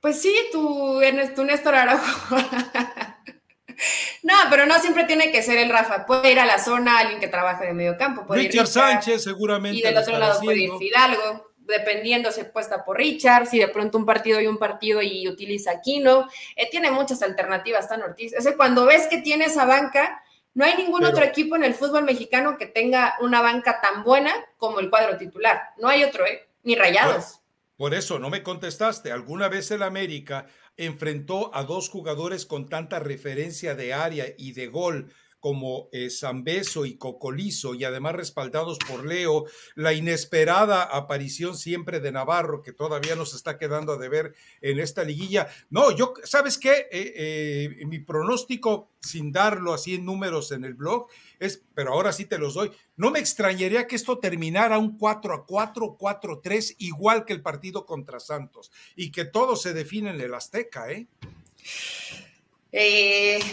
Pues 0.00 0.22
sí, 0.22 0.32
tú, 0.52 1.00
tú 1.34 1.44
Néstor 1.44 1.74
Araujo. 1.74 2.36
no, 4.22 4.34
pero 4.50 4.66
no 4.66 4.78
siempre 4.78 5.04
tiene 5.04 5.32
que 5.32 5.42
ser 5.42 5.58
el 5.58 5.70
Rafa. 5.70 6.06
Puede 6.06 6.30
ir 6.30 6.38
a 6.38 6.46
la 6.46 6.62
zona 6.62 6.98
alguien 6.98 7.18
que 7.18 7.26
trabaje 7.26 7.66
de 7.66 7.72
medio 7.72 7.96
campo. 7.96 8.24
Puede 8.24 8.42
Richard 8.42 8.68
Sánchez, 8.68 9.24
seguramente. 9.24 9.78
Y 9.78 9.82
del 9.82 9.96
otro 9.96 10.16
lado 10.16 10.40
puede 10.40 10.60
ir 10.60 10.70
Fidalgo 10.78 11.53
dependiendo 11.66 12.30
si 12.30 12.44
puesta 12.44 12.84
por 12.84 12.98
Richard, 12.98 13.46
si 13.46 13.58
de 13.58 13.68
pronto 13.68 13.98
un 13.98 14.06
partido 14.06 14.40
y 14.40 14.46
un 14.46 14.58
partido 14.58 15.02
y 15.02 15.28
utiliza 15.28 15.72
Aquino. 15.72 16.28
Eh, 16.56 16.68
tiene 16.70 16.90
muchas 16.90 17.22
alternativas, 17.22 17.88
tan 17.88 18.02
Ortiz. 18.02 18.32
Es 18.32 18.48
cuando 18.56 18.86
ves 18.86 19.06
que 19.08 19.18
tiene 19.18 19.46
esa 19.46 19.64
banca, 19.64 20.22
no 20.54 20.64
hay 20.64 20.76
ningún 20.76 21.04
otro 21.04 21.24
equipo 21.24 21.56
en 21.56 21.64
el 21.64 21.74
fútbol 21.74 22.04
mexicano 22.04 22.56
que 22.56 22.66
tenga 22.66 23.16
una 23.20 23.42
banca 23.42 23.80
tan 23.80 24.04
buena 24.04 24.32
como 24.56 24.78
el 24.78 24.88
cuadro 24.88 25.16
titular. 25.16 25.60
No 25.78 25.88
hay 25.88 26.04
otro, 26.04 26.24
¿eh? 26.26 26.48
Ni 26.62 26.76
rayados. 26.76 27.40
Por, 27.76 27.90
por 27.90 27.94
eso, 27.94 28.20
no 28.20 28.30
me 28.30 28.44
contestaste. 28.44 29.10
¿Alguna 29.10 29.48
vez 29.48 29.70
el 29.72 29.82
América 29.82 30.46
enfrentó 30.76 31.54
a 31.54 31.64
dos 31.64 31.88
jugadores 31.88 32.46
con 32.46 32.68
tanta 32.68 33.00
referencia 33.00 33.74
de 33.74 33.94
área 33.94 34.26
y 34.38 34.52
de 34.52 34.68
gol 34.68 35.12
como 35.44 35.90
eh, 35.92 36.08
Zambeso 36.08 36.86
y 36.86 36.96
Cocolizo, 36.96 37.74
y 37.74 37.84
además 37.84 38.14
respaldados 38.14 38.78
por 38.78 39.04
Leo, 39.04 39.44
la 39.74 39.92
inesperada 39.92 40.84
aparición 40.84 41.54
siempre 41.54 42.00
de 42.00 42.12
Navarro, 42.12 42.62
que 42.62 42.72
todavía 42.72 43.14
nos 43.14 43.34
está 43.34 43.58
quedando 43.58 43.98
de 43.98 44.08
ver 44.08 44.34
en 44.62 44.80
esta 44.80 45.04
liguilla. 45.04 45.48
No, 45.68 45.94
yo, 45.94 46.14
¿sabes 46.24 46.56
qué? 46.56 46.88
Eh, 46.90 47.76
eh, 47.78 47.84
mi 47.84 47.98
pronóstico, 47.98 48.88
sin 49.02 49.32
darlo 49.32 49.74
así 49.74 49.96
en 49.96 50.06
números 50.06 50.50
en 50.50 50.64
el 50.64 50.72
blog, 50.72 51.08
es, 51.38 51.62
pero 51.74 51.92
ahora 51.92 52.14
sí 52.14 52.24
te 52.24 52.38
los 52.38 52.54
doy, 52.54 52.72
no 52.96 53.10
me 53.10 53.18
extrañaría 53.18 53.86
que 53.86 53.96
esto 53.96 54.18
terminara 54.20 54.78
un 54.78 54.96
4 54.96 55.34
a 55.34 55.44
4, 55.44 55.96
4 55.98 56.32
a 56.32 56.40
3, 56.40 56.76
igual 56.78 57.26
que 57.26 57.34
el 57.34 57.42
partido 57.42 57.84
contra 57.84 58.18
Santos, 58.18 58.72
y 58.96 59.12
que 59.12 59.26
todo 59.26 59.56
se 59.56 59.74
define 59.74 60.08
en 60.08 60.22
el 60.22 60.32
Azteca, 60.32 60.90
¿eh? 60.90 61.06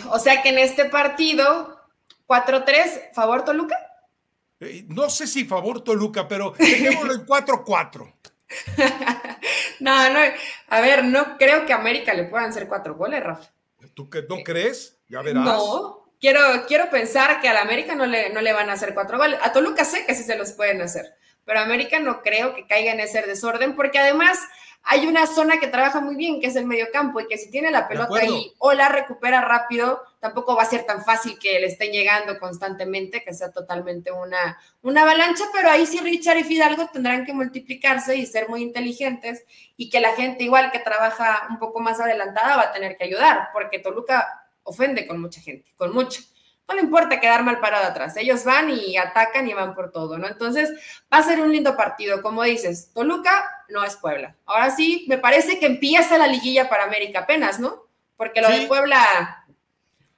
o 0.10 0.20
sea 0.20 0.42
que 0.42 0.50
en 0.50 0.58
este 0.58 0.86
partido 0.86 1.81
4-3, 2.32 3.12
favor 3.14 3.44
Toluca. 3.44 3.76
Eh, 4.62 4.86
no 4.88 5.10
sé 5.10 5.28
si 5.28 5.44
favor 5.44 5.84
Toluca, 5.84 6.30
pero 6.30 6.54
dejémoslo 6.58 7.14
en 7.14 7.26
4-4. 7.26 8.14
no, 9.82 10.10
no, 10.14 10.20
a 10.70 10.82
ver, 10.82 11.04
no 11.04 11.38
creo 11.38 11.66
que 11.66 11.74
a 11.74 11.78
América 11.78 12.14
le 12.14 12.24
puedan 12.24 12.50
hacer 12.50 12.70
cuatro 12.70 12.96
goles, 12.96 13.22
Rafa. 13.22 13.50
¿Tú 13.94 14.10
que, 14.10 14.24
no 14.30 14.38
crees? 14.44 14.98
Ya 15.10 15.22
verás. 15.22 15.44
No, 15.44 16.14
quiero, 16.22 16.40
quiero 16.68 16.90
pensar 16.90 17.42
que 17.42 17.50
a 17.50 17.54
la 17.54 17.62
América 17.62 17.96
no 17.96 18.06
le, 18.06 18.30
no 18.30 18.40
le 18.40 18.54
van 18.54 18.70
a 18.70 18.74
hacer 18.74 18.94
cuatro 18.94 19.18
goles. 19.18 19.38
A 19.42 19.52
Toluca 19.52 19.84
sé 19.84 20.06
que 20.06 20.16
sí 20.16 20.24
se 20.24 20.38
los 20.38 20.54
pueden 20.54 20.82
hacer, 20.82 21.14
pero 21.44 21.60
a 21.60 21.64
América 21.64 22.00
no 22.00 22.22
creo 22.22 22.54
que 22.54 22.66
caiga 22.66 22.94
en 22.94 23.02
ese 23.02 23.22
desorden, 23.24 23.76
porque 23.76 24.00
además 24.00 24.40
hay 24.84 25.08
una 25.08 25.28
zona 25.28 25.60
que 25.60 25.68
trabaja 25.68 26.02
muy 26.02 26.16
bien, 26.16 26.42
que 26.42 26.48
es 26.48 26.56
el 26.56 26.66
mediocampo, 26.66 27.20
y 27.20 27.28
que 27.28 27.38
si 27.38 27.52
tiene 27.52 27.72
la 27.72 27.88
pelota 27.88 28.20
ahí 28.20 28.54
o 28.58 28.74
la 28.74 28.90
recupera 28.90 29.42
rápido, 29.42 30.02
tampoco 30.20 30.56
va 30.56 30.64
a 30.64 30.66
ser 30.66 30.86
tan 30.86 31.04
fácil 31.04 31.38
que 31.40 31.60
le 31.60 31.68
estén 31.68 31.92
llegando 31.92 32.40
constantemente, 32.40 33.24
que 33.24 33.34
sea 33.34 33.52
totalmente 33.52 34.12
una, 34.12 34.58
una 34.82 35.04
avalancha, 35.04 35.46
pero 35.54 35.70
ahí 35.70 35.86
sí 35.86 36.00
Richard 36.00 36.40
y 36.40 36.44
Fidalgo 36.44 36.90
tendrán 36.92 37.26
que 37.26 37.34
multiplicarse 37.34 38.16
y 38.16 38.26
ser 38.26 38.50
muy 38.50 38.64
inteligentes, 38.64 39.46
y 39.78 39.90
que 39.90 40.02
la 40.02 40.14
gente 40.14 40.44
igual 40.44 40.72
que 40.72 40.80
trabaja 40.80 41.48
un 41.50 41.60
poco 41.60 41.80
más 41.80 42.00
adelantada 42.00 42.58
va 42.58 42.64
a 42.64 42.72
tener 42.72 42.98
que 42.98 43.04
ayudar, 43.04 43.50
porque 43.54 43.80
Toluca 43.80 44.46
ofende 44.64 45.08
con 45.08 45.22
mucha 45.22 45.42
gente, 45.42 45.72
con 45.76 45.94
mucho. 45.94 46.22
No 46.68 46.76
le 46.76 46.82
importa 46.82 47.20
quedar 47.20 47.44
mal 47.44 47.60
parado 47.60 47.86
atrás. 47.86 48.16
Ellos 48.18 48.44
van 48.46 48.70
y 48.70 48.98
atacan 48.98 49.48
y 49.48 49.54
van 49.54 49.76
por 49.76 49.92
todo, 49.92 50.18
¿no? 50.18 50.28
Entonces, 50.28 50.72
va 51.14 51.18
a 51.18 51.24
ser 51.24 51.42
un 51.42 51.52
lindo 51.52 51.76
partido. 51.76 52.22
Como 52.22 52.44
dices, 52.44 52.92
Toluca 52.94 53.66
no 53.70 53.84
es 53.84 53.96
Puebla. 53.98 54.36
Ahora 54.46 54.72
sí, 54.72 55.06
me 55.08 55.18
parece 55.18 55.60
que 55.60 55.66
empieza 55.66 56.18
la 56.18 56.28
liguilla 56.28 56.70
para 56.70 56.84
América 56.84 57.20
apenas, 57.20 57.60
¿no? 57.60 57.88
Porque 58.16 58.42
lo 58.42 58.50
de 58.50 58.68
Puebla 58.68 59.46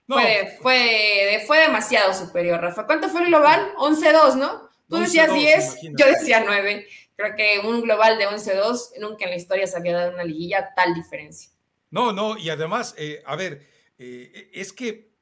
fue, 0.07 0.57
fue, 0.61 1.43
fue, 1.47 1.59
demasiado 1.59 2.13
superior, 2.13 2.61
Rafa. 2.61 2.85
¿Cuánto 2.85 3.09
fue 3.09 3.21
el 3.21 3.27
global? 3.27 3.73
11-2, 3.77 4.35
¿no? 4.35 4.69
Tú 4.89 4.97
decías 4.97 5.33
10, 5.33 5.77
yo 5.97 6.05
decía 6.05 6.43
9. 6.45 6.85
Creo 7.15 7.35
que 7.35 7.61
un 7.65 7.81
global 7.81 8.17
de 8.17 8.27
11-2 8.27 8.99
nunca 8.99 9.25
en 9.25 9.31
la 9.31 9.37
historia 9.37 9.65
se 9.65 9.77
había 9.77 9.93
dado 9.93 10.13
una 10.13 10.23
liguilla 10.23 10.73
tal 10.75 10.93
diferencia. 10.93 11.51
No, 11.89 12.11
no, 12.11 12.37
y 12.37 12.49
además, 12.49 12.95
eh, 12.97 13.23
a 13.25 13.35
ver, 13.35 13.67
eh, 13.97 14.49
es 14.53 14.73
que 14.73 15.12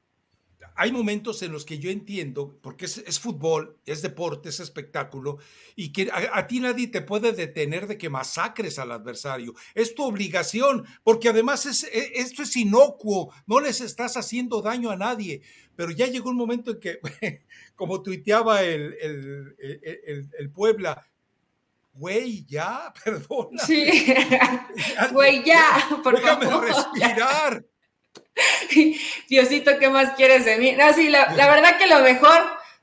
hay 0.81 0.91
momentos 0.91 1.43
en 1.43 1.51
los 1.51 1.63
que 1.63 1.77
yo 1.77 1.91
entiendo, 1.91 2.57
porque 2.59 2.85
es, 2.85 3.19
fútbol, 3.19 3.77
es 3.85 4.01
deporte, 4.01 4.49
es 4.49 4.59
espectáculo, 4.59 5.37
y 5.75 5.91
que 5.91 6.09
a, 6.11 6.47
ti 6.47 6.59
nadie 6.59 6.87
te 6.87 7.03
puede 7.03 7.33
detener 7.33 7.85
de 7.85 7.99
que 7.99 8.09
masacres 8.09 8.79
al 8.79 8.91
adversario. 8.91 9.53
Es 9.75 9.93
tu 9.93 10.03
obligación, 10.03 10.87
porque 11.03 11.29
además 11.29 11.67
es, 11.67 11.83
e, 11.83 12.13
esto 12.15 12.41
es 12.41 12.57
inocuo, 12.57 13.31
no 13.45 13.59
les 13.59 13.79
estás 13.79 14.17
haciendo 14.17 14.63
daño 14.63 14.89
a 14.89 14.95
nadie. 14.95 15.43
Pero 15.75 15.91
ya 15.91 16.07
llegó 16.07 16.31
un 16.31 16.37
momento 16.37 16.71
en 16.71 16.79
que, 16.79 16.99
como 17.75 18.01
tuiteaba 18.01 18.63
el, 18.63 18.95
el, 18.99 20.49
Puebla, 20.49 21.05
güey, 21.93 22.43
ya, 22.47 22.91
perdona. 23.05 23.63
Sí, 23.63 23.85
güey, 25.13 25.43
ya, 25.45 25.99
por 26.03 26.15
Déjame 26.15 26.49
respirar. 26.59 27.70
Diosito, 29.29 29.77
¿qué 29.79 29.89
más 29.89 30.15
quieres 30.15 30.45
de 30.45 30.57
mí? 30.57 30.73
No, 30.73 30.91
sí, 30.93 31.09
la, 31.09 31.27
verdad 31.33 31.77
que 31.77 31.87
lo 31.87 31.99
mejor 31.99 32.41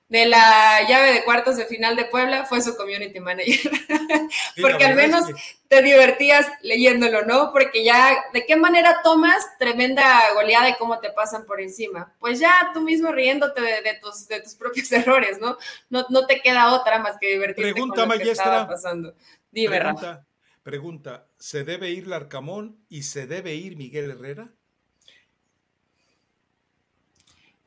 de 0.09 0.25
la 0.25 0.87
llave 0.89 1.13
de 1.13 1.25
cuartos 1.25 1.57
de 1.59 1.67
final 1.67 1.95
de 1.95 2.07
Puebla 2.07 2.47
fue 2.47 2.63
su 2.63 2.77
community 2.77 3.21
manager. 3.21 3.71
Porque 4.63 4.87
al 4.87 4.95
menos 4.95 5.25
te 5.69 5.83
divertías 5.83 6.47
leyéndolo, 6.63 7.27
¿no? 7.27 7.53
Porque 7.53 7.85
ya, 7.85 8.25
¿de 8.33 8.47
qué 8.47 8.57
manera 8.57 9.01
tomas 9.03 9.47
tremenda 9.59 10.33
goleada 10.33 10.71
y 10.71 10.77
cómo 10.77 10.99
te 10.99 11.11
pasan 11.11 11.45
por 11.45 11.61
encima? 11.61 12.15
Pues 12.19 12.41
ya 12.41 12.71
tú 12.73 12.81
mismo 12.81 13.13
riéndote 13.13 13.61
de, 13.61 13.99
tus, 14.01 14.27
de 14.29 14.41
tus 14.41 14.55
propios 14.55 14.91
errores, 14.93 15.39
¿no? 15.41 15.59
¿no? 15.91 16.07
No 16.09 16.27
te 16.27 16.41
queda 16.41 16.73
otra 16.75 16.99
más 16.99 17.17
que 17.21 17.29
divertirte 17.29 17.73
pregunta, 17.73 18.07
con 18.07 18.09
lo 18.09 18.19
que 18.19 18.31
estaba 18.31 18.67
pasando. 18.67 19.15
Dime, 19.51 19.79
pregunta, 19.79 20.25
Pregunta, 20.63 21.27
¿se 21.39 21.65
debe 21.65 21.91
ir 21.93 22.07
Larcamón 22.07 22.85
y 22.91 23.05
se 23.05 23.27
debe 23.27 23.55
ir 23.55 23.77
Miguel 23.77 24.11
Herrera? 24.11 24.53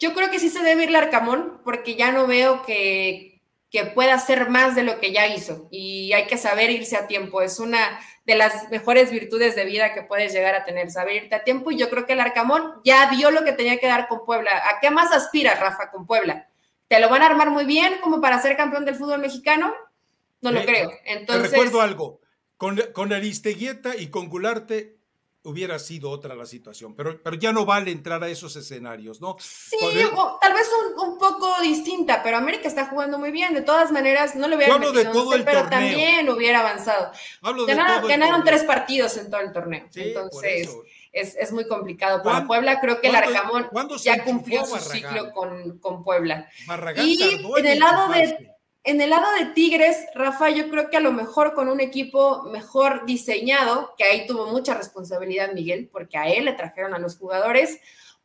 Yo 0.02 0.16
creo 0.16 0.32
que 0.32 0.40
sí 0.40 0.50
se 0.50 0.64
debe 0.64 0.86
ir 0.86 0.90
Larcamón 0.90 1.62
porque 1.64 1.96
ya 1.96 2.12
no 2.12 2.26
veo 2.26 2.64
que, 2.64 3.40
que 3.70 3.86
pueda 3.86 4.16
hacer 4.16 4.50
más 4.50 4.76
de 4.76 4.82
lo 4.82 5.00
que 5.00 5.12
ya 5.12 5.28
hizo 5.28 5.68
y 5.70 6.12
hay 6.14 6.26
que 6.26 6.40
saber 6.40 6.72
irse 6.72 6.98
a 6.98 7.06
tiempo. 7.06 7.44
Es 7.44 7.60
una 7.60 8.00
de 8.26 8.34
las 8.34 8.72
mejores 8.72 9.12
virtudes 9.12 9.56
de 9.56 9.64
vida 9.64 9.94
que 9.94 10.02
puedes 10.02 10.34
llegar 10.34 10.56
a 10.56 10.66
tener, 10.66 10.90
saber 10.90 11.24
irte 11.24 11.36
a 11.36 11.44
tiempo 11.44 11.70
y 11.70 11.78
yo 11.78 11.92
creo 11.92 12.08
que 12.08 12.14
el 12.14 12.20
Arcamón 12.20 12.82
ya 12.84 13.12
dio 13.12 13.30
lo 13.30 13.44
que 13.44 13.52
tenía 13.52 13.78
que 13.78 13.86
dar 13.86 14.08
con 14.08 14.26
Puebla. 14.26 14.52
¿A 14.70 14.80
qué 14.80 14.90
más 14.90 15.12
aspiras, 15.12 15.60
Rafa, 15.60 15.92
con 15.92 16.08
Puebla? 16.08 16.50
¿Te 16.88 17.00
lo 17.00 17.08
van 17.08 17.22
a 17.22 17.28
armar 17.28 17.52
muy 17.52 17.66
bien 17.66 18.00
como 18.02 18.20
para 18.20 18.42
ser 18.42 18.58
campeón 18.58 18.86
del 18.86 18.96
fútbol 18.96 19.20
mexicano? 19.20 19.72
No 20.42 20.52
lo 20.52 20.66
creo. 20.66 20.92
Entonces... 21.06 21.52
Te 21.52 21.58
recuerdo 21.58 21.80
algo, 21.80 22.22
con, 22.58 22.82
con 22.92 23.14
Aristeguieta 23.14 23.96
y 23.96 24.08
con 24.08 24.30
Gularte 24.30 24.98
hubiera 25.44 25.80
sido 25.80 26.10
otra 26.10 26.36
la 26.36 26.46
situación, 26.46 26.96
pero, 26.96 27.22
pero 27.22 27.36
ya 27.36 27.52
no 27.52 27.66
vale 27.66 27.92
entrar 27.92 28.24
a 28.24 28.30
esos 28.30 28.56
escenarios, 28.56 29.22
¿no? 29.22 29.38
Sí, 29.40 29.78
tal 29.80 30.54
vez 30.54 30.70
un, 30.98 31.18
poco 31.18 31.62
distinta, 31.62 32.22
pero 32.24 32.38
América 32.38 32.68
está 32.68 32.86
jugando 32.88 33.18
muy 33.18 33.32
bien, 33.32 33.54
de 33.54 33.62
todas 33.62 33.92
maneras, 33.92 34.36
no 34.36 34.48
lo 34.48 34.56
hubiera 34.56 34.78
metido, 34.78 34.94
de 34.94 35.06
todo 35.06 35.34
el 35.34 35.44
pero 35.44 35.68
también 35.70 36.30
hubiera 36.30 36.60
avanzado. 36.60 37.12
ganaron, 38.08 38.44
tres 38.44 38.64
partidos 38.64 39.18
en 39.18 39.30
todo 39.30 39.42
el 39.42 39.52
torneo, 39.52 39.88
entonces 39.96 40.70
es, 41.12 41.52
muy 41.52 41.68
complicado 41.68 42.22
para 42.22 42.46
Puebla, 42.46 42.80
creo 42.80 43.02
que 43.02 43.08
el 43.08 43.16
Arcamón 43.16 43.68
ya 44.04 44.24
cumplió 44.24 44.66
su 44.66 44.78
ciclo 44.78 45.32
con, 45.32 45.80
con 45.80 46.04
Puebla. 46.04 46.50
y 46.98 47.42
en 47.58 47.66
el 47.66 47.80
lado 47.80 48.12
de 48.12 48.51
en 48.84 49.00
el 49.00 49.12
lado 49.12 49.28
de 49.38 49.46
Tigres, 49.48 50.06
Rafa, 50.16 50.50
yo 50.50 50.70
creo 50.70 50.90
que 50.90 50.98
a 50.98 51.02
lo 51.02 51.12
mejor 51.12 51.54
con 51.54 51.70
un 51.70 51.80
equipo 51.80 52.44
mejor 52.44 53.06
diseñado, 53.06 53.94
que 53.98 54.04
ahí 54.04 54.26
tuvo 54.26 54.48
mucha 54.48 54.74
responsabilidad 54.74 55.54
Miguel, 55.54 55.90
porque 55.92 56.18
a 56.18 56.28
él 56.28 56.46
le 56.46 56.54
trajeron 56.54 56.96
a 56.96 57.00
los 57.00 57.18
jugadores, 57.18 57.80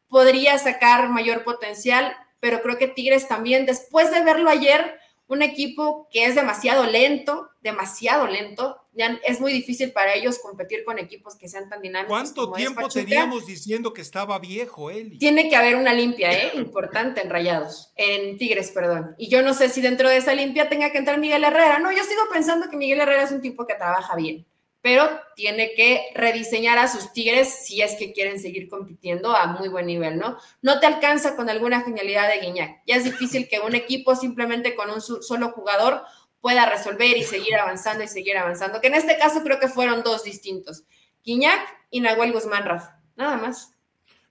podría 0.08 0.56
sacar 0.58 1.10
mayor 1.10 1.44
potencial, 1.44 2.16
pero 2.40 2.62
creo 2.62 2.78
que 2.78 2.88
Tigres 2.88 3.28
también, 3.28 3.66
después 3.66 4.10
de 4.10 4.22
verlo 4.22 4.48
ayer, 4.48 4.98
un 5.28 5.42
equipo 5.42 6.08
que 6.10 6.24
es 6.24 6.34
demasiado 6.34 6.86
lento, 6.86 7.50
demasiado 7.60 8.26
lento. 8.26 8.85
Ya 8.96 9.20
es 9.24 9.40
muy 9.40 9.52
difícil 9.52 9.92
para 9.92 10.14
ellos 10.14 10.38
competir 10.38 10.84
con 10.84 10.98
equipos 10.98 11.36
que 11.36 11.48
sean 11.48 11.68
tan 11.68 11.82
dinámicos. 11.82 12.16
¿Cuánto 12.16 12.52
tiempo 12.52 12.88
teníamos 12.88 13.46
diciendo 13.46 13.92
que 13.92 14.00
estaba 14.00 14.38
viejo 14.38 14.90
él? 14.90 15.18
Tiene 15.18 15.48
que 15.48 15.56
haber 15.56 15.76
una 15.76 15.92
limpia, 15.92 16.32
¿eh? 16.32 16.52
Importante 16.54 17.20
en 17.20 17.30
Rayados, 17.30 17.92
en 17.96 18.38
Tigres, 18.38 18.70
perdón. 18.70 19.14
Y 19.18 19.28
yo 19.28 19.42
no 19.42 19.54
sé 19.54 19.68
si 19.68 19.80
dentro 19.80 20.08
de 20.08 20.16
esa 20.16 20.34
limpia 20.34 20.68
tenga 20.68 20.90
que 20.90 20.98
entrar 20.98 21.18
Miguel 21.18 21.44
Herrera. 21.44 21.78
No, 21.78 21.92
yo 21.92 22.02
sigo 22.04 22.22
pensando 22.32 22.70
que 22.70 22.76
Miguel 22.76 23.00
Herrera 23.00 23.24
es 23.24 23.32
un 23.32 23.42
tipo 23.42 23.66
que 23.66 23.74
trabaja 23.74 24.16
bien 24.16 24.46
pero 24.86 25.08
tiene 25.34 25.74
que 25.74 26.12
rediseñar 26.14 26.78
a 26.78 26.86
sus 26.86 27.12
Tigres 27.12 27.48
si 27.66 27.82
es 27.82 27.96
que 27.96 28.12
quieren 28.12 28.38
seguir 28.38 28.68
compitiendo 28.68 29.34
a 29.34 29.48
muy 29.48 29.68
buen 29.68 29.86
nivel, 29.86 30.16
¿no? 30.16 30.38
No 30.62 30.78
te 30.78 30.86
alcanza 30.86 31.34
con 31.34 31.50
alguna 31.50 31.80
genialidad 31.80 32.28
de 32.28 32.38
Guiñac. 32.38 32.82
Ya 32.86 32.94
es 32.94 33.02
difícil 33.02 33.48
que 33.48 33.58
un 33.58 33.74
equipo 33.74 34.14
simplemente 34.14 34.76
con 34.76 34.88
un 34.90 35.00
solo 35.00 35.50
jugador 35.50 36.02
pueda 36.46 36.70
resolver 36.70 37.16
y 37.16 37.24
seguir 37.24 37.56
avanzando 37.56 38.04
y 38.04 38.06
seguir 38.06 38.38
avanzando, 38.38 38.80
que 38.80 38.86
en 38.86 38.94
este 38.94 39.18
caso 39.18 39.42
creo 39.42 39.58
que 39.58 39.66
fueron 39.66 40.04
dos 40.04 40.22
distintos, 40.22 40.84
Guiñac 41.24 41.60
y 41.90 41.98
Nahuel 41.98 42.32
Guzmán 42.32 42.64
Rafa, 42.64 43.00
nada 43.16 43.36
más. 43.36 43.72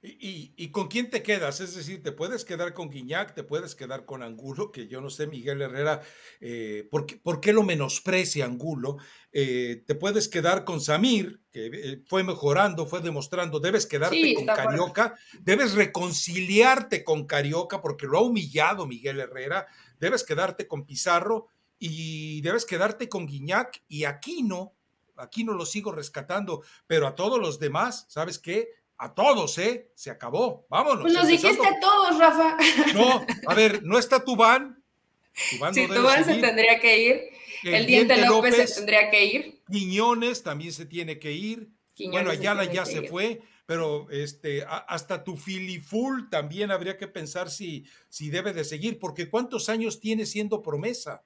¿Y, 0.01 0.69
con 0.69 0.87
quién 0.87 1.09
te 1.09 1.21
quedas? 1.21 1.59
Es 1.59 1.75
decir, 1.75 2.01
te 2.01 2.13
puedes 2.13 2.45
quedar 2.45 2.73
con 2.73 2.89
Guiñac, 2.89 3.33
te 3.33 3.43
puedes 3.43 3.75
quedar 3.75 4.05
con 4.05 4.23
Angulo, 4.23 4.71
que 4.71 4.87
yo 4.87 5.01
no 5.01 5.09
sé, 5.09 5.27
Miguel 5.27 5.61
Herrera, 5.61 5.99
eh, 6.39 6.87
¿por, 6.89 7.05
qué, 7.41 7.51
lo 7.51 7.63
menosprecia 7.63 8.45
Angulo? 8.45 8.95
Eh, 9.33 9.83
te 9.85 9.95
puedes 9.95 10.29
quedar 10.29 10.63
con 10.63 10.79
Samir, 10.79 11.41
que 11.51 11.65
eh, 11.65 12.03
fue 12.07 12.23
mejorando, 12.23 12.85
fue 12.85 13.01
demostrando, 13.01 13.59
debes 13.59 13.85
quedarte 13.85 14.35
con 14.35 14.45
Carioca, 14.45 15.15
debes 15.41 15.73
reconciliarte 15.73 17.03
con 17.03 17.25
Carioca 17.25 17.81
porque 17.81 18.07
lo 18.07 18.19
ha 18.19 18.21
humillado 18.21 18.87
Miguel 18.87 19.19
Herrera, 19.19 19.67
debes 19.99 20.23
quedarte 20.23 20.65
con 20.65 20.85
Pizarro 20.85 21.49
y 21.79 22.41
debes 22.41 22.65
quedarte 22.65 23.09
con 23.09 23.25
Guiñac 23.25 23.83
y 23.87 24.05
Aquino. 24.05 24.73
Aquí 25.17 25.43
no 25.43 25.53
lo 25.53 25.65
sigo 25.65 25.91
rescatando, 25.91 26.63
pero 26.87 27.07
a 27.07 27.15
todos 27.15 27.39
los 27.39 27.59
demás, 27.59 28.05
¿sabes 28.09 28.39
qué? 28.39 28.69
A 28.97 29.13
todos, 29.13 29.57
¿eh? 29.57 29.91
Se 29.95 30.09
acabó. 30.09 30.65
Vámonos. 30.69 31.01
Pues 31.01 31.13
nos 31.13 31.27
dijiste 31.27 31.65
a 31.67 31.79
todos, 31.79 32.17
Rafa. 32.17 32.57
No, 32.93 33.25
a 33.47 33.53
ver, 33.53 33.83
no 33.83 33.97
está 33.97 34.23
Tubán. 34.23 34.81
Tubán 35.51 35.73
sí, 35.73 35.87
Tubán 35.87 36.23
se 36.23 36.35
tendría 36.35 36.79
que 36.79 36.97
ir. 36.97 37.21
El, 37.63 37.85
Diente, 37.85 38.25
López, 38.25 38.69
se 38.69 38.75
tendría 38.75 39.09
que 39.09 39.25
ir. 39.25 39.61
Quiñones 39.69 40.43
también 40.43 40.71
se 40.71 40.85
tiene 40.85 41.19
que 41.19 41.31
ir. 41.31 41.69
bueno, 42.11 42.29
Ayala 42.29 42.65
ya 42.65 42.85
se 42.85 43.07
fue, 43.07 43.41
pero 43.65 44.07
este, 44.11 44.63
hasta 44.67 45.23
tu 45.23 45.35
Filiful 45.35 46.29
también 46.29 46.71
habría 46.71 46.97
que 46.97 47.07
pensar 47.07 47.49
si, 47.49 47.85
si 48.09 48.29
debe 48.29 48.53
de 48.53 48.63
seguir, 48.63 48.99
porque 48.99 49.29
¿cuántos 49.29 49.67
años 49.69 49.99
tiene 49.99 50.25
siendo 50.25 50.61
promesa? 50.61 51.23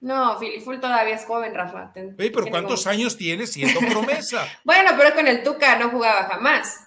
No, 0.00 0.38
Filiful 0.38 0.80
todavía 0.80 1.14
es 1.14 1.26
joven, 1.26 1.54
Rafa. 1.54 1.92
pero 1.94 2.46
¿cuántos 2.46 2.86
años 2.86 3.16
tiene 3.16 3.46
siendo 3.46 3.80
promesa? 3.80 4.46
bueno, 4.64 4.92
pero 4.96 5.14
con 5.14 5.26
el 5.26 5.42
Tuca 5.42 5.76
no 5.76 5.90
jugaba 5.90 6.24
jamás. 6.24 6.86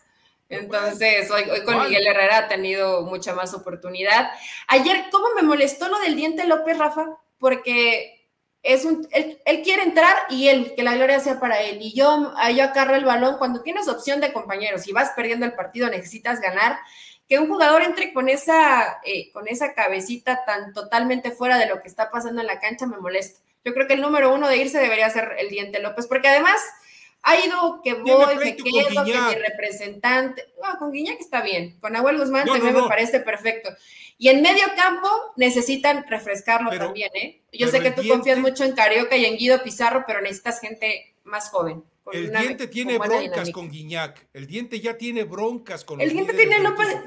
Entonces, 0.50 1.30
hoy, 1.32 1.44
hoy 1.50 1.64
con 1.64 1.82
Miguel 1.84 2.06
Herrera 2.06 2.40
ha 2.40 2.48
tenido 2.48 3.04
mucha 3.04 3.34
más 3.34 3.54
oportunidad. 3.54 4.32
Ayer, 4.68 5.06
¿cómo 5.12 5.28
me 5.36 5.44
molestó 5.44 5.88
lo 5.88 6.00
del 6.00 6.16
diente 6.16 6.46
López, 6.46 6.78
Rafa? 6.78 7.08
Porque 7.38 8.24
es 8.64 8.86
un, 8.86 9.08
él, 9.12 9.62
quiere 9.64 9.84
entrar 9.84 10.16
y 10.30 10.48
él, 10.48 10.74
que 10.76 10.84
la 10.84 10.96
gloria 10.96 11.20
sea 11.20 11.40
para 11.40 11.62
él. 11.62 11.80
Y 11.82 11.94
yo, 11.94 12.34
yo 12.56 12.64
acarro 12.64 12.96
el 12.96 13.06
balón. 13.06 13.38
Cuando 13.38 13.62
tienes 13.62 13.88
opción 13.88 14.22
de 14.22 14.34
compañeros 14.34 14.88
y 14.88 14.94
vas 14.94 15.12
perdiendo 15.16 15.46
el 15.46 15.54
partido, 15.54 15.90
necesitas 15.90 16.40
ganar. 16.40 16.78
Que 17.34 17.40
un 17.40 17.48
jugador 17.48 17.82
entre 17.82 18.14
con 18.14 18.30
esa, 18.30 19.00
eh, 19.04 19.32
con 19.32 19.48
esa 19.48 19.74
cabecita 19.74 20.46
tan 20.46 20.72
totalmente 20.72 21.32
fuera 21.32 21.58
de 21.58 21.66
lo 21.66 21.82
que 21.82 21.88
está 21.88 22.12
pasando 22.12 22.42
en 22.42 22.46
la 22.46 22.60
cancha 22.60 22.86
me 22.86 22.98
molesta. 22.98 23.40
Yo 23.66 23.74
creo 23.74 23.88
que 23.88 23.96
el 23.96 24.02
número 24.02 24.32
uno 24.32 24.48
de 24.48 24.58
irse 24.58 24.78
debería 24.78 25.10
ser 25.10 25.32
el 25.40 25.50
diente 25.50 25.80
López, 25.80 26.06
porque 26.06 26.28
además 26.28 26.62
ha 27.24 27.44
ido 27.44 27.82
que 27.84 27.96
voy, 27.96 28.36
me 28.36 28.56
quedo, 28.56 29.04
que 29.04 29.20
mi 29.20 29.36
representante. 29.50 30.46
No, 30.62 30.78
con 30.78 30.92
Guiñac 30.92 31.20
está 31.20 31.42
bien. 31.42 31.76
Con 31.80 31.96
Abuel 31.96 32.20
Guzmán 32.20 32.46
también 32.46 32.76
me 32.76 32.84
parece 32.84 33.20
perfecto. 33.20 33.72
Y 34.20 34.28
en 34.28 34.44
medio 34.44 34.66
campo 34.76 35.10
necesitan 35.36 36.06
refrescarlo 36.08 36.70
también, 36.78 37.10
¿eh? 37.16 37.42
Yo 37.52 37.68
sé 37.68 37.80
que 37.80 37.90
tú 37.90 38.08
confías 38.08 38.38
mucho 38.38 38.64
en 38.64 38.74
Carioca 38.74 39.18
y 39.18 39.26
en 39.26 39.38
Guido 39.38 39.64
Pizarro, 39.64 40.04
pero 40.06 40.22
necesitas 40.22 40.60
gente 40.60 41.16
más 41.24 41.50
joven. 41.50 41.84
El 42.12 42.32
diente 42.32 42.68
tiene 42.68 42.98
broncas 42.98 43.52
con 43.52 43.70
Guiñac. 43.70 44.30
El 44.34 44.48
diente 44.48 44.80
ya 44.80 44.98
tiene 44.98 45.24
broncas 45.24 45.86
con 45.86 46.02
El 46.02 46.10
diente 46.10 46.34
tiene, 46.34 46.58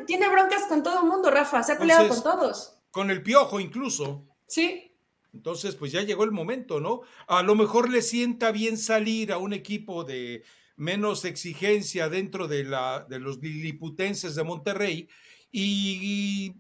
tiene 0.07 0.29
broncas 0.29 0.65
con 0.69 0.83
todo 0.83 1.03
el 1.03 1.07
mundo, 1.07 1.31
Rafa. 1.31 1.63
Se 1.63 1.73
ha 1.73 1.79
peleado 1.79 2.09
con 2.09 2.23
todos. 2.23 2.79
Con 2.91 3.11
el 3.11 3.23
piojo 3.23 3.61
incluso. 3.61 4.27
Sí. 4.47 4.93
Entonces, 5.35 5.75
pues 5.75 5.93
ya 5.93 6.01
llegó 6.01 6.25
el 6.25 6.33
momento, 6.33 6.81
¿no? 6.81 7.03
A 7.27 7.43
lo 7.43 7.55
mejor 7.55 7.91
le 7.91 8.01
sienta 8.01 8.53
bien 8.53 8.79
salir 8.79 9.33
a 9.33 9.39
un 9.39 9.53
equipo 9.53 10.05
de 10.05 10.45
menos 10.77 11.25
exigencia 11.25 12.09
dentro 12.09 12.49
de, 12.49 12.65
la, 12.65 13.07
de 13.09 13.19
los 13.19 13.39
liliputenses 13.43 14.35
de 14.35 14.45
Monterrey 14.45 15.09
y, 15.51 15.99
y, 16.03 16.55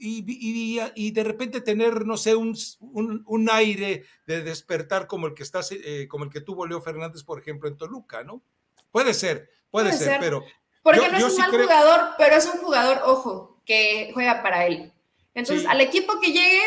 de 0.00 1.24
repente 1.24 1.60
tener, 1.60 2.06
no 2.06 2.16
sé, 2.16 2.34
un, 2.34 2.56
un, 2.80 3.50
aire 3.50 4.04
de 4.26 4.42
despertar 4.42 5.06
como 5.06 5.26
el 5.26 5.34
que 5.34 5.42
está, 5.42 5.60
eh, 5.70 6.08
como 6.08 6.24
el 6.24 6.30
que 6.30 6.40
tuvo 6.40 6.66
Leo 6.66 6.80
Fernández, 6.80 7.22
por 7.22 7.38
ejemplo, 7.38 7.68
en 7.68 7.76
Toluca, 7.76 8.24
¿no? 8.24 8.42
Puede 8.90 9.12
ser, 9.12 9.50
puede, 9.70 9.92
ser, 9.92 10.18
pero. 10.20 10.44
Porque 10.82 11.08
no 11.10 11.18
es 11.18 11.24
un 11.24 11.36
mal 11.36 11.50
jugador, 11.50 12.00
pero 12.16 12.36
es 12.36 12.46
un 12.46 12.60
jugador, 12.60 13.00
ojo, 13.04 13.60
que 13.66 14.10
juega 14.14 14.42
para 14.42 14.66
él. 14.66 14.92
Entonces, 15.34 15.66
al 15.66 15.80
equipo 15.80 16.18
que 16.20 16.32
llegue, 16.32 16.62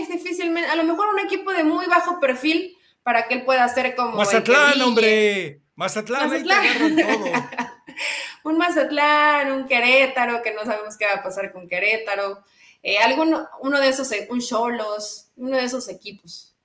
es 0.00 0.08
difícilmente, 0.08 0.70
a 0.70 0.76
lo 0.76 0.84
mejor 0.84 1.08
un 1.08 1.20
equipo 1.20 1.52
de 1.52 1.64
muy 1.64 1.86
bajo 1.86 2.20
perfil 2.20 2.76
para 3.02 3.26
que 3.26 3.34
él 3.34 3.44
pueda 3.44 3.64
hacer 3.64 3.96
como. 3.96 4.16
Mazatlán, 4.16 4.80
hombre. 4.82 5.62
Mazatlán, 5.74 6.28
Mazatlán. 6.30 6.96
todo. 6.96 7.32
un 8.44 8.58
Mazatlán, 8.58 9.52
un 9.52 9.66
Querétaro, 9.66 10.42
que 10.42 10.52
no 10.52 10.64
sabemos 10.64 10.96
qué 10.96 11.06
va 11.06 11.14
a 11.14 11.22
pasar 11.22 11.52
con 11.52 11.68
Querétaro. 11.68 12.44
Eh, 12.82 12.98
alguno, 12.98 13.48
uno 13.60 13.80
de 13.80 13.88
esos, 13.88 14.10
un 14.30 14.40
Cholos, 14.40 15.30
uno 15.36 15.56
de 15.56 15.64
esos 15.64 15.88
equipos. 15.88 16.56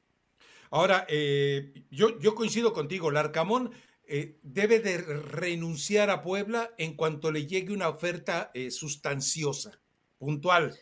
Ahora, 0.70 1.06
eh, 1.10 1.86
yo, 1.90 2.20
yo 2.20 2.36
coincido 2.36 2.74
contigo, 2.74 3.12
Larcamón 3.12 3.72
eh, 4.06 4.38
debe 4.42 4.80
de 4.80 4.98
renunciar 4.98 6.10
a 6.10 6.22
Puebla 6.22 6.72
en 6.78 6.96
cuanto 6.96 7.32
le 7.32 7.46
llegue 7.46 7.74
una 7.74 7.90
oferta 7.90 8.52
sustanciosa, 8.70 9.80
puntual. 10.18 10.78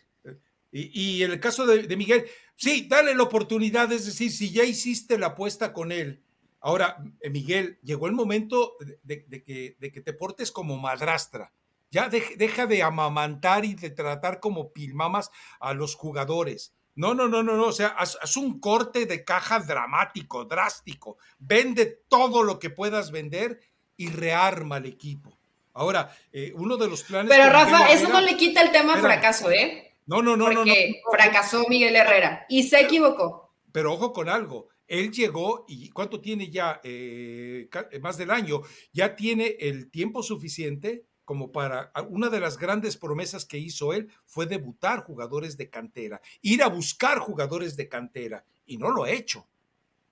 Y, 0.74 1.22
en 1.24 1.32
el 1.32 1.40
caso 1.42 1.66
de, 1.66 1.98
Miguel, 1.98 2.26
sí, 2.56 2.88
dale 2.90 3.14
la 3.14 3.24
oportunidad, 3.24 3.92
es 3.92 4.06
decir, 4.06 4.32
si 4.32 4.52
ya 4.52 4.64
hiciste 4.64 5.18
la 5.18 5.28
apuesta 5.28 5.74
con 5.74 5.92
él, 5.92 6.24
ahora, 6.62 7.04
Miguel, 7.30 7.78
llegó 7.84 8.08
el 8.08 8.14
momento 8.14 8.78
de, 9.04 9.26
que, 9.26 9.76
de 9.78 9.92
que 9.92 10.02
te 10.02 10.14
portes 10.14 10.50
como 10.50 10.78
madrastra. 10.78 11.52
Ya 11.92 12.08
deja 12.08 12.68
de 12.68 12.84
amamantar 12.84 13.66
y 13.66 13.76
de 13.76 13.90
tratar 13.90 14.40
como 14.40 14.72
pilmamas 14.72 15.30
a 15.60 15.74
los 15.74 15.96
jugadores. 15.96 16.74
No, 16.96 17.14
no, 17.14 17.28
no, 17.28 17.44
no, 17.44 17.58
no. 17.58 17.66
O 17.66 17.72
sea, 17.74 17.88
haz, 17.88 18.38
un 18.38 18.60
corte 18.62 19.06
de 19.06 19.26
caja 19.26 19.60
dramático, 19.60 20.46
drástico. 20.46 21.18
Vende 21.38 22.02
todo 22.08 22.44
lo 22.44 22.60
que 22.60 22.70
puedas 22.70 23.12
vender 23.12 23.60
y 23.98 24.08
rearma 24.08 24.78
al 24.78 24.86
equipo. 24.86 25.38
Ahora, 25.74 26.16
eh, 26.32 26.54
uno 26.56 26.78
de 26.78 26.88
los 26.88 27.04
planes. 27.04 27.30
Pero 27.30 27.50
Rafa, 27.50 27.92
eso 27.92 28.08
no 28.08 28.22
le 28.22 28.38
quita 28.38 28.62
el 28.62 28.72
tema 28.72 28.98
fracaso, 28.98 29.52
¿eh? 29.52 29.94
No, 30.06 30.22
no, 30.22 30.38
no, 30.38 30.50
no, 30.50 30.66
no. 30.66 30.74
Fracasó 31.12 31.66
Miguel 31.68 31.96
Herrera 31.96 32.46
y 32.50 32.64
se 32.64 32.80
equivocó. 32.80 33.54
Pero 33.72 33.94
ojo 33.94 34.14
con 34.14 34.30
algo. 34.30 34.70
Él 34.88 35.12
llegó 35.12 35.66
y 35.70 35.90
¿cuánto 35.90 36.20
tiene 36.20 36.50
ya? 36.50 36.82
Eh, 36.84 37.70
más 38.02 38.18
del 38.18 38.32
año. 38.32 38.62
Ya 38.92 39.16
tiene 39.16 39.56
el 39.60 39.90
tiempo 39.90 40.24
suficiente 40.24 41.06
como 41.26 41.52
para 41.52 41.92
una 42.10 42.30
de 42.30 42.40
las 42.40 42.58
grandes 42.58 42.98
promesas 42.98 43.46
que 43.46 43.58
hizo 43.58 43.94
él 43.94 44.12
fue 44.26 44.46
debutar 44.46 45.04
jugadores 45.04 45.58
de 45.58 45.70
cantera, 45.70 46.22
ir 46.42 46.64
a 46.64 46.68
buscar 46.68 47.20
jugadores 47.20 47.76
de 47.78 47.88
cantera 47.88 48.44
y 48.66 48.78
no 48.78 48.90
lo 48.90 49.04
ha 49.04 49.12
hecho. 49.12 49.48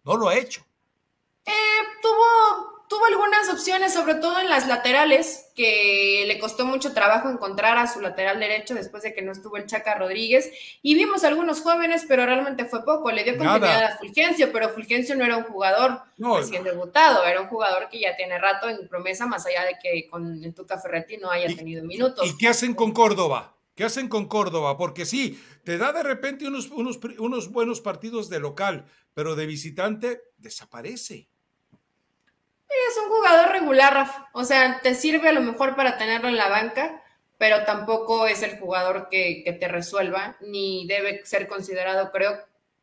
No 0.04 0.18
lo 0.18 0.30
ha 0.30 0.38
hecho. 0.38 0.66
Eh, 1.46 1.52
tuvo 2.02 2.79
tuvo 2.90 3.06
algunas 3.06 3.48
opciones, 3.50 3.94
sobre 3.94 4.16
todo 4.16 4.40
en 4.40 4.50
las 4.50 4.68
laterales, 4.68 5.46
que 5.56 6.24
le 6.28 6.40
costó 6.40 6.66
mucho 6.66 6.92
trabajo 6.92 7.30
encontrar 7.30 7.78
a 7.78 7.86
su 7.86 8.02
lateral 8.02 8.40
derecho 8.40 8.74
después 8.74 9.04
de 9.04 9.14
que 9.14 9.22
no 9.22 9.32
estuvo 9.32 9.58
el 9.58 9.68
Chaca 9.68 9.94
Rodríguez. 9.94 10.52
Y 10.82 10.96
vimos 10.96 11.24
algunos 11.24 11.62
jóvenes, 11.62 12.06
pero 12.08 12.26
realmente 12.26 12.66
fue 12.66 12.84
poco. 12.84 13.12
Le 13.12 13.24
dio 13.24 13.38
continuidad 13.38 13.84
a 13.84 13.98
Fulgencio, 14.00 14.52
pero 14.52 14.70
Fulgencio 14.70 15.16
no 15.16 15.24
era 15.24 15.38
un 15.38 15.44
jugador 15.44 16.02
recién 16.18 16.64
debutado, 16.64 17.24
era 17.26 17.40
un 17.40 17.48
jugador 17.48 17.90
que 17.90 18.00
ya 18.00 18.18
tiene 18.18 18.40
rato 18.40 18.68
en 18.68 18.88
promesa, 18.90 19.28
más 19.28 19.46
allá 19.46 19.66
de 19.66 19.78
que 19.82 20.08
con 20.10 20.44
el 20.44 20.54
Tuca 20.56 20.80
Ferretti 20.80 21.18
no 21.18 21.30
haya 21.30 21.56
tenido 21.56 21.84
minutos. 21.86 22.28
¿Y 22.28 22.38
qué 22.38 22.48
hacen 22.48 22.74
con 22.74 22.92
Córdoba? 22.92 23.56
¿Qué 23.76 23.84
hacen 23.84 24.10
con 24.10 24.28
Córdoba? 24.28 24.78
Porque 24.78 25.06
sí, 25.06 25.40
te 25.64 25.78
da 25.78 25.94
de 25.94 26.02
repente 26.02 26.48
unos, 26.48 26.72
unos, 26.72 27.00
unos 27.20 27.52
buenos 27.52 27.82
partidos 27.82 28.30
de 28.30 28.40
local, 28.40 28.86
pero 29.14 29.36
de 29.36 29.46
visitante 29.46 30.22
desaparece. 30.38 31.29
Es 32.70 32.98
un 33.04 33.10
jugador 33.10 33.52
regular, 33.52 33.94
Rafa. 33.94 34.30
O 34.34 34.44
sea, 34.46 34.80
te 34.82 34.94
sirve 34.94 35.30
a 35.30 35.34
lo 35.34 35.42
mejor 35.42 35.76
para 35.76 35.98
tenerlo 35.98 36.28
en 36.28 36.38
la 36.38 36.50
banca, 36.50 37.04
pero 37.38 37.64
tampoco 37.64 38.28
es 38.28 38.44
el 38.44 38.60
jugador 38.60 39.08
que, 39.10 39.58
te 39.60 39.68
resuelva, 39.68 40.38
ni 40.42 40.86
debe 40.88 41.26
ser 41.26 41.48
considerado, 41.48 42.12
creo, 42.12 42.38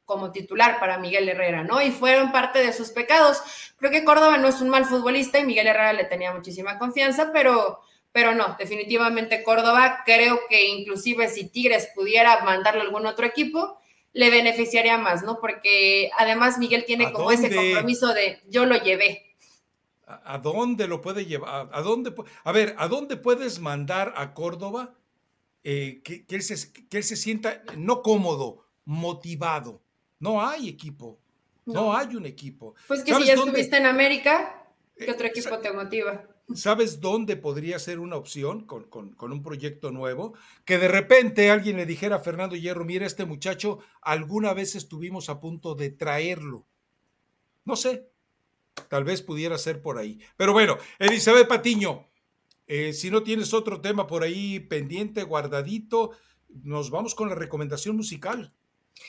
como 0.05 0.32
titular 0.32 0.80
para 0.80 0.99
Miguel 0.99 1.28
Herrera, 1.28 1.62
¿no? 1.62 1.80
Y 1.82 1.91
fueron 1.91 2.32
parte 2.32 2.61
de 2.61 2.72
sus 2.72 2.91
pecados. 2.91 3.43
Creo 3.76 3.91
que 3.91 4.05
Córdoba 4.05 4.39
no 4.39 4.49
es 4.49 4.61
un 4.61 4.68
mal 4.68 4.87
futbolista 4.87 5.39
y 5.39 5.45
Miguel 5.45 5.66
Herrera 5.66 5.93
le 5.93 6.05
tenía 6.05 6.32
muchísima 6.32 6.78
confianza, 6.78 7.30
pero, 7.32 7.80
pero 8.12 8.34
no, 8.34 8.57
definitivamente 8.59 9.43
Córdoba, 9.43 10.03
creo 10.05 10.41
que 10.49 10.66
inclusive 10.66 11.28
si 11.28 11.49
Tigres 11.49 11.91
pudiera 11.95 12.43
mandarle 12.43 12.80
a 12.80 12.84
algún 12.84 13.07
otro 13.07 13.26
equipo, 13.26 13.78
le 14.12 14.30
beneficiaría 14.30 14.97
más, 14.97 15.22
¿no? 15.22 15.39
Porque 15.39 16.11
además 16.16 16.57
Miguel 16.57 16.87
tiene 16.87 17.12
como 17.12 17.30
ese 17.30 17.55
compromiso 17.55 18.14
de 18.14 18.41
yo 18.49 18.64
lo 18.64 18.76
llevé, 18.76 19.26
¿A 20.07 20.38
dónde 20.38 20.86
lo 20.86 21.00
puede 21.00 21.26
llevar? 21.26 21.68
¿A 21.72 21.82
dónde? 21.82 22.14
A 22.44 22.52
ver, 22.52 22.76
¿a 22.78 22.86
dónde 22.86 23.16
puedes 23.16 23.59
mandar 23.59 24.14
a 24.16 24.34
Córdoba 24.34 24.94
eh, 25.64 26.00
que, 26.04 26.24
él 26.28 26.42
se, 26.42 26.72
que, 26.72 26.98
él 26.98 27.02
se, 27.02 27.16
sienta 27.16 27.64
no 27.76 28.02
cómodo, 28.02 28.64
motivado? 28.84 29.82
No 30.20 30.46
hay 30.46 30.68
equipo. 30.68 31.18
No, 31.64 31.96
hay 31.96 32.14
un 32.14 32.24
equipo. 32.24 32.76
Pues 32.86 33.02
que 33.02 33.12
si 33.14 33.26
ya 33.26 33.34
estuviste 33.34 33.76
en 33.76 33.86
América, 33.86 34.64
¿qué 34.96 35.11
otro 35.11 35.26
eh, 35.26 35.30
equipo 35.30 35.59
te 35.59 35.72
motiva? 35.72 36.24
¿Sabes 36.54 37.00
dónde 37.00 37.36
podría 37.36 37.80
ser 37.80 37.98
una 37.98 38.14
opción 38.14 38.64
con, 38.66 38.84
con, 38.84 39.32
un 39.32 39.42
proyecto 39.42 39.90
nuevo? 39.90 40.34
Que 40.64 40.78
de 40.78 40.86
repente 40.86 41.50
alguien 41.50 41.76
le 41.76 41.86
dijera 41.86 42.16
a 42.16 42.20
Fernando 42.20 42.54
Hierro, 42.54 42.84
mira, 42.84 43.04
este 43.04 43.24
muchacho, 43.24 43.80
alguna 44.00 44.54
vez 44.54 44.76
estuvimos 44.76 45.28
a 45.28 45.40
punto 45.40 45.74
de 45.74 45.90
traerlo. 45.90 46.64
No 47.64 47.74
sé, 47.74 48.09
Tal 48.89 49.05
vez 49.05 49.22
pudiera 49.22 49.59
ser 49.59 49.83
por 49.83 49.99
ahí. 49.99 50.18
Pero 50.37 50.53
bueno, 50.53 50.79
Elizabeth 50.99 51.49
Patiño, 51.49 52.07
eh, 52.66 52.93
si 52.93 53.11
no 53.11 53.22
tienes 53.22 53.55
otro 53.55 53.81
tema 53.81 54.07
por 54.07 54.22
ahí 54.22 54.61
pendiente, 54.61 55.22
guardadito, 55.22 56.12
nos 56.62 56.91
vamos 56.91 57.14
con 57.14 57.29
la 57.29 57.35
recomendación 57.35 57.97
musical. 57.97 58.53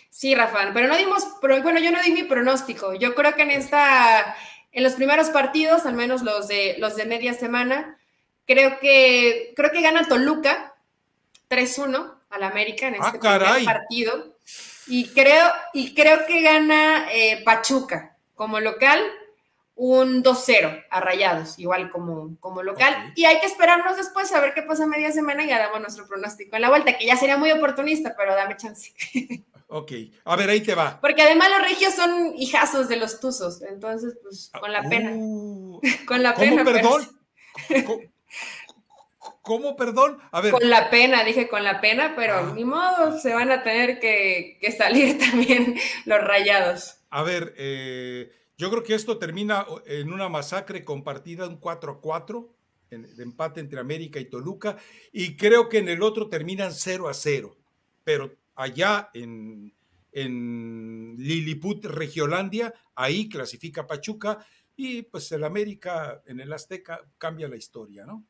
Sí, 0.09 0.36
Rafa, 0.36 0.72
pero 0.74 0.88
no 0.88 0.97
dimos, 0.97 1.24
bueno, 1.41 1.80
yo 1.80 1.91
no 1.91 2.01
di 2.01 2.11
mi 2.11 2.24
pronóstico. 2.24 2.93
Yo 2.93 3.15
creo 3.15 3.36
que 3.36 3.43
en 3.43 3.51
esta, 3.51 4.36
en 4.72 4.84
los 4.84 4.93
primeros 4.93 5.30
partidos, 5.30 5.86
al 5.86 5.93
menos 5.93 6.24
los 6.24 6.47
de 6.47 6.76
los 6.80 6.95
de 6.95 7.05
media 7.05 7.34
semana, 7.34 7.97
creo 8.45 8.80
que 8.80 9.53
creo 9.55 9.72
que 9.72 9.82
gana 9.82 10.07
Toluca 10.07 10.76
3-1 11.49 12.15
al 12.30 12.43
América 12.43 12.88
en 12.88 12.95
ah, 12.95 13.11
este 13.13 13.20
partido. 13.65 14.38
Y 14.88 15.09
creo, 15.09 15.51
y 15.74 15.93
creo 15.93 16.26
que 16.26 16.41
gana 16.41 17.11
eh, 17.11 17.43
Pachuca 17.43 18.18
como 18.36 18.59
local 18.59 19.01
un 19.78 20.23
2-0 20.23 20.86
a 20.89 20.99
Rayados, 20.99 21.59
igual 21.59 21.91
como, 21.91 22.36
como 22.39 22.63
local. 22.63 23.13
Y 23.15 23.25
hay 23.25 23.39
que 23.39 23.45
esperarnos 23.45 23.95
después 23.95 24.34
a 24.34 24.41
ver 24.41 24.55
qué 24.55 24.63
pasa 24.63 24.88
media 24.88 25.11
semana 25.11 25.43
y 25.43 25.49
ya 25.49 25.59
damos 25.59 25.80
nuestro 25.80 26.07
pronóstico 26.07 26.55
en 26.55 26.63
la 26.63 26.69
vuelta, 26.69 26.97
que 26.97 27.05
ya 27.05 27.15
sería 27.15 27.38
muy 27.38 27.51
oportunista, 27.51 28.15
pero 28.17 28.36
dame 28.36 28.57
chance. 28.57 28.91
Ok, 29.69 29.91
a 30.23 30.38
ver, 30.38 30.49
ahí 30.49 30.61
te 30.61 30.75
va. 30.75 30.97
Porque 31.01 31.21
además 31.21 31.49
los 31.49 31.61
regios 31.61 31.93
son 31.93 32.34
hijazos 32.38 32.88
de 32.88 32.95
los 32.95 33.19
tuzos, 33.19 33.61
entonces, 33.63 34.17
pues, 34.23 34.49
con 34.57 34.71
la 34.71 34.82
pena. 34.82 35.11
Uh. 35.13 35.82
con 36.07 36.23
la 36.23 36.34
pena. 36.36 36.63
perdón? 36.63 37.19
¿Cómo, 39.41 39.75
perdón? 39.75 40.19
A 40.32 40.39
ver. 40.39 40.53
Con 40.53 40.69
la 40.69 40.89
pena, 40.89 41.25
dije 41.25 41.49
con 41.49 41.65
la 41.65 41.82
pena, 41.82 42.13
pero 42.15 42.36
ah. 42.36 42.53
ni 42.55 42.63
modo, 42.63 43.19
se 43.19 43.34
van 43.34 43.51
a 43.51 43.61
tener 43.61 43.99
que, 43.99 44.57
que 44.61 44.71
salir 44.71 45.19
también 45.32 45.75
los 46.05 46.21
rayados. 46.21 47.01
A 47.09 47.23
ver, 47.23 47.53
eh 47.57 48.32
yo 48.57 48.69
creo 48.69 48.83
que 48.83 48.95
esto 48.95 49.17
termina 49.17 49.65
en 49.85 50.11
una 50.11 50.29
masacre 50.29 50.83
compartida, 50.83 51.47
un 51.47 51.59
4-4, 51.59 52.49
de 52.89 53.23
empate 53.23 53.59
entre 53.59 53.79
América 53.79 54.19
y 54.19 54.25
Toluca, 54.25 54.77
y 55.11 55.35
creo 55.35 55.69
que 55.69 55.79
en 55.79 55.89
el 55.89 56.01
otro 56.01 56.29
terminan 56.29 56.71
0 56.73 57.09
a 57.09 57.13
0. 57.13 57.57
Pero 58.03 58.33
allá 58.55 59.09
en, 59.13 59.73
en 60.11 61.15
Lilliput, 61.17 61.85
Regiolandia, 61.85 62.73
ahí 62.95 63.29
clasifica 63.29 63.85
Pachuca, 63.85 64.45
y 64.75 65.01
pues 65.03 65.31
el 65.31 65.43
América 65.43 66.21
en 66.25 66.39
el 66.39 66.53
Azteca 66.53 67.01
cambia 67.17 67.47
la 67.47 67.57
historia, 67.57 68.05
¿no? 68.05 68.25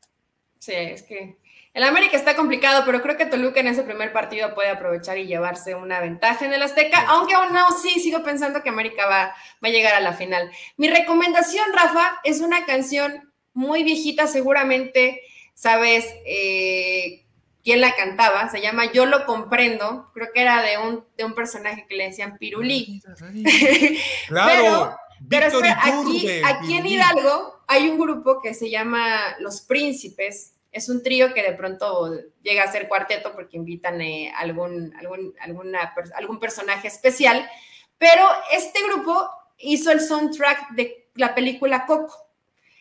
Sí, 0.59 0.73
es 0.73 1.03
que 1.03 1.37
el 1.77 1.83
América 1.83 2.17
está 2.17 2.35
complicado, 2.35 2.83
pero 2.87 3.03
creo 3.03 3.17
que 3.17 3.27
Toluca 3.27 3.59
en 3.59 3.67
ese 3.67 3.83
primer 3.83 4.11
partido 4.11 4.55
puede 4.55 4.69
aprovechar 4.69 5.19
y 5.19 5.27
llevarse 5.27 5.75
una 5.75 5.99
ventaja 5.99 6.43
en 6.43 6.53
el 6.53 6.63
Azteca, 6.63 7.05
aunque 7.07 7.35
aún 7.35 7.53
no, 7.53 7.71
sí, 7.71 7.99
sigo 7.99 8.23
pensando 8.23 8.63
que 8.63 8.69
América 8.69 9.05
va, 9.05 9.35
va 9.63 9.67
a 9.67 9.69
llegar 9.69 9.93
a 9.93 9.99
la 9.99 10.13
final. 10.13 10.49
Mi 10.77 10.89
recomendación, 10.89 11.65
Rafa, 11.73 12.19
es 12.23 12.41
una 12.41 12.65
canción 12.65 13.31
muy 13.53 13.83
viejita, 13.83 14.25
seguramente 14.25 15.21
sabes 15.53 16.07
eh, 16.25 17.25
quién 17.63 17.81
la 17.81 17.93
cantaba, 17.95 18.49
se 18.49 18.59
llama 18.59 18.91
Yo 18.91 19.05
lo 19.05 19.27
comprendo, 19.27 20.09
creo 20.15 20.29
que 20.33 20.41
era 20.41 20.63
de 20.63 20.79
un, 20.79 21.05
de 21.15 21.25
un 21.25 21.35
personaje 21.35 21.85
que 21.87 21.95
le 21.95 22.05
decían 22.05 22.37
Pirulí. 22.39 23.03
Claro. 24.27 24.97
pero, 25.29 25.59
pero 25.59 25.75
aquí, 25.79 26.41
aquí 26.43 26.77
en 26.77 26.85
Hidalgo 26.87 27.56
hay 27.67 27.89
un 27.89 27.99
grupo 27.99 28.41
que 28.41 28.53
se 28.53 28.69
llama 28.69 29.35
Los 29.39 29.61
Príncipes, 29.61 30.53
es 30.71 30.89
un 30.89 31.03
trío 31.03 31.33
que 31.33 31.43
de 31.43 31.53
pronto 31.53 32.11
llega 32.41 32.63
a 32.63 32.71
ser 32.71 32.87
cuarteto 32.87 33.33
porque 33.33 33.57
invitan 33.57 33.99
eh, 34.01 34.31
algún, 34.35 34.93
algún, 34.97 35.33
alguna, 35.39 35.93
algún 36.15 36.39
personaje 36.39 36.87
especial, 36.87 37.49
pero 37.97 38.25
este 38.51 38.81
grupo 38.83 39.29
hizo 39.57 39.91
el 39.91 39.99
soundtrack 39.99 40.71
de 40.71 41.09
la 41.15 41.33
película 41.33 41.85
Coco. 41.85 42.15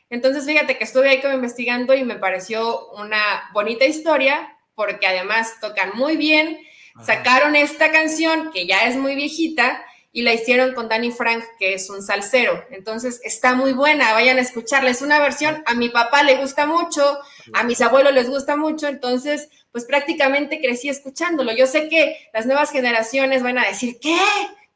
Entonces, 0.09 0.45
fíjate 0.47 0.79
que 0.79 0.85
estuve 0.85 1.09
ahí 1.09 1.21
como 1.21 1.35
investigando 1.35 1.95
y 1.95 2.05
me 2.05 2.17
pareció 2.17 2.91
una 2.91 3.51
bonita 3.53 3.87
historia 3.87 4.57
porque 4.75 5.07
además 5.07 5.55
tocan 5.61 5.93
muy 5.95 6.17
bien, 6.17 6.59
sacaron 7.03 7.57
esta 7.57 7.91
canción 7.91 8.53
que 8.53 8.67
ya 8.67 8.87
es 8.87 8.97
muy 8.97 9.15
viejita 9.17 9.85
y 10.13 10.23
la 10.23 10.33
hicieron 10.33 10.75
con 10.75 10.89
Danny 10.89 11.11
Frank, 11.11 11.45
que 11.59 11.75
es 11.75 11.91
un 11.91 12.03
salsero. 12.03 12.65
Entonces 12.71 13.21
está 13.25 13.55
muy 13.55 13.73
buena, 13.73 14.13
vayan 14.13 14.39
a 14.39 14.41
escucharla. 14.41 14.91
Es 14.91 15.03
una 15.03 15.19
versión, 15.19 15.63
a 15.67 15.75
mi 15.75 15.89
papá 15.89 16.23
le 16.23 16.37
gusta 16.37 16.67
mucho, 16.67 17.19
a 17.53 17.65
mis 17.65 17.81
abuelos 17.81 18.15
les 18.15 18.29
gusta 18.29 18.57
mucho, 18.57 18.89
entonces 18.89 19.49
pues 19.73 19.85
prácticamente 19.85 20.61
crecí 20.61 20.89
escuchándolo. 20.89 21.53
Yo 21.55 21.67
sé 21.67 21.89
que 21.89 22.17
las 22.33 22.47
nuevas 22.47 22.71
generaciones 22.71 23.43
van 23.43 23.59
a 23.59 23.67
decir, 23.67 23.99
¿qué? 24.01 24.17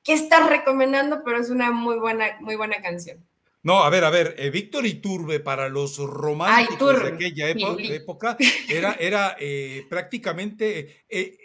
¿Qué 0.03 0.12
estás 0.12 0.49
recomendando? 0.49 1.22
Pero 1.24 1.39
es 1.39 1.51
una 1.51 1.70
muy 1.70 1.99
buena, 1.99 2.37
muy 2.41 2.57
buena 2.57 2.81
canción. 2.83 3.24
No, 3.62 3.83
a 3.83 3.91
ver, 3.91 4.05
a 4.05 4.11
ver, 4.11 4.35
eh, 4.39 4.49
Víctor 4.49 4.87
Iturbe 4.87 5.39
para 5.39 5.68
los 5.68 5.99
románticos 5.99 7.03
de 7.03 7.09
aquella 7.09 7.51
época, 7.51 8.37
era, 8.68 8.97
era 8.99 9.37
eh, 9.39 9.85
prácticamente 9.89 11.05
eh, 11.09 11.37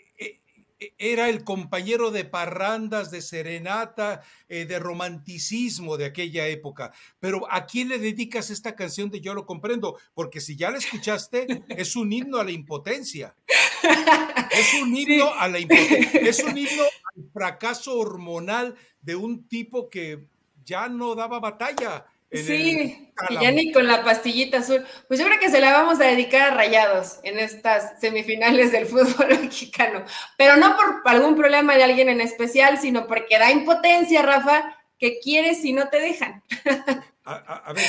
era 0.97 1.29
el 1.29 1.43
compañero 1.43 2.11
de 2.11 2.25
parrandas, 2.25 3.11
de 3.11 3.21
serenata, 3.21 4.21
eh, 4.49 4.65
de 4.65 4.79
romanticismo 4.79 5.97
de 5.97 6.05
aquella 6.05 6.47
época. 6.47 6.91
Pero 7.19 7.47
¿a 7.51 7.65
quién 7.65 7.89
le 7.89 7.99
dedicas 7.99 8.49
esta 8.49 8.75
canción 8.75 9.09
de 9.09 9.21
Yo 9.21 9.33
lo 9.33 9.45
comprendo? 9.45 9.97
Porque 10.13 10.41
si 10.41 10.55
ya 10.55 10.71
la 10.71 10.77
escuchaste, 10.77 11.63
es 11.69 11.95
un 11.95 12.11
himno 12.11 12.39
a 12.39 12.43
la 12.43 12.51
impotencia. 12.51 13.35
Es 14.51 14.81
un 14.81 14.95
himno 14.95 15.33
a 15.33 15.47
la 15.47 15.59
impotencia. 15.59 16.21
Es 16.21 16.43
un 16.43 16.57
himno 16.57 16.83
al 16.83 17.31
fracaso 17.31 17.97
hormonal 17.97 18.75
de 19.01 19.15
un 19.15 19.47
tipo 19.47 19.89
que 19.89 20.27
ya 20.63 20.89
no 20.89 21.15
daba 21.15 21.39
batalla 21.39 22.05
Sí, 22.35 23.11
y 23.29 23.33
ya 23.35 23.51
ni 23.51 23.71
con 23.71 23.87
la 23.87 24.03
pastillita 24.03 24.59
azul. 24.59 24.85
Pues 25.07 25.19
yo 25.19 25.25
creo 25.25 25.39
que 25.39 25.49
se 25.49 25.59
la 25.59 25.71
vamos 25.71 25.99
a 25.99 26.05
dedicar 26.05 26.51
a 26.51 26.55
Rayados 26.55 27.19
en 27.23 27.39
estas 27.39 27.99
semifinales 27.99 28.71
del 28.71 28.85
fútbol 28.85 29.27
mexicano. 29.41 30.03
Pero 30.37 30.57
no 30.57 30.75
por 30.75 31.01
algún 31.05 31.35
problema 31.35 31.75
de 31.75 31.83
alguien 31.83 32.09
en 32.09 32.21
especial, 32.21 32.77
sino 32.79 33.07
porque 33.07 33.39
da 33.39 33.51
impotencia, 33.51 34.21
Rafa, 34.21 34.77
que 34.99 35.19
quieres 35.19 35.61
si 35.61 35.73
no 35.73 35.89
te 35.89 35.99
dejan. 35.99 36.43
A, 37.23 37.73
ver, 37.73 37.83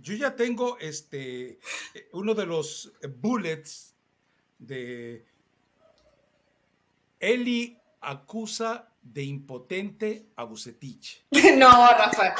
yo 0.00 0.14
ya, 0.14 0.34
tengo 0.34 0.78
este 0.78 1.58
uno 2.12 2.34
de 2.34 2.46
los 2.46 2.92
bullets 3.18 3.94
de 4.58 5.26
Eli 7.20 7.78
acusa 8.00 8.91
de 9.02 9.24
impotente 9.24 10.26
a 10.36 10.44
Bucetich. 10.44 11.24
No, 11.56 11.68
Rafa, 11.70 12.34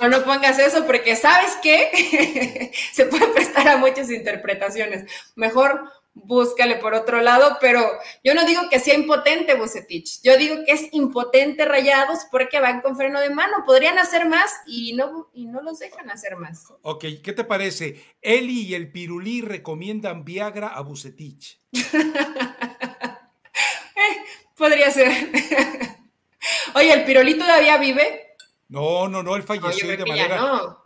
no, 0.00 0.08
no 0.08 0.24
pongas 0.24 0.58
eso 0.58 0.84
porque 0.86 1.14
sabes 1.16 1.56
que 1.62 2.72
se 2.92 3.06
puede 3.06 3.28
prestar 3.28 3.68
a 3.68 3.76
muchas 3.76 4.10
interpretaciones. 4.10 5.10
Mejor 5.34 5.90
búscale 6.16 6.76
por 6.76 6.94
otro 6.94 7.20
lado, 7.20 7.58
pero 7.60 7.86
yo 8.24 8.34
no 8.34 8.44
digo 8.46 8.62
que 8.70 8.80
sea 8.80 8.94
impotente 8.94 9.54
Bucetich, 9.54 10.22
yo 10.22 10.36
digo 10.38 10.56
que 10.64 10.72
es 10.72 10.88
impotente 10.92 11.66
Rayados 11.66 12.20
porque 12.30 12.58
van 12.58 12.80
con 12.80 12.96
freno 12.96 13.20
de 13.20 13.30
mano, 13.30 13.64
podrían 13.66 13.98
hacer 13.98 14.26
más 14.26 14.50
y 14.66 14.94
no, 14.94 15.30
y 15.34 15.44
no 15.44 15.60
los 15.60 15.78
dejan 15.78 16.10
hacer 16.10 16.36
más. 16.36 16.72
Ok, 16.82 17.04
¿qué 17.22 17.32
te 17.32 17.44
parece? 17.44 18.02
Eli 18.22 18.62
y 18.62 18.74
el 18.74 18.90
Pirulí 18.90 19.42
recomiendan 19.42 20.24
Viagra 20.24 20.68
a 20.68 20.80
Bucetich. 20.80 21.60
Eh, 23.98 24.24
podría 24.54 24.90
ser. 24.90 25.95
Oye, 26.74 26.92
¿el 26.92 27.04
Pirolí 27.04 27.34
todavía 27.38 27.78
vive? 27.78 28.36
No, 28.68 29.08
no, 29.08 29.22
no, 29.22 29.36
él 29.36 29.42
falleció 29.42 29.88
de 29.88 30.04
manera. 30.04 30.76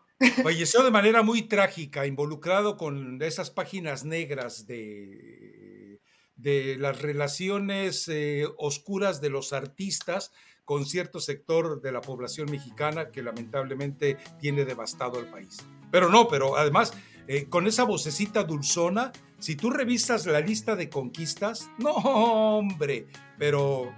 Falleció 0.42 0.82
de 0.82 0.90
manera 0.90 1.22
muy 1.22 1.42
trágica, 1.42 2.06
involucrado 2.06 2.76
con 2.76 3.22
esas 3.22 3.50
páginas 3.50 4.04
negras 4.04 4.66
de, 4.66 5.98
de 6.36 6.76
las 6.78 7.00
relaciones 7.00 8.06
eh, 8.08 8.46
oscuras 8.58 9.22
de 9.22 9.30
los 9.30 9.54
artistas 9.54 10.30
con 10.66 10.86
cierto 10.86 11.20
sector 11.20 11.80
de 11.80 11.90
la 11.90 12.00
población 12.00 12.50
mexicana 12.50 13.11
que 13.11 13.22
lamentablemente 13.22 14.18
tiene 14.38 14.64
devastado 14.64 15.18
el 15.18 15.26
país. 15.26 15.56
Pero 15.90 16.11
no, 16.11 16.28
pero 16.28 16.56
además, 16.56 16.92
eh, 17.26 17.46
con 17.48 17.66
esa 17.66 17.84
vocecita 17.84 18.44
dulzona, 18.44 19.12
si 19.38 19.56
tú 19.56 19.70
revisas 19.70 20.26
la 20.26 20.40
lista 20.40 20.76
de 20.76 20.90
conquistas, 20.90 21.70
no, 21.78 21.92
hombre, 21.92 23.06
pero 23.38 23.92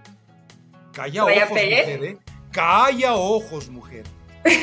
Calla 0.92 1.24
ojos, 1.24 1.48
mujer, 1.50 2.04
¿eh? 2.04 2.18
Calla 2.50 3.14
ojos, 3.14 3.68
mujer. 3.70 4.04
Sí, 4.44 4.58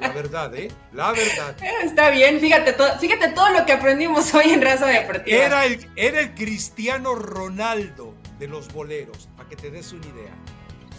la 0.00 0.08
verdad, 0.10 0.54
¿eh? 0.54 0.70
La 0.92 1.12
verdad. 1.12 1.56
Está 1.82 2.10
bien, 2.10 2.38
fíjate 2.38 2.72
todo, 2.74 2.98
fíjate 2.98 3.28
todo 3.28 3.50
lo 3.50 3.64
que 3.66 3.72
aprendimos 3.72 4.32
hoy 4.34 4.52
en 4.52 4.62
Raza 4.62 4.86
Deportiva. 4.86 5.38
Era 5.38 5.64
el, 5.64 5.88
era 5.96 6.20
el 6.20 6.34
Cristiano 6.34 7.14
Ronaldo 7.14 8.14
de 8.38 8.48
los 8.48 8.72
boleros, 8.72 9.28
para 9.36 9.48
que 9.48 9.56
te 9.56 9.70
des 9.70 9.92
una 9.92 10.06
idea. 10.06 10.34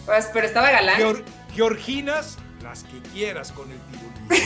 Pues, 0.04 0.28
pero 0.32 0.46
estaba 0.46 0.70
galán. 0.70 1.24
Georginas, 1.54 2.38
las 2.66 2.82
que 2.82 3.00
quieras 3.12 3.52
con 3.52 3.70
el 3.70 3.78
pirulí. 3.78 4.40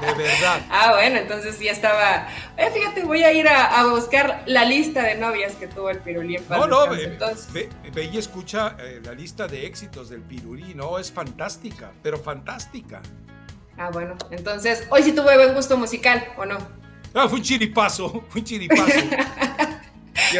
De 0.00 0.22
verdad. 0.22 0.60
Ah, 0.70 0.92
bueno, 0.92 1.18
entonces 1.18 1.58
ya 1.58 1.72
estaba. 1.72 2.28
Eh, 2.56 2.70
fíjate, 2.72 3.04
voy 3.04 3.22
a 3.24 3.32
ir 3.32 3.48
a, 3.48 3.84
buscar 3.86 4.44
la 4.46 4.64
lista 4.64 5.02
de 5.02 5.16
novias 5.16 5.54
que 5.54 5.66
tuvo 5.66 5.90
el 5.90 5.98
pirulí 5.98 6.36
en 6.36 6.48
No, 6.48 6.66
no, 6.66 6.86
ve, 6.88 8.04
y 8.04 8.18
escucha 8.18 8.76
eh, 8.78 9.00
la 9.04 9.12
lista 9.12 9.48
de 9.48 9.66
éxitos 9.66 10.08
del 10.08 10.22
pirulí. 10.22 10.74
No, 10.74 10.98
es 10.98 11.10
fantástica, 11.10 11.92
pero 12.02 12.18
fantástica. 12.18 13.02
Ah, 13.76 13.90
bueno, 13.92 14.14
entonces, 14.30 14.86
hoy 14.90 15.02
sí 15.02 15.12
tuve 15.12 15.36
buen 15.36 15.54
gusto 15.54 15.76
musical, 15.76 16.24
¿o 16.36 16.44
no? 16.46 16.58
Ah, 17.14 17.28
fue 17.28 17.38
un 17.38 17.44
chiripazo, 17.44 18.24
fue 18.28 18.40
un 18.40 18.44
chiripazo. 18.46 18.84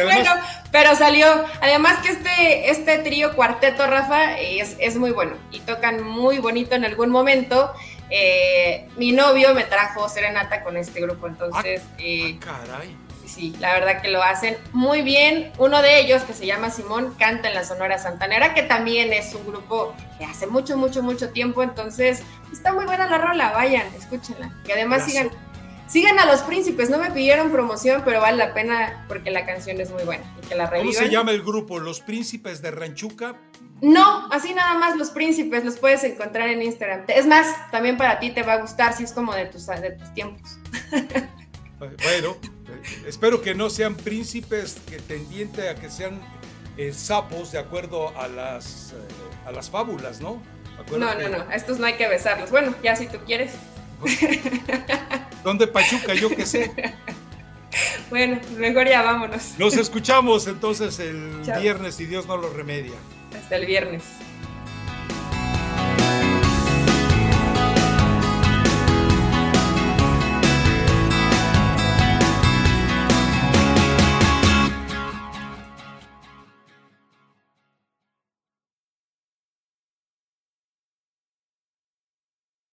bueno, 0.03 0.31
pero 0.71 0.95
salió. 0.95 1.27
Además 1.61 1.99
que 1.99 2.09
este, 2.09 2.69
este 2.69 2.97
trío 2.99 3.35
cuarteto, 3.35 3.87
Rafa, 3.87 4.39
es, 4.39 4.75
es, 4.79 4.95
muy 4.95 5.11
bueno 5.11 5.33
y 5.51 5.59
tocan 5.59 6.03
muy 6.03 6.39
bonito 6.39 6.75
en 6.75 6.85
algún 6.85 7.09
momento. 7.09 7.73
Eh, 8.09 8.87
mi 8.97 9.11
novio 9.11 9.53
me 9.53 9.63
trajo 9.63 10.09
serenata 10.09 10.63
con 10.63 10.77
este 10.77 11.01
grupo, 11.01 11.27
entonces. 11.27 11.81
Ah, 11.83 11.95
eh, 11.99 12.39
ah, 12.41 12.59
caray. 12.65 12.97
Sí, 13.25 13.55
la 13.59 13.73
verdad 13.73 14.01
que 14.01 14.09
lo 14.09 14.21
hacen 14.21 14.57
muy 14.73 15.03
bien. 15.03 15.53
Uno 15.57 15.81
de 15.81 15.99
ellos, 15.99 16.23
que 16.23 16.33
se 16.33 16.45
llama 16.45 16.69
Simón, 16.69 17.15
canta 17.17 17.47
en 17.47 17.55
la 17.55 17.63
Sonora 17.63 17.97
Santanera, 17.97 18.53
que 18.53 18.63
también 18.63 19.13
es 19.13 19.33
un 19.33 19.47
grupo 19.47 19.93
que 20.17 20.25
hace 20.25 20.47
mucho, 20.47 20.75
mucho, 20.75 21.01
mucho 21.01 21.29
tiempo. 21.29 21.63
Entonces, 21.63 22.23
está 22.51 22.73
muy 22.73 22.83
buena 22.83 23.07
la 23.07 23.17
rola, 23.17 23.51
vayan, 23.51 23.87
escúchenla. 23.97 24.51
Y 24.67 24.71
además 24.73 25.05
sigan 25.05 25.31
Sigan 25.91 26.17
a 26.19 26.25
los 26.25 26.41
príncipes, 26.43 26.89
no 26.89 26.97
me 26.97 27.11
pidieron 27.11 27.51
promoción, 27.51 28.03
pero 28.05 28.21
vale 28.21 28.37
la 28.37 28.53
pena 28.53 29.03
porque 29.09 29.29
la 29.29 29.45
canción 29.45 29.81
es 29.81 29.91
muy 29.91 30.03
buena 30.03 30.23
y 30.41 30.47
que 30.47 30.55
la 30.55 30.69
¿Cómo 30.69 30.93
se 30.93 31.09
llama 31.09 31.31
el 31.31 31.41
grupo? 31.41 31.79
¿Los 31.79 31.99
príncipes 31.99 32.61
de 32.61 32.71
Ranchuca? 32.71 33.35
No, 33.81 34.31
así 34.31 34.53
nada 34.53 34.75
más 34.75 34.95
los 34.95 35.09
príncipes 35.09 35.65
los 35.65 35.77
puedes 35.77 36.05
encontrar 36.05 36.47
en 36.47 36.61
Instagram. 36.61 37.03
Es 37.09 37.27
más, 37.27 37.47
también 37.71 37.97
para 37.97 38.19
ti 38.19 38.29
te 38.29 38.41
va 38.41 38.53
a 38.53 38.57
gustar 38.61 38.95
si 38.95 39.03
es 39.03 39.11
como 39.11 39.33
de 39.33 39.47
tus, 39.47 39.65
de 39.65 39.91
tus 39.91 40.13
tiempos. 40.13 40.57
Bueno, 41.79 42.37
eh, 42.43 43.07
espero 43.07 43.41
que 43.41 43.55
no 43.55 43.71
sean 43.71 43.95
príncipes 43.95 44.77
que 44.87 44.99
tendiente 44.99 45.67
a 45.67 45.73
que 45.73 45.89
sean 45.89 46.21
eh, 46.77 46.93
sapos 46.93 47.51
de 47.51 47.57
acuerdo 47.57 48.15
a 48.17 48.27
las, 48.27 48.93
eh, 48.93 49.47
a 49.47 49.51
las 49.51 49.71
fábulas, 49.71 50.21
¿no? 50.21 50.41
No, 50.91 51.15
no, 51.15 51.29
no, 51.29 51.37
a 51.49 51.55
estos 51.55 51.79
no 51.79 51.87
hay 51.87 51.95
que 51.95 52.07
besarlos. 52.07 52.51
Bueno, 52.51 52.75
ya 52.83 52.95
si 52.95 53.07
tú 53.07 53.17
quieres. 53.25 53.53
¿Dónde 55.43 55.67
Pachuca? 55.67 56.13
Yo 56.13 56.29
qué 56.29 56.45
sé. 56.45 56.71
Bueno, 58.09 58.39
mejor 58.57 58.87
ya 58.87 59.01
vámonos. 59.01 59.57
Nos 59.57 59.75
escuchamos 59.77 60.47
entonces 60.47 60.99
el 60.99 61.41
viernes 61.61 61.99
y 61.99 62.05
Dios 62.05 62.27
no 62.27 62.37
lo 62.37 62.49
remedia. 62.51 62.95
Hasta 63.35 63.55
el 63.55 63.65
viernes. 63.65 64.03